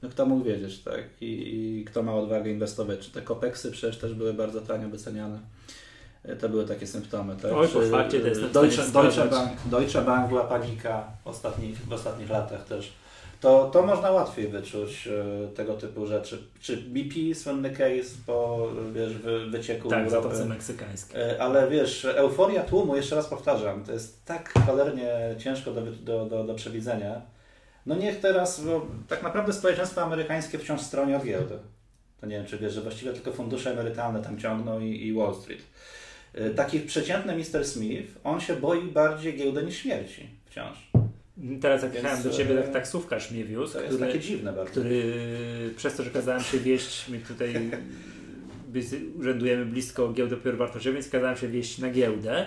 no 0.03 0.09
kto 0.09 0.27
mógł 0.27 0.45
wiedzieć, 0.45 0.79
tak? 0.79 1.05
I, 1.21 1.27
I 1.27 1.85
kto 1.85 2.03
ma 2.03 2.15
odwagę 2.15 2.51
inwestować? 2.51 2.99
Czy 2.99 3.11
te 3.11 3.23
kopeksy 3.23 3.71
przecież 3.71 3.99
też 3.99 4.15
były 4.15 4.35
bardzo 4.35 4.61
tanio 4.61 4.89
wyceniane. 4.89 5.39
E, 6.25 6.37
To 6.37 6.49
były 6.49 6.67
takie 6.67 6.87
symptomy, 6.87 7.37
tak? 7.43 7.53
Oj, 7.53 7.69
po 7.69 7.81
fakcie 7.83 8.21
to 8.21 8.27
jestem 8.27 8.49
w 8.49 8.53
Deutsche, 8.53 8.83
Deutsche. 8.93 9.25
Bank, 9.25 9.51
Deutsche 9.67 10.03
Bank 10.03 10.29
była 10.29 10.45
panika 10.45 11.05
w 11.25 11.27
ostatnich, 11.27 11.79
w 11.89 11.93
ostatnich 11.93 12.31
latach 12.31 12.65
też. 12.65 12.93
To, 13.40 13.70
to 13.70 13.83
można 13.83 14.11
łatwiej 14.11 14.49
wyczuć 14.49 15.09
e, 15.09 15.49
tego 15.49 15.75
typu 15.75 16.07
rzeczy. 16.07 16.38
Czy 16.61 16.77
BP, 16.77 17.35
słynny 17.35 17.70
case 17.70 18.16
po 18.27 18.68
wiesz, 18.94 19.12
wy, 19.12 19.51
wycieku 19.51 19.88
Tak, 19.88 20.09
w 20.09 20.12
ropy. 20.12 20.29
Zatoce 20.29 20.49
Meksykańskiej. 20.49 21.20
E, 21.22 21.42
Ale 21.42 21.68
wiesz, 21.70 22.05
euforia 22.05 22.62
tłumu, 22.62 22.96
jeszcze 22.96 23.16
raz 23.16 23.27
powtarzam, 23.27 23.85
to 23.85 23.92
jest 23.92 24.25
tak 24.25 24.53
cholernie 24.66 25.35
ciężko 25.38 25.70
do, 25.72 25.83
do, 25.83 26.27
do, 26.27 26.44
do 26.44 26.55
przewidzenia. 26.55 27.22
No 27.87 27.94
niech 27.94 28.20
teraz, 28.20 28.61
bo 28.64 28.87
tak 29.09 29.22
naprawdę 29.22 29.53
społeczeństwo 29.53 30.03
amerykańskie 30.03 30.59
wciąż 30.59 30.81
stroni 30.81 31.14
od 31.14 31.25
giełdy. 31.25 31.59
To 32.20 32.27
nie 32.27 32.37
wiem, 32.37 32.46
czy 32.46 32.59
wiesz, 32.59 32.72
że 32.72 32.81
właściwie 32.81 33.12
tylko 33.12 33.33
fundusze 33.33 33.70
emerytalne 33.72 34.22
tam 34.22 34.38
ciągną 34.38 34.81
i, 34.81 35.07
i 35.07 35.14
Wall 35.14 35.35
Street. 35.35 35.62
E, 36.35 36.51
Taki 36.51 36.81
przeciętny 36.81 37.37
Mr. 37.37 37.64
Smith, 37.66 38.12
on 38.25 38.40
się 38.40 38.57
boi 38.57 38.83
bardziej 38.83 39.37
giełdy 39.37 39.62
niż 39.62 39.77
śmierci 39.77 40.29
wciąż. 40.46 40.90
Teraz 41.61 41.83
jak 41.83 41.94
jechałem 41.94 42.22
do 42.22 42.31
Ciebie, 42.31 42.59
e, 42.59 42.62
tak 42.62 42.72
taksówkarz 42.72 43.31
mnie 43.31 43.44
wiózł, 43.44 43.72
To 43.72 43.81
jest 43.81 43.94
który, 43.94 44.07
takie 44.12 44.20
dziwne 44.20 44.53
bardzo. 44.53 44.70
który 44.70 45.03
przez 45.77 45.96
to, 45.96 46.03
że 46.03 46.11
kazałem 46.11 46.42
się 46.42 46.59
wieść, 46.59 47.09
my 47.09 47.18
tutaj 47.18 47.70
urzędujemy 49.18 49.66
blisko 49.66 50.12
giełdy 50.12 50.37
papierów 50.37 50.59
wartościowych, 50.59 50.94
więc 50.94 51.09
kazałem 51.12 51.37
się 51.37 51.49
wieść 51.49 51.79
na 51.79 51.90
giełdę, 51.90 52.46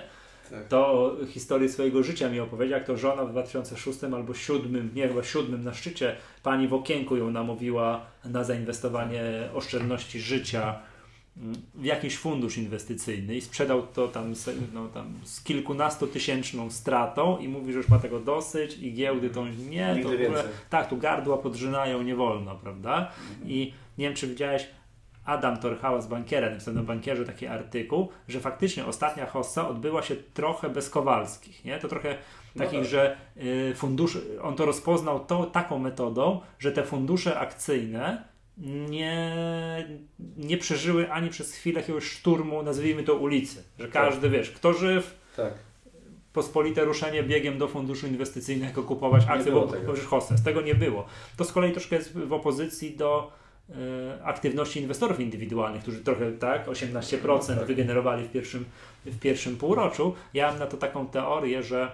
Tak. 0.52 0.68
to 0.68 1.16
historię 1.28 1.70
swojego 1.70 2.04
życia 2.04 2.30
mi 2.30 2.40
opowiedział, 2.40 2.78
jak 2.80 2.88
to 2.88 2.98
żona 2.98 3.26
w 3.26 3.32
2006 3.32 4.04
albo 4.04 4.24
2007, 4.24 4.90
nie 4.96 5.02
chyba 5.02 5.14
2007 5.14 5.64
na 5.64 5.74
szczycie, 5.74 6.16
pani 6.44 6.68
w 6.68 6.74
okienku 6.74 7.18
ją 7.18 7.32
namówiła 7.32 8.06
na 8.26 8.44
zainwestowanie 8.44 9.24
oszczędności 9.54 10.20
życia 10.20 10.80
w 11.76 11.84
jakiś 11.86 12.18
fundusz 12.18 12.58
inwestycyjny 12.58 13.36
i 13.36 13.42
sprzedał 13.42 13.88
to 13.88 14.08
tam, 14.08 14.36
z- 14.36 14.74
no, 14.74 14.88
tam 14.88 15.14
z 15.24 15.44
kilkunastotysięczną 15.44 16.70
stratą 16.72 17.38
i 17.38 17.48
mówi, 17.48 17.72
że 17.74 17.78
już 17.78 17.90
ma 17.90 18.00
tego 18.00 18.20
dosyć 18.20 18.78
i 18.78 18.94
giełdy 18.94 19.30
to 19.30 19.46
nie, 19.70 19.96
to 20.04 20.10
w 20.10 20.12
ogóle, 20.28 20.44
tak, 20.70 20.90
tu 20.90 20.98
gardła 20.98 21.38
podrzynają, 21.38 22.02
nie 22.02 22.16
wolno, 22.16 22.56
prawda? 22.56 23.12
I 23.46 23.74
nie 23.98 24.06
wiem, 24.06 24.16
czy 24.16 24.28
widziałeś 24.28 24.68
Adam 25.26 25.58
Torchała 25.58 26.02
z 26.02 26.08
Bankiera, 26.08 26.50
napisał 26.50 26.74
na 26.74 26.84
Bankierze 26.84 27.26
taki 27.26 27.48
artykuł, 27.48 28.10
że 28.28 28.40
faktycznie 28.40 28.86
ostatnia 28.86 29.26
hossa 29.26 29.70
odbyła 29.70 30.02
się 30.04 30.16
trochę 30.34 30.70
bez 30.70 30.90
Kowalskich, 30.90 31.66
nie? 31.66 31.80
To 31.80 31.88
trochę 31.88 32.16
No 32.56 32.64
takich, 32.64 32.80
tak. 32.80 32.90
że 32.90 33.18
y, 33.38 33.74
fundusze, 33.76 34.20
on 34.42 34.56
to 34.56 34.66
rozpoznał 34.66 35.26
to, 35.26 35.46
taką 35.46 35.80
metodą, 35.80 36.42
że 36.60 36.72
te 36.72 36.84
fundusze 36.84 37.40
akcyjne 37.40 38.24
nie, 38.60 39.36
nie 40.38 40.58
przeżyły 40.58 41.12
ani 41.12 41.30
przez 41.30 41.54
chwilę 41.54 41.80
jakiegoś 41.82 42.04
szturmu, 42.04 42.64
nazwijmy 42.64 43.04
to 43.04 43.16
ulicy, 43.16 43.64
że 43.80 43.88
każdy, 43.88 44.30
wiesz, 44.30 44.52
kto 44.52 44.74
żyw, 44.74 45.16
Tak. 45.36 45.54
pospolite 46.34 46.86
ruszenie 46.86 47.24
biegiem 47.24 47.58
do 47.58 47.68
funduszu 47.68 48.08
inwestycyjnego 48.08 48.84
kupować 48.84 49.24
akcje, 49.28 49.52
bo, 49.52 49.68
przecież 49.68 50.06
hostes. 50.06 50.44
Tego 50.44 50.62
nie 50.62 50.76
było. 50.76 51.06
To 51.38 51.44
z 51.44 51.52
kolei 51.52 51.72
troszkę 51.72 51.96
jest 51.96 52.18
w 52.18 52.34
opozycji 52.34 52.96
do 52.98 53.32
e, 53.70 54.24
aktywności 54.24 54.82
inwestorów 54.82 55.20
indywidualnych, 55.20 55.82
którzy 55.82 56.00
trochę 56.00 56.32
tak, 56.32 56.68
18% 56.68 57.56
Tak. 57.56 57.66
wygenerowali 57.66 58.24
w 58.28 58.32
pierwszym, 58.32 58.66
w 59.06 59.20
pierwszym 59.20 59.58
półroczu. 59.58 60.16
Ja 60.34 60.50
mam 60.50 60.60
na 60.60 60.68
to 60.68 60.78
taką 60.78 61.08
teorię, 61.08 61.64
że 61.64 61.92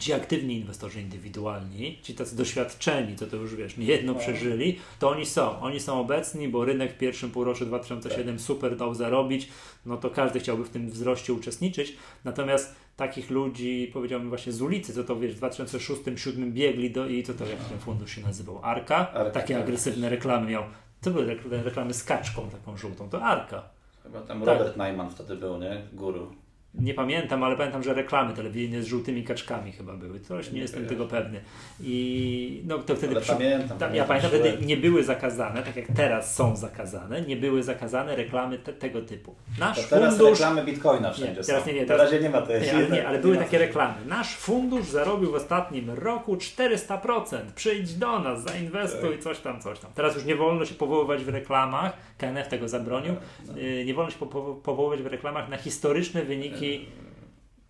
ci 0.00 0.12
aktywni 0.12 0.56
inwestorzy 0.56 1.00
indywidualni, 1.00 1.98
ci 2.02 2.14
tacy 2.14 2.36
doświadczeni, 2.36 3.16
co 3.16 3.26
to 3.26 3.36
już 3.36 3.54
wiesz, 3.54 3.76
niejedno 3.76 4.12
No. 4.12 4.18
przeżyli, 4.18 4.78
to 4.98 5.10
oni 5.10 5.26
są. 5.26 5.60
Oni 5.60 5.80
są 5.80 6.00
obecni, 6.00 6.48
bo 6.48 6.64
rynek 6.64 6.92
w 6.94 6.98
pierwszym 6.98 7.30
półroczu 7.30 7.66
2007 7.66 8.36
Tak. 8.36 8.40
super 8.46 8.76
dał 8.76 8.94
zarobić, 8.94 9.48
no 9.86 9.96
to 9.96 10.10
każdy 10.10 10.40
chciałby 10.40 10.64
w 10.64 10.70
tym 10.70 10.90
wzroście 10.90 11.32
uczestniczyć. 11.32 11.96
Natomiast 12.24 12.74
takich 12.96 13.30
ludzi, 13.30 13.90
powiedziałbym 13.92 14.28
właśnie 14.28 14.52
z 14.52 14.62
ulicy, 14.62 14.94
co 14.94 15.04
to 15.04 15.16
wiesz, 15.16 15.34
w 15.34 15.40
2006-2007 15.40 16.52
biegli 16.52 16.90
do 16.90 17.06
i 17.06 17.22
co 17.22 17.34
to 17.34 17.46
jak 17.46 17.58
ten 17.64 17.78
fundusz 17.78 18.14
się 18.14 18.20
nazywał? 18.22 18.60
Arka? 18.62 18.96
Arka, 19.12 19.30
Takie 19.30 19.54
tak. 19.54 19.62
agresywne 19.62 20.08
reklamy 20.08 20.50
miał. 20.50 20.62
To 21.02 21.10
były 21.10 21.26
rekl- 21.26 21.62
reklamy 21.64 21.94
z 21.94 22.04
kaczką 22.04 22.50
taką 22.50 22.76
żółtą, 22.76 23.08
to 23.10 23.22
Arka. 23.22 23.62
Chyba 24.02 24.20
tam 24.20 24.38
Tak. 24.40 24.48
Robert 24.48 24.76
Najman 24.76 25.10
wtedy 25.10 25.36
był, 25.36 25.58
nie? 25.58 25.82
Guru. 25.92 26.32
Nie 26.74 26.94
pamiętam, 26.94 27.42
ale 27.42 27.56
pamiętam, 27.56 27.82
że 27.82 27.94
reklamy 27.94 28.34
telewizyjne 28.34 28.82
z 28.82 28.86
żółtymi 28.86 29.24
kaczkami 29.24 29.72
chyba 29.72 29.92
były. 29.96 30.20
Coś 30.20 30.46
nie, 30.46 30.52
Nie 30.54 30.60
jestem 30.60 30.86
tego 30.86 31.06
pewny. 31.06 31.40
I 31.80 32.62
no 32.66 32.78
to 32.78 32.96
wtedy 32.96 33.16
Ale 33.16 33.24
pamiętam, 33.26 33.78
tak, 33.78 33.94
ja 33.94 34.04
pamiętam, 34.04 34.30
wtedy 34.30 34.66
nie 34.66 34.76
były 34.76 35.04
zakazane, 35.04 35.62
tak 35.62 35.76
jak 35.76 35.86
teraz 35.96 36.34
są 36.34 36.56
zakazane, 36.56 37.20
nie 37.22 37.36
były 37.36 37.62
zakazane 37.62 38.16
reklamy 38.16 38.58
te, 38.58 38.72
tego 38.72 39.02
typu. 39.02 39.34
Nasz 39.58 39.82
To 39.82 39.90
teraz 39.90 40.16
fundusz. 40.18 40.30
reklamy 40.40 40.64
Bitcoina 40.64 41.12
wszędzie 41.12 41.40
Nie, 41.40 41.46
teraz 41.46 41.66
nie, 41.66 41.72
nie, 41.72 41.80
Na 41.80 41.86
teraz- 41.86 42.02
razie 42.02 42.20
nie 42.22 42.30
ma 42.30 42.42
tej 42.42 42.62
Nie, 42.62 42.74
ale, 42.74 42.88
nie, 42.90 43.08
ale 43.08 43.18
były 43.18 43.34
ma 43.36 43.42
takie 43.42 43.58
reklamy. 43.58 43.94
Nasz 44.06 44.36
fundusz 44.36 44.86
zarobił 44.88 45.30
w 45.30 45.34
ostatnim 45.34 45.90
roku 45.90 46.36
400%. 46.36 47.38
Przyjdź 47.54 47.94
do 47.94 48.18
nas, 48.18 48.42
zainwestuj, 48.42 49.10
Tak. 49.12 49.20
coś 49.22 49.38
tam, 49.38 49.60
coś 49.60 49.78
tam. 49.78 49.90
Teraz 49.94 50.14
już 50.14 50.24
nie 50.24 50.36
wolno 50.36 50.64
się 50.64 50.74
powoływać 50.74 51.24
w 51.24 51.28
reklamach, 51.28 51.92
KNF 52.18 52.48
tego 52.48 52.68
zabronił, 52.68 53.14
No. 53.46 53.58
yy, 53.58 53.84
nie 53.84 53.94
wolno 53.94 54.10
się 54.10 54.18
po- 54.18 54.26
powoływać 54.62 55.02
w 55.02 55.06
reklamach 55.06 55.48
na 55.48 55.56
historyczne 55.56 56.22
wyniki 56.24 56.67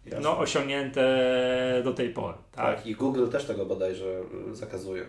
Jasne. 0.05 0.21
no, 0.21 0.39
osiągnięte 0.39 1.05
do 1.85 1.95
tej 1.95 2.11
pory. 2.11 2.39
Tak? 2.53 2.77
Tak, 2.77 2.87
i 2.87 2.95
Google 2.95 3.29
też 3.29 3.45
tego 3.45 3.67
bodajże 3.67 4.21
zakazuje. 4.53 5.07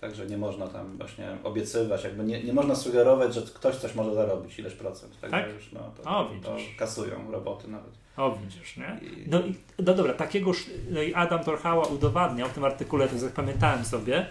Także 0.00 0.26
nie 0.26 0.38
można 0.38 0.66
tam 0.66 0.96
właśnie 0.96 1.36
obiecywać, 1.44 2.04
jakby 2.04 2.24
nie, 2.24 2.42
nie 2.44 2.52
można 2.52 2.74
sugerować, 2.74 3.34
że 3.34 3.42
ktoś 3.42 3.76
coś 3.76 3.94
może 3.94 4.14
zarobić, 4.14 4.58
ileś 4.58 4.74
procent. 4.74 5.20
Także 5.20 5.36
Tak? 5.36 5.54
już 5.54 5.72
no, 5.72 5.80
to, 5.96 6.10
O, 6.10 6.30
to 6.42 6.56
kasują 6.78 7.30
roboty 7.30 7.68
nawet. 7.68 7.90
O, 8.16 8.38
widzisz, 8.42 8.76
nie? 8.76 9.00
No 9.26 9.40
i 9.40 9.54
no 9.78 9.94
dobra, 9.94 10.14
takiego, 10.14 10.52
no 10.90 11.02
i 11.02 11.14
Adam 11.14 11.44
Torchała 11.44 11.86
udowadniał 11.86 12.48
w 12.48 12.52
tym 12.52 12.64
artykule, 12.64 13.08
to 13.08 13.18
zapamiętałem 13.18 13.84
sobie, 13.84 14.26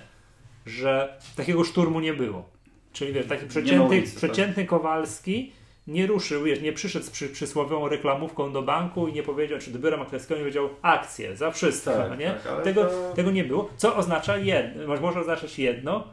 że 0.65 1.17
takiego 1.36 1.63
szturmu 1.63 2.00
nie 2.00 2.13
było. 2.13 2.50
Czyli 2.93 3.13
wiesz, 3.13 3.28
taki 3.28 3.46
przeciętny, 3.46 3.84
ulicy, 3.84 4.12
tak. 4.12 4.17
przeciętny 4.17 4.65
Kowalski 4.65 5.52
nie 5.88 6.08
ruszył, 6.08 6.43
wiesz, 6.43 6.62
nie 6.62 6.73
przyszedł 6.73 7.06
z 7.06 7.10
przy, 7.10 7.30
przysłowiową 7.30 7.88
reklamówką 7.89 8.54
do 8.54 8.62
banku 8.62 9.08
i 9.08 9.13
nie 9.13 9.23
powiedział, 9.23 9.60
czy 9.60 9.71
do 9.71 9.80
biura 9.80 9.97
maklerskiego 9.97 10.36
nie 10.36 10.41
powiedział 10.41 10.69
akcje, 10.82 11.36
za 11.36 11.52
wszystko, 11.52 11.91
Tak, 11.91 12.10
no 12.10 12.15
nie? 12.15 12.36
tak, 12.43 12.63
tego, 12.63 12.86
to- 12.86 13.13
tego 13.15 13.32
nie 13.32 13.43
było, 13.43 13.69
co 13.78 13.95
oznacza 13.95 14.38
jedno, 14.38 14.97
może 15.02 15.19
oznaczać 15.19 15.60
jedno, 15.60 16.04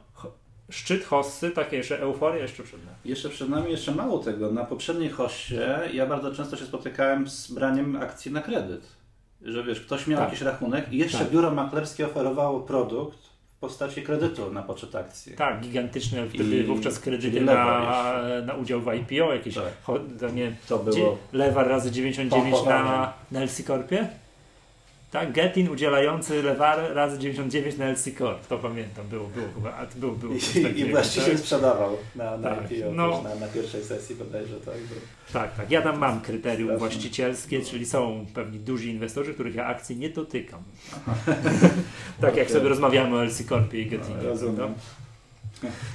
szczyt 0.70 1.04
hossy, 1.04 1.50
takie 1.50 1.76
jeszcze 1.76 2.00
euforia 2.00 2.42
jeszcze 2.42 2.62
przed 2.62 2.84
nami. 2.84 2.96
Jeszcze 3.04 3.28
przed 3.28 3.48
nami 3.48 3.70
jeszcze 3.70 3.94
mało 3.94 4.18
tego. 4.18 4.50
Na 4.50 4.64
poprzedniej 4.64 5.10
hoście 5.10 5.80
ja 5.92 6.06
bardzo 6.06 6.34
często 6.34 6.56
się 6.56 6.64
spotykałem 6.64 7.28
z 7.28 7.50
braniem 7.50 7.96
akcji 7.96 8.32
na 8.32 8.40
kredyt. 8.40 8.86
Że 9.42 9.64
wiesz, 9.64 9.80
ktoś 9.80 10.06
miał 10.06 10.18
Tak. 10.18 10.28
jakiś 10.28 10.42
rachunek 10.42 10.92
i 10.92 10.98
jeszcze 10.98 11.18
Tak. 11.18 11.30
biuro 11.30 11.50
maklerskie 11.50 12.06
oferowało 12.06 12.60
produkt 12.60 13.18
postaci 13.64 14.02
kredytu 14.02 14.52
na 14.52 14.62
poczet 14.62 14.94
akcji. 14.94 15.32
Tak, 15.36 15.60
gigantyczne 15.60 16.26
wtedy 16.28 16.56
I- 16.56 16.62
wówczas 16.64 16.98
kredyty 16.98 17.40
na, 17.40 18.22
na 18.46 18.54
udział 18.54 18.80
w 18.80 18.88
IPO, 18.94 19.34
jakieś 19.34 19.54
Tak. 19.54 20.34
nie, 20.34 20.52
To 20.68 20.78
było 20.78 21.18
lewar 21.32 21.68
razy 21.68 21.90
99 21.90 22.64
na, 22.66 23.12
na 23.32 23.40
LC 23.40 23.62
Corpie? 23.62 24.08
Tak, 25.14 25.32
Getin 25.32 25.68
udzielający 25.68 26.42
lewar 26.42 26.94
razy 26.94 27.18
99 27.18 27.76
na 27.78 27.84
LC 27.84 28.04
Corp, 28.18 28.46
to 28.46 28.58
pamiętam, 28.58 29.08
było, 29.08 29.28
było 29.28 29.46
chyba, 29.54 29.86
było, 29.96 30.12
było 30.12 30.34
coś 30.34 30.56
I, 30.56 30.62
takiego, 30.62 30.88
i 30.88 30.90
właściciel 30.90 31.30
tak? 31.30 31.38
sprzedawał 31.38 31.96
na, 32.16 32.36
na 32.36 32.50
Tak, 32.50 32.72
IPO 32.72 32.92
no. 32.92 33.22
na, 33.22 33.34
na 33.34 33.46
pierwszej 33.46 33.84
sesji 33.84 34.16
bodajże. 34.16 34.54
Tak, 34.54 34.74
było. 34.74 35.00
tak, 35.32 35.54
tak, 35.54 35.70
ja 35.70 35.82
tam 35.82 35.98
mam 35.98 36.20
kryterium 36.20 36.68
Straszne. 36.68 36.78
właścicielskie, 36.78 37.62
czyli 37.62 37.86
są 37.86 38.26
pewni 38.34 38.58
duzi 38.58 38.90
inwestorzy, 38.90 39.34
których 39.34 39.54
ja 39.54 39.66
akcji 39.66 39.96
nie 39.96 40.08
dotykam. 40.10 40.62
tak 42.20 42.36
jak 42.36 42.50
sobie 42.50 42.68
rozmawiamy 42.68 43.16
o 43.16 43.24
LC 43.24 43.44
Corpie 43.44 43.80
i 43.80 43.86
Getinie. 43.86 44.22
Rozumiem. 44.22 44.74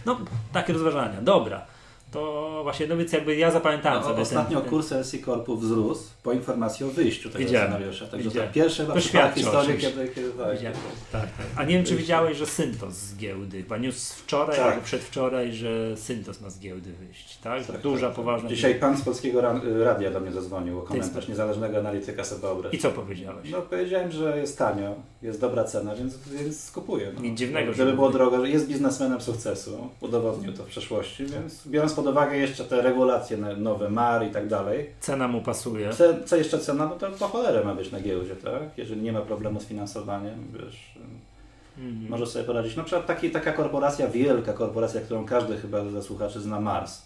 No, 0.06 0.20
takie 0.54 0.74
rozważania. 0.74 1.22
Dobra. 1.22 1.66
To 2.12 2.60
właśnie, 2.64 2.88
no 2.88 2.98
więc 2.98 3.14
jakby 3.14 3.36
ja 3.36 3.52
zapamiętałem 3.52 4.02
No, 4.02 4.08
sobie 4.10 4.22
ostatnio 4.22 4.62
ten, 4.62 4.70
kurs 4.70 4.92
LC 4.92 5.12
Corpu 5.26 5.58
wzrósł 5.58 6.04
po 6.24 6.32
informacji 6.34 6.86
o 6.86 6.90
wyjściu 6.90 7.30
tego 7.30 7.46
Widziałem. 7.46 7.68
scenariusza. 7.72 8.08
Także 8.08 8.30
Widziałem. 8.30 8.50
to 8.50 8.56
pierwsze 8.56 8.86
To 8.86 9.00
świadczy 9.02 9.52
oczywiście. 9.52 9.92
kiedy, 9.92 10.08
kiedy 10.10 10.30
tak. 10.32 10.58
Tak, 11.12 11.22
tak. 11.22 11.46
A 11.56 11.64
nie 11.64 11.74
wiem, 11.76 11.86
czy 11.86 11.96
widziałeś, 11.96 12.38
że 12.38 12.46
Syntos 12.46 12.94
z 12.94 13.16
giełdy. 13.18 13.58
Chyba 13.64 13.78
news 13.78 14.14
wczoraj 14.14 14.58
Tak. 14.58 14.66
albo 14.74 14.82
przedwczoraj, 14.86 15.54
że 15.54 15.98
Syntos 15.98 16.42
ma 16.42 16.50
z 16.50 16.60
giełdy 16.60 16.94
wyjść. 16.94 17.38
Tak? 17.38 17.66
Tak, 17.66 17.82
Duża, 17.82 18.08
tak. 18.08 18.16
poważna. 18.16 18.50
Dzisiaj 18.50 18.76
pan 18.76 18.98
z 18.98 19.02
polskiego 19.02 19.42
ra- 19.42 19.62
radia 19.84 20.12
do 20.12 20.20
mnie 20.20 20.32
zadzwonił 20.32 20.80
o 20.80 20.82
komentarz 20.82 21.28
niezależnego 21.28 21.78
analityka 21.78 22.24
sobie 22.24 22.48
obrać. 22.48 22.74
I 22.74 22.78
co 22.78 22.92
powiedziałeś? 22.92 23.50
No 23.52 23.62
powiedziałem, 23.62 24.12
że 24.12 24.38
jest 24.38 24.58
tanio, 24.58 24.96
jest 25.22 25.42
dobra 25.42 25.64
cena, 25.64 25.96
więc, 25.96 26.18
więc 26.28 26.72
kupuję. 26.72 27.12
No. 27.16 27.22
Nic 27.22 27.40
dziwnego, 27.40 27.72
Gdyby 27.72 27.94
było 27.94 28.10
drogo, 28.10 28.42
że 28.46 28.50
jest 28.50 28.68
biznesmenem 28.68 29.22
sukcesu, 29.22 29.90
udowodnił 30.02 30.54
to 30.54 30.64
w 30.64 30.68
przeszłości, 30.68 31.26
więc 31.26 31.68
biorąc 31.68 31.94
pod 32.04 32.08
uwagę 32.08 32.38
jeszcze 32.38 32.66
te 32.66 32.82
regulacje 32.82 33.38
nowe, 33.38 33.90
MAR 33.90 34.28
i 34.28 34.32
tak 34.32 34.48
dalej, 34.48 34.90
Cena 35.00 35.28
mu 35.28 35.42
pasuje. 35.42 35.94
co, 35.94 36.04
co 36.26 36.36
jeszcze 36.36 36.60
cena, 36.60 36.86
no 36.86 36.96
to 36.96 37.12
po 37.12 37.28
cholerę 37.28 37.66
ma 37.66 37.76
być 37.76 37.92
na 37.92 38.00
giełdzie, 38.00 38.36
tak? 38.36 38.62
Jeżeli 38.78 39.02
nie 39.02 39.12
ma 39.12 39.22
problemu 39.22 39.60
z 39.60 39.66
finansowaniem, 39.66 40.48
wiesz, 40.60 40.94
Mhm. 41.78 42.10
może 42.10 42.28
sobie 42.28 42.46
poradzić. 42.46 42.76
Na 42.76 42.84
przykład 42.84 43.06
taki, 43.08 43.32
taka 43.32 43.54
korporacja, 43.54 44.08
wielka 44.08 44.54
korporacja, 44.54 45.02
którą 45.02 45.26
każdy 45.26 45.58
chyba 45.58 45.90
ze 45.90 46.04
słuchaczy 46.04 46.42
zna, 46.42 46.60
Mars, 46.60 47.02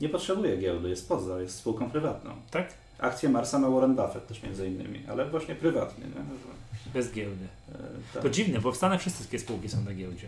nie 0.00 0.08
potrzebuje 0.08 0.56
giełdy, 0.56 0.88
jest 0.88 1.08
poza, 1.08 1.40
jest 1.40 1.56
spółką 1.58 1.90
prywatną. 1.90 2.30
Tak? 2.50 2.68
Akcje 2.98 3.28
Marsa 3.28 3.58
ma 3.58 3.70
Warren 3.70 3.94
Buffett 3.94 4.26
też 4.26 4.42
między 4.42 4.66
innymi, 4.68 5.00
ale 5.08 5.26
właśnie 5.26 5.54
prywatnie, 5.54 6.04
nie? 6.04 6.92
Bez 6.92 7.12
giełdy. 7.12 7.44
E, 7.74 7.78
tak. 8.14 8.22
To 8.22 8.30
dziwne, 8.30 8.60
bo 8.60 8.72
w 8.72 8.76
Stanach 8.76 9.00
wszystkie 9.00 9.38
spółki 9.38 9.68
są 9.68 9.80
na 9.84 9.94
giełdzie. 9.94 10.26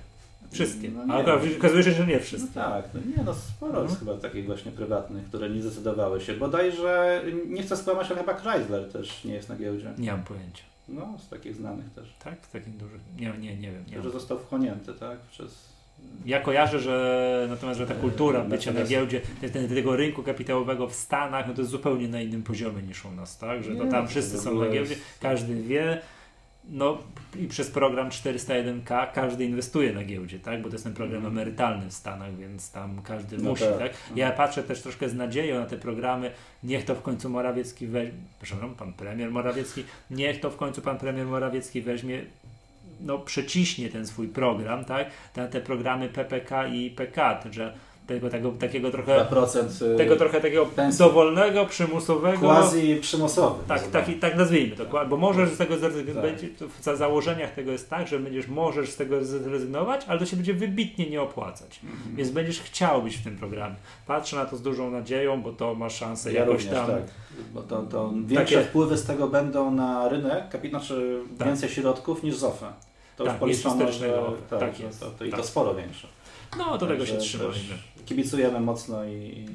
Wszystkie. 0.52 0.88
No. 1.06 1.14
Ale 1.14 1.34
okazuje 1.58 1.82
się, 1.82 1.92
że 1.92 2.06
nie 2.06 2.14
No 2.14 2.20
wszystkie. 2.22 2.54
tak, 2.54 2.84
no 2.94 3.00
nie 3.16 3.22
no 3.24 3.34
sporo 3.34 3.82
jest 3.82 3.92
Mhm. 3.94 3.98
chyba 4.16 4.28
takich 4.28 4.46
właśnie 4.46 4.72
prywatnych, 4.72 5.24
które 5.24 5.50
nie 5.50 5.62
zdecydowały 5.62 6.20
się. 6.20 6.34
Bodajże, 6.34 7.22
nie 7.48 7.62
chcę 7.62 7.76
skłamać, 7.76 8.10
ale 8.10 8.20
chyba 8.20 8.34
Chrysler 8.34 8.92
też 8.92 9.24
nie 9.24 9.34
jest 9.34 9.48
na 9.48 9.56
giełdzie. 9.56 9.92
Nie 9.98 10.12
mam 10.12 10.22
pojęcia. 10.24 10.62
No, 10.88 11.14
z 11.18 11.28
takich 11.28 11.54
znanych 11.56 11.90
też. 11.94 12.14
Tak? 12.24 12.46
Takim 12.46 12.72
dużym. 12.72 13.00
Nie, 13.18 13.32
nie, 13.38 13.56
nie 13.56 13.70
wiem. 13.72 13.84
Nie 13.90 14.02
Że 14.02 14.10
został 14.10 14.38
wchłonięty, 14.38 14.94
tak? 14.94 15.18
Przez... 15.30 15.76
Ja 16.26 16.40
kojarzę, 16.40 16.80
że 16.80 17.46
natomiast, 17.50 17.78
że 17.78 17.86
ta 17.86 17.94
kultura 17.94 18.44
bycia 18.44 18.72
na 18.72 18.84
giełdzie, 18.84 19.20
te- 19.40 19.48
te- 19.50 19.68
tego 19.68 19.96
rynku 19.96 20.22
kapitałowego 20.22 20.88
w 20.88 20.94
Stanach, 20.94 21.48
no 21.48 21.54
to 21.54 21.60
jest 21.60 21.70
zupełnie 21.70 22.08
na 22.08 22.20
innym 22.20 22.42
poziomie 22.42 22.82
niż 22.82 23.04
u 23.04 23.10
nas, 23.12 23.38
tak? 23.38 23.64
Że 23.64 23.76
to 23.76 23.86
tam 23.86 24.08
wszyscy 24.08 24.38
są 24.38 24.54
na 24.60 24.68
giełdzie, 24.68 24.90
jest- 24.94 25.02
każdy 25.20 25.62
wie, 25.62 26.00
no 26.70 26.98
i 27.40 27.46
przez 27.48 27.70
program 27.70 28.08
401k 28.10 29.12
każdy 29.12 29.44
inwestuje 29.44 29.92
na 29.92 30.04
giełdzie, 30.04 30.38
tak? 30.38 30.62
Bo 30.62 30.68
to 30.68 30.74
jest 30.74 30.84
ten 30.84 30.94
program 30.94 31.16
Mhm. 31.16 31.34
emerytalny 31.38 31.88
w 31.90 31.92
Stanach, 31.92 32.36
więc 32.36 32.72
tam 32.72 33.02
każdy 33.02 33.38
No 33.38 33.50
musi, 33.50 33.64
tak. 33.64 33.78
tak? 33.78 33.92
Ja 34.16 34.30
patrzę 34.32 34.62
też 34.62 34.82
troszkę 34.82 35.08
z 35.08 35.14
nadzieją 35.14 35.60
na 35.60 35.66
te 35.66 35.76
programy, 35.76 36.30
niech 36.64 36.84
to 36.84 36.94
w 36.94 37.02
końcu 37.02 37.30
Morawiecki 37.30 37.86
weźmie, 37.86 38.12
przepraszam, 38.42 38.74
pan 38.74 38.92
premier 38.92 39.30
Morawiecki, 39.30 39.84
niech 40.10 40.40
to 40.40 40.50
w 40.50 40.56
końcu 40.56 40.82
pan 40.82 40.98
premier 40.98 41.26
Morawiecki 41.26 41.82
weźmie 41.82 42.22
no, 43.00 43.18
przeciśnie 43.18 43.88
ten 43.88 44.06
swój 44.06 44.28
program, 44.28 44.84
tak? 44.84 45.10
Te, 45.32 45.48
te 45.48 45.60
programy 45.60 46.08
PPK 46.08 46.66
i 46.66 46.90
PK, 46.90 47.40
że 47.50 47.74
tego, 48.06 48.30
tego, 48.30 48.52
takiego 48.52 48.90
trochę 48.90 49.24
2% 49.30 49.84
y, 49.94 49.96
tego 49.96 50.16
trochę 50.16 50.40
takiego 50.40 50.66
pensji. 50.66 50.98
dowolnego, 50.98 51.66
przymusowego. 51.66 52.38
quasi 52.38 52.96
przymusowy. 53.00 53.64
Tak, 53.68 53.86
tak, 53.90 54.04
tak 54.20 54.36
nazwijmy 54.36 54.76
to, 54.76 55.06
bo 55.08 55.16
możesz 55.16 55.50
z 55.50 55.58
tego 55.58 55.76
zrezygnować, 55.76 56.32
Tak. 56.58 56.68
w 56.68 56.82
za 56.82 56.96
założeniach 56.96 57.54
tego 57.54 57.72
jest 57.72 57.90
tak, 57.90 58.08
że 58.08 58.18
będziesz 58.18 58.48
możesz 58.48 58.90
z 58.90 58.96
tego 58.96 59.24
zrezygnować, 59.24 60.04
ale 60.08 60.18
to 60.18 60.26
się 60.26 60.36
będzie 60.36 60.54
wybitnie 60.54 61.10
nie 61.10 61.22
opłacać. 61.22 61.80
Mhm. 61.84 62.16
Więc 62.16 62.30
będziesz 62.30 62.60
chciał 62.60 63.02
być 63.02 63.16
w 63.16 63.24
tym 63.24 63.36
programie. 63.36 63.74
Patrzę 64.06 64.36
na 64.36 64.44
to 64.44 64.56
z 64.56 64.62
dużą 64.62 64.90
nadzieją, 64.90 65.42
bo 65.42 65.52
to 65.52 65.74
ma 65.74 65.90
szansę 65.90 66.32
Ja 66.32 66.40
jakoś 66.40 66.64
również, 66.64 66.74
tam. 66.74 66.86
tak. 66.86 67.02
Bo 67.54 67.62
to, 67.62 67.82
to 67.82 68.12
większe 68.26 68.56
Takie- 68.56 68.68
wpływy 68.68 68.96
z 68.96 69.04
tego 69.04 69.28
będą 69.28 69.70
na 69.70 70.08
rynek, 70.08 70.44
kapi- 70.52 70.70
znaczy 70.70 71.20
Tak. 71.38 71.48
więcej 71.48 71.68
środków 71.68 72.22
niż 72.22 72.36
z 72.36 72.44
OFE. 72.44 72.66
To 73.16 73.24
Tak, 73.24 73.32
już 73.32 73.40
policzono, 73.40 73.92
że, 73.92 74.22
tak, 74.50 74.60
Tak 74.60 74.80
jest. 74.80 75.00
To, 75.00 75.10
to, 75.10 75.24
i 75.24 75.30
Tak. 75.30 75.40
to 75.40 75.46
sporo 75.46 75.74
większe. 75.74 76.08
No, 76.58 76.78
do 76.78 76.86
tego 76.86 77.06
się 77.06 77.16
trzymajmy. 77.16 77.54
Kibicujemy 78.06 78.60
mocno 78.60 79.04
i 79.04 79.48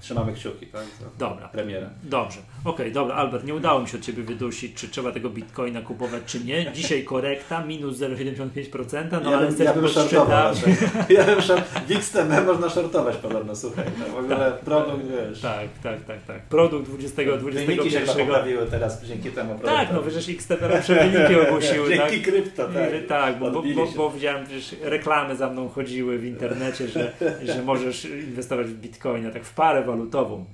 trzymamy 0.00 0.32
kciuki, 0.32 0.66
tak? 0.66 0.82
Za 1.00 1.06
Dobra. 1.18 1.48
premierę. 1.48 1.90
Dobrze. 2.02 2.38
Okej, 2.64 2.92
dobra, 2.92 3.14
Albert, 3.14 3.44
nie 3.44 3.54
udało 3.54 3.80
mi 3.80 3.88
się 3.88 3.98
od 3.98 4.04
Ciebie 4.04 4.22
wydusić, 4.22 4.74
czy 4.74 4.88
trzeba 4.88 5.12
tego 5.12 5.30
bitcoina 5.30 5.82
kupować, 5.82 6.22
czy 6.26 6.44
nie. 6.44 6.72
Dzisiaj 6.72 7.04
korekta, 7.04 7.64
minus 7.66 7.98
0,75%, 7.98 9.22
no 9.24 9.30
ja, 9.30 9.36
ale 9.36 9.46
bym, 9.46 9.64
ja 9.66 9.74
bym. 9.74 9.84
Ja 11.08 11.24
bym 11.24 11.42
short, 11.42 11.64
w 11.88 11.90
XTB 11.90 12.46
można 12.46 12.68
shortować 12.70 13.16
podobno, 13.16 13.56
słuchaj. 13.56 13.84
No, 13.98 14.14
w 14.14 14.18
ogóle 14.18 14.52
produkt, 14.64 15.04
wiesz. 15.06 15.40
Tak, 15.40 15.68
tak, 15.82 16.04
tak, 16.04 16.22
tak. 16.26 16.42
Produkt 16.42 16.88
20, 16.88 17.16
Wyniki 17.16 17.90
się 17.90 18.00
21. 18.00 18.26
poprawiły 18.26 18.66
teraz 18.66 19.04
dzięki 19.04 19.30
temu 19.30 19.54
Tak, 19.54 19.60
produktowi. 19.60 19.94
no 19.94 20.02
przecież 20.02 20.28
XTB 20.36 20.60
lepsze 20.60 20.94
wyniki 20.94 21.34
ogłosiły, 21.48 21.90
tak? 21.96 22.10
Dzięki 22.10 22.30
krypto, 22.30 22.68
tak. 22.68 22.90
Tak, 23.08 23.38
bo, 23.38 23.50
bo, 23.50 23.62
bo, 23.62 23.86
bo 23.96 24.10
widziałem, 24.10 24.46
przecież 24.46 24.74
reklamy 24.82 25.36
za 25.36 25.50
mną 25.50 25.68
chodziły 25.68 26.18
w 26.18 26.24
internecie, 26.24 26.88
że, 26.88 27.12
że 27.44 27.62
możesz 27.62 28.04
inwestować 28.04 28.66
w 28.66 28.74
bitcoina, 28.74 29.30
tak 29.30 29.44
w 29.44 29.54
parę 29.54 29.82
walutową. 29.90 30.44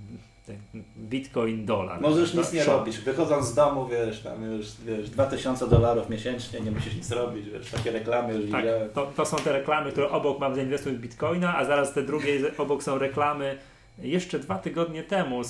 Ten 0.46 0.56
Bitcoin, 0.98 1.66
dolar. 1.66 2.00
Możesz 2.00 2.34
No, 2.34 2.40
nic 2.42 2.52
nie 2.52 2.64
robić. 2.64 2.98
Wychodząc 2.98 3.46
z 3.46 3.54
domu, 3.54 3.86
wiesz, 3.88 4.20
tam 4.22 4.42
już 4.52 4.66
wiesz, 4.86 5.10
2000 5.10 5.68
dolarów 5.68 6.10
miesięcznie, 6.10 6.60
nie 6.60 6.70
musisz 6.70 6.94
nic 6.96 7.10
robić, 7.10 7.46
wiesz, 7.50 7.70
takie 7.70 7.90
reklamy 7.90 8.34
już 8.34 8.50
Tak, 8.50 8.60
widziałem. 8.60 8.90
to, 8.90 9.06
to 9.16 9.24
są 9.26 9.36
te 9.36 9.52
reklamy, 9.52 9.92
które 9.92 10.10
obok 10.10 10.38
mam 10.40 10.54
zainwestuj 10.54 10.92
w 10.92 11.00
bitcoina, 11.00 11.56
a 11.56 11.64
zaraz 11.64 11.92
te 11.92 12.02
drugie 12.02 12.32
obok 12.58 12.82
są 12.82 12.98
reklamy. 12.98 13.58
Jeszcze 13.98 14.38
dwa 14.38 14.58
tygodnie 14.58 15.02
temu 15.02 15.40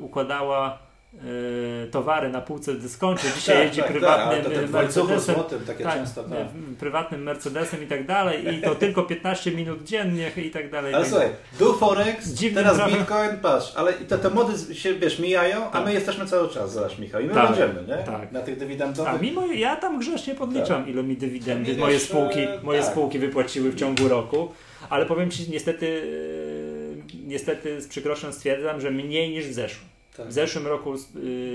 układała 0.00 0.78
y, 1.14 1.86
towary 1.90 2.28
na 2.28 2.40
półce 2.40 2.74
dyskoncie. 2.74 3.28
Dzisiaj 3.36 3.66
jeździ 3.66 3.82
prywatnym 3.82 4.28
ale 4.28 4.42
to 4.42 4.50
ten 4.50 4.64
y, 4.64 4.66
dwojcuchu 4.66 5.06
Mercedesem. 5.06 5.34
złotym, 5.34 5.60
takie 5.66 5.84
Tak, 5.84 5.94
często, 5.94 6.22
tak. 6.22 6.38
prywatnym 6.78 7.22
Mercedesem 7.22 7.82
i 7.84 7.86
tak 7.86 8.06
dalej 8.06 8.54
i 8.54 8.62
to 8.62 8.74
tylko 8.74 9.02
15 9.02 9.50
minut 9.52 9.82
dziennie 9.84 10.30
i 10.36 10.50
tak 10.50 10.70
dalej. 10.70 10.94
Ale 10.94 11.04
tak 11.04 11.12
słuchaj, 11.12 11.30
do 11.58 11.72
Forex, 11.72 12.28
Dziwnym 12.28 12.64
teraz 12.64 12.90
Bitcoin, 12.90 13.30
patrz, 13.42 13.72
ale 13.76 13.92
te, 13.92 14.18
te 14.18 14.30
mody 14.30 14.74
się, 14.74 14.94
wiesz, 14.94 15.18
mijają, 15.18 15.66
a 15.66 15.70
Tak. 15.70 15.84
my 15.84 15.92
jesteśmy 15.94 16.26
cały 16.26 16.48
czas, 16.48 16.72
zobacz 16.72 16.98
Michał, 16.98 17.20
i 17.20 17.24
my 17.24 17.34
Tak, 17.34 17.46
będziemy, 17.46 17.82
nie? 17.88 17.96
tak. 18.04 18.32
Na 18.32 18.40
tych 18.40 18.56
A 18.56 18.60
dywidendowych. 18.60 19.20
mimo 19.22 19.46
ja 19.46 19.76
tam 19.76 19.98
grzecznie 19.98 20.34
podliczam, 20.34 20.88
ile 20.88 21.02
mi 21.02 21.16
dywidendy 21.16 21.70
Tam 21.72 21.80
moje 21.80 22.00
spółki, 22.00 22.40
e, 22.40 22.58
moje 22.62 22.80
tak. 22.82 22.90
spółki 22.90 23.18
wypłaciły 23.18 23.70
w 23.70 23.74
ciągu 23.74 24.08
roku, 24.08 24.48
ale 24.90 25.06
powiem 25.06 25.30
Ci 25.30 25.50
niestety, 25.50 26.02
e, 27.12 27.16
niestety 27.26 27.80
z 27.80 27.88
przykrością 27.88 28.32
stwierdzam, 28.32 28.80
że 28.80 28.90
mniej 28.90 29.30
niż 29.30 29.46
w 29.46 29.52
zeszłym. 29.52 29.88
Tak. 30.16 30.26
W 30.28 30.32
zeszłym 30.32 30.66
roku 30.66 30.94
y, 30.94 30.98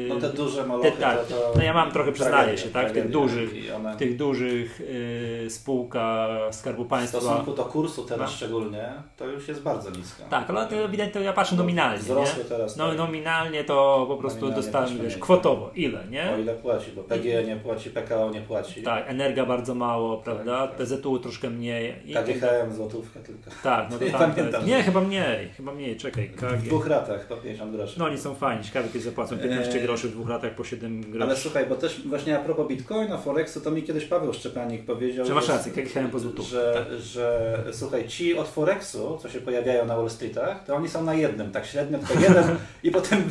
No 0.09 0.15
te 0.19 0.29
duże 0.29 0.65
molochy, 0.65 0.91
te- 0.91 0.97
tak. 0.97 1.25
to, 1.25 1.35
to 1.35 1.51
No 1.55 1.63
ja 1.63 1.73
mam 1.73 1.91
trochę, 1.91 2.11
przyznaję 2.11 2.35
tragedia, 2.35 2.63
się, 2.63 2.69
tak, 2.69 2.83
w 2.83 2.85
tych 2.85 2.93
tragedia. 2.93 3.19
dużych- 3.19 3.75
one 3.75 3.93
w 3.93 3.97
tych 3.97 4.17
dużych 4.17 4.81
y, 4.81 5.45
spółka 5.49 6.27
Skarbu 6.51 6.83
w 6.83 6.87
Państwa. 6.87 7.19
stosunku 7.21 7.53
do 7.53 7.65
kursu 7.65 8.05
teraz 8.05 8.29
No. 8.31 8.35
szczególnie, 8.37 8.89
to 9.17 9.25
już 9.27 9.47
jest 9.47 9.61
bardzo 9.61 9.89
nisko. 9.89 10.23
Tak, 10.29 10.49
ale 10.49 10.67
to 10.67 10.75
ewidentnie 10.75 11.21
ja 11.21 11.33
patrzę 11.33 11.55
No, 11.55 11.61
nominalnie. 11.61 11.97
Wzrosły 11.97 12.43
Nie? 12.43 12.49
teraz. 12.49 12.77
No 12.77 12.87
tak. 12.89 12.97
nominalnie 12.97 13.63
to 13.63 14.05
po 14.07 14.17
prostu 14.17 14.39
Nominalnie 14.41 14.63
dostałem, 14.65 14.97
wiesz, 15.01 15.17
kwotowo. 15.17 15.71
Ile, 15.75 16.07
nie? 16.09 16.31
O 16.33 16.37
ile 16.37 16.53
płaci, 16.55 16.91
bo 16.95 17.03
PGE 17.03 17.43
nie 17.43 17.55
płaci, 17.55 17.89
PKO 17.89 18.29
nie 18.31 18.41
płaci. 18.41 18.83
Tak, 18.83 19.03
energia 19.07 19.45
bardzo 19.45 19.75
mało, 19.75 20.17
prawda? 20.17 20.67
tak. 20.67 20.75
PZU 20.77 21.19
troszkę 21.19 21.49
mniej. 21.49 21.95
I, 22.05 22.13
KGHM 22.13 22.73
złotówkę 22.75 23.19
tylko. 23.19 23.49
tak, 23.63 23.87
no 23.91 23.97
to 23.97 24.05
Nie 24.05 24.11
tam 24.11 24.33
to 24.51 24.61
Nie, 24.65 24.83
chyba 24.83 25.01
mniej, 25.01 25.49
chyba 25.57 25.71
mniej, 25.73 25.97
czekaj. 25.97 26.29
W 26.29 26.35
KG. 26.35 26.57
dwóch 26.57 26.87
ratach 26.87 27.27
po 27.27 27.37
50 27.37 27.75
groszy. 27.75 27.99
No 27.99 28.05
oni 28.05 28.17
są 28.17 28.35
fajni, 28.35 28.50
ciekawe 28.63 28.87
kiedy 28.87 28.99
zapłacą 29.05 29.37
15 29.37 29.73
Eee. 29.77 29.81
groszy 29.83 30.07
w 30.07 30.11
dwóch 30.11 30.29
latach 30.29 30.55
po 30.55 30.63
7 30.63 31.01
groszy. 31.01 31.23
Ale 31.23 31.35
słuchaj, 31.37 31.65
bo 31.65 31.75
też 31.75 32.01
właśnie 32.07 32.39
a 32.39 32.43
propos 32.43 32.67
Bitcoina, 32.67 33.17
Forexu, 33.17 33.61
to 33.61 33.71
mi 33.71 33.83
kiedyś 33.83 34.05
Paweł 34.05 34.33
Szczepanik 34.33 34.85
powiedział, 34.85 35.25
Że 35.25 35.33
masz 35.33 35.47
że- 35.47 35.53
rację, 35.53 35.71
KGHM 35.71 36.09
po 36.09 36.19
złotówce, 36.19 36.51
że, 36.51 37.01
że 37.01 37.63
słuchaj, 37.73 38.07
ci 38.07 38.37
od 38.37 38.47
Forexu, 38.47 39.17
co 39.21 39.29
się 39.29 39.39
pojawiają 39.41 39.85
na 39.85 39.95
Wall 39.97 40.09
Streetach, 40.09 40.63
to 40.65 40.75
oni 40.75 40.89
są 40.89 41.03
na 41.03 41.13
jednym, 41.13 41.51
tak 41.51 41.65
średnio 41.65 41.99
tylko 41.99 42.13
jeden 42.23 42.43
i 42.83 42.91
potem 42.91 43.23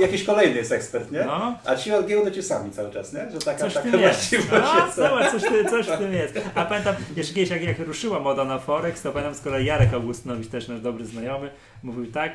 jakiś 0.00 0.24
kolejny 0.24 0.56
jest 0.56 0.72
ekspert, 0.72 1.10
nie? 1.12 1.24
No. 1.24 1.58
A 1.64 1.76
ci 1.76 1.92
od 1.92 2.06
giełdy 2.06 2.32
ci 2.32 2.42
sami 2.42 2.70
cały 2.70 2.90
czas, 2.90 3.12
nie? 3.12 3.30
Że 3.30 3.38
taka, 3.38 3.58
Coś 3.60 3.74
taka 3.74 3.90
tym 3.90 4.00
jest. 4.00 4.14
właściwość 4.14 4.50
No, 4.52 4.92
zobacz, 5.08 5.30
coś, 5.32 5.42
w 5.42 5.48
tym- 5.48 5.68
coś 5.68 5.86
w 5.86 5.98
tym 5.98 6.12
jest. 6.12 6.40
A 6.54 6.64
pamiętam, 6.70 6.94
jeszcze 7.16 7.34
kiedyś 7.34 7.50
jak, 7.50 7.62
jak 7.62 7.78
ruszyła 7.78 8.20
moda 8.20 8.44
na 8.44 8.58
Forex, 8.58 9.02
to 9.02 9.12
pamiętam 9.12 9.34
z 9.34 9.40
kolei 9.40 9.66
Jarek 9.66 9.94
Augustynowicz, 9.94 10.48
też 10.48 10.68
nasz 10.68 10.80
dobry 10.80 11.04
znajomy, 11.06 11.50
mówił 11.82 12.12
tak, 12.12 12.32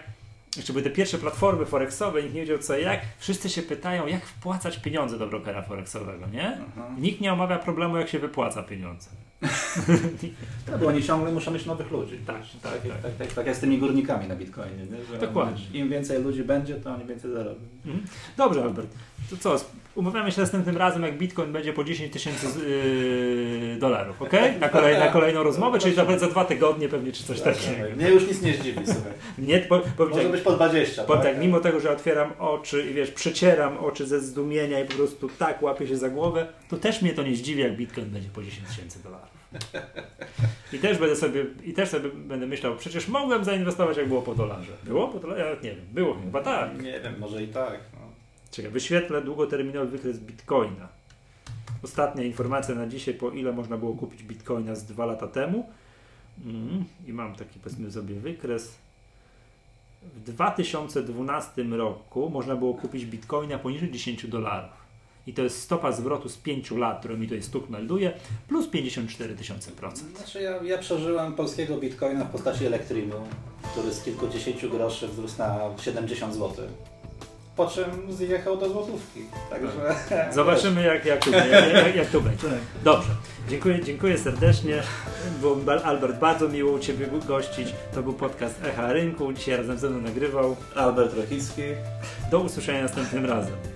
jeszcze 0.58 0.74
były 0.74 0.84
te 0.84 0.90
pierwsze 0.90 1.18
platformy 1.18 1.66
forexowe, 1.66 2.24
nikt 2.24 2.36
nie 2.36 2.42
wiedział 2.42 2.58
co 2.58 2.78
jak. 2.78 3.02
Wszyscy 3.18 3.50
się 3.50 3.62
pytają, 3.62 4.08
jak 4.08 4.26
wpłacać 4.26 4.78
pieniądze 4.78 5.20
do 5.20 5.28
brokera 5.28 5.62
forexowego, 5.62 6.28
nie? 6.28 6.58
Aha. 6.70 6.88
Nikt 7.00 7.22
nie 7.22 7.34
omawia 7.34 7.60
problemu, 7.60 7.98
jak 7.98 8.10
się 8.10 8.20
wypłaca 8.20 8.64
pieniądze. 8.64 9.10
No, 10.72 10.78
bo 10.80 10.88
oni 10.88 11.04
ciągle 11.04 11.32
muszą 11.32 11.52
mieć 11.52 11.66
nowych 11.66 11.92
ludzi. 11.92 12.20
Tak, 12.28 12.42
tak, 12.62 12.72
tak, 12.74 12.82
tak. 12.82 13.02
tak, 13.02 13.16
tak, 13.16 13.34
tak 13.34 13.48
jak 13.48 13.56
z 13.56 13.60
tymi 13.60 13.78
górnikami 13.78 14.28
na 14.28 14.36
Bitcoinie. 14.36 14.86
Nie? 14.86 15.06
Że 15.06 15.28
Dokładnie. 15.28 15.66
Im 15.74 15.90
więcej 15.90 16.24
ludzi 16.24 16.44
będzie, 16.44 16.76
to 16.76 16.94
oni 16.94 17.06
więcej 17.06 17.32
zarobią. 17.32 17.62
Mhm. 17.86 18.06
Dobrze, 18.38 18.64
Albert. 18.64 18.88
To 19.30 19.38
co? 19.38 19.66
Umawiamy 19.96 20.32
się 20.32 20.42
następnym 20.42 20.78
razem, 20.78 21.04
jak 21.04 21.18
Bitcoin 21.18 21.52
będzie 21.52 21.74
po 21.74 21.84
10 21.84 22.14
tysięcy 22.14 22.48
yy, 22.70 23.78
dolarów, 23.80 24.22
ok? 24.22 24.34
Na, 24.60 24.70
kolej, 24.70 25.00
na 25.00 25.08
kolejną 25.08 25.44
rozmowę, 25.44 25.80
czyli 25.80 25.96
za, 25.96 26.18
za 26.20 26.28
dwa 26.28 26.46
tygodnie 26.46 26.90
pewnie, 26.90 27.12
czy 27.12 27.24
coś 27.24 27.42
takiego. 27.42 27.96
Mnie 27.96 28.10
już 28.10 28.28
nic 28.28 28.42
nie 28.42 28.54
zdziwi, 28.54 28.80
słuchaj. 28.86 29.12
Nie, 29.38 29.60
po, 29.60 29.80
powiem 29.80 30.10
Może 30.10 30.24
tak, 30.24 30.32
być 30.32 30.42
po 30.42 30.52
20. 30.52 31.04
powiem 31.04 31.24
tak? 31.24 31.32
tak, 31.32 31.42
mimo 31.42 31.60
tego, 31.60 31.80
że 31.80 31.92
otwieram 31.92 32.32
oczy 32.40 32.86
i 32.92 32.94
wiesz, 32.94 33.12
przecieram 33.12 33.78
oczy 33.78 34.06
ze 34.06 34.20
zdumienia 34.20 34.80
i 34.80 34.86
po 34.86 34.94
prostu 34.94 35.30
tak 35.40 35.62
łapię 35.62 35.88
się 35.88 35.98
za 35.98 36.10
głowę, 36.10 36.48
to 36.70 36.78
też 36.78 37.02
mnie 37.02 37.14
to 37.14 37.24
nie 37.24 37.36
zdziwi, 37.36 37.62
jak 37.62 37.76
Bitcoin 37.76 38.10
będzie 38.10 38.30
po 38.30 38.44
10 38.44 38.68
tysięcy 38.68 39.04
dolarów. 39.04 39.30
I 40.74 40.80
też 40.80 40.98
będę 40.98 41.16
sobie, 41.16 41.46
i 41.64 41.74
też 41.74 41.90
sobie 41.90 42.10
będę 42.10 42.48
myślał, 42.48 42.76
przecież 42.76 43.08
mogłem 43.08 43.44
zainwestować, 43.44 43.98
jak 43.98 44.08
było 44.08 44.22
po 44.22 44.36
dolarze. 44.36 44.72
Było 44.84 45.08
po 45.08 45.20
dolarze? 45.20 45.40
Ja 45.40 45.46
nawet 45.46 45.64
nie 45.64 45.72
wiem. 45.76 45.86
Było 45.92 46.14
chyba 46.14 46.42
tak. 46.42 46.82
Nie 46.82 47.00
wiem, 47.00 47.16
może 47.20 47.44
i 47.44 47.48
tak. 47.48 47.80
No. 47.94 48.13
Czekaj, 48.54 48.72
wyświetlę 48.72 49.22
długoterminowy 49.22 49.88
wykres 49.88 50.20
Bitcoina. 50.20 50.88
Ostatnia 51.84 52.24
informacja 52.24 52.76
na 52.76 52.88
dzisiaj, 52.88 53.14
po 53.14 53.30
ile 53.30 53.52
można 53.52 53.78
było 53.78 53.94
kupić 53.94 54.24
Bitcoina 54.24 54.76
z 54.76 54.84
dwa 54.84 55.06
lata 55.06 55.28
temu. 55.28 55.70
Mm, 56.46 56.86
I 57.08 57.14
mam 57.14 57.36
taki, 57.36 57.60
powiedzmy 57.60 57.92
sobie, 57.92 58.16
wykres. 58.16 58.76
W 60.16 60.24
2012 60.24 61.64
roku 61.64 62.30
można 62.30 62.56
było 62.56 62.74
kupić 62.74 63.06
Bitcoina 63.06 63.60
poniżej 63.60 63.92
10 63.92 64.28
dolarów. 64.28 64.84
I 65.28 65.34
to 65.34 65.42
jest 65.42 65.62
stopa 65.62 65.92
zwrotu 65.92 66.30
z 66.30 66.38
5 66.38 66.72
lat, 66.72 67.00
którą 67.00 67.18
mi 67.18 67.28
tutaj 67.28 67.44
stuk 67.44 67.70
melduje, 67.70 68.14
plus 68.48 68.68
54 68.68 69.36
tysiące 69.36 69.72
procent. 69.72 70.18
Znaczy 70.18 70.42
ja, 70.42 70.64
ja 70.64 70.78
przeżyłem 70.78 71.34
polskiego 71.34 71.78
bitcoina 71.78 72.26
w 72.26 72.32
postaci 72.32 72.66
elektrimu, 72.66 73.16
który 73.72 73.94
z 73.94 74.04
kilkudziesięciu 74.04 74.70
groszy 74.70 75.08
wzrósł 75.08 75.38
na 75.38 75.60
70 75.78 76.34
zł. 76.34 76.68
Po 77.56 77.68
czym 77.68 77.86
zjechał 78.10 78.58
do 78.58 78.70
złotówki. 78.70 79.22
Także. 79.50 79.96
Zobaczymy, 80.34 80.84
jak, 80.84 81.06
jak, 81.06 81.26
to, 81.26 81.32
jak, 81.32 81.74
jak, 81.74 81.96
jak 81.96 82.08
to 82.08 82.22
będzie. 82.22 82.48
Dobrze. 82.84 83.10
Dziękuję, 83.50 83.84
dziękuję 83.84 84.18
serdecznie. 84.18 84.84
Było 85.40 85.56
mi, 85.56 85.64
Albert, 85.84 86.20
bardzo 86.20 86.50
miło 86.50 86.72
u 86.72 86.80
Ciebie 86.80 87.08
gościć. 87.28 87.74
To 87.94 88.04
był 88.04 88.14
podcast 88.14 88.64
Echa 88.64 88.94
Rynku. 88.94 89.34
Dzisiaj 89.34 89.58
razem 89.58 89.78
ze 89.78 89.90
mną 89.90 90.02
nagrywał. 90.02 90.56
Albert 90.76 91.18
Rokicki. 91.18 91.62
Do 92.32 92.40
usłyszenia 92.40 92.82
następnym 92.82 93.26
razem. 93.26 93.73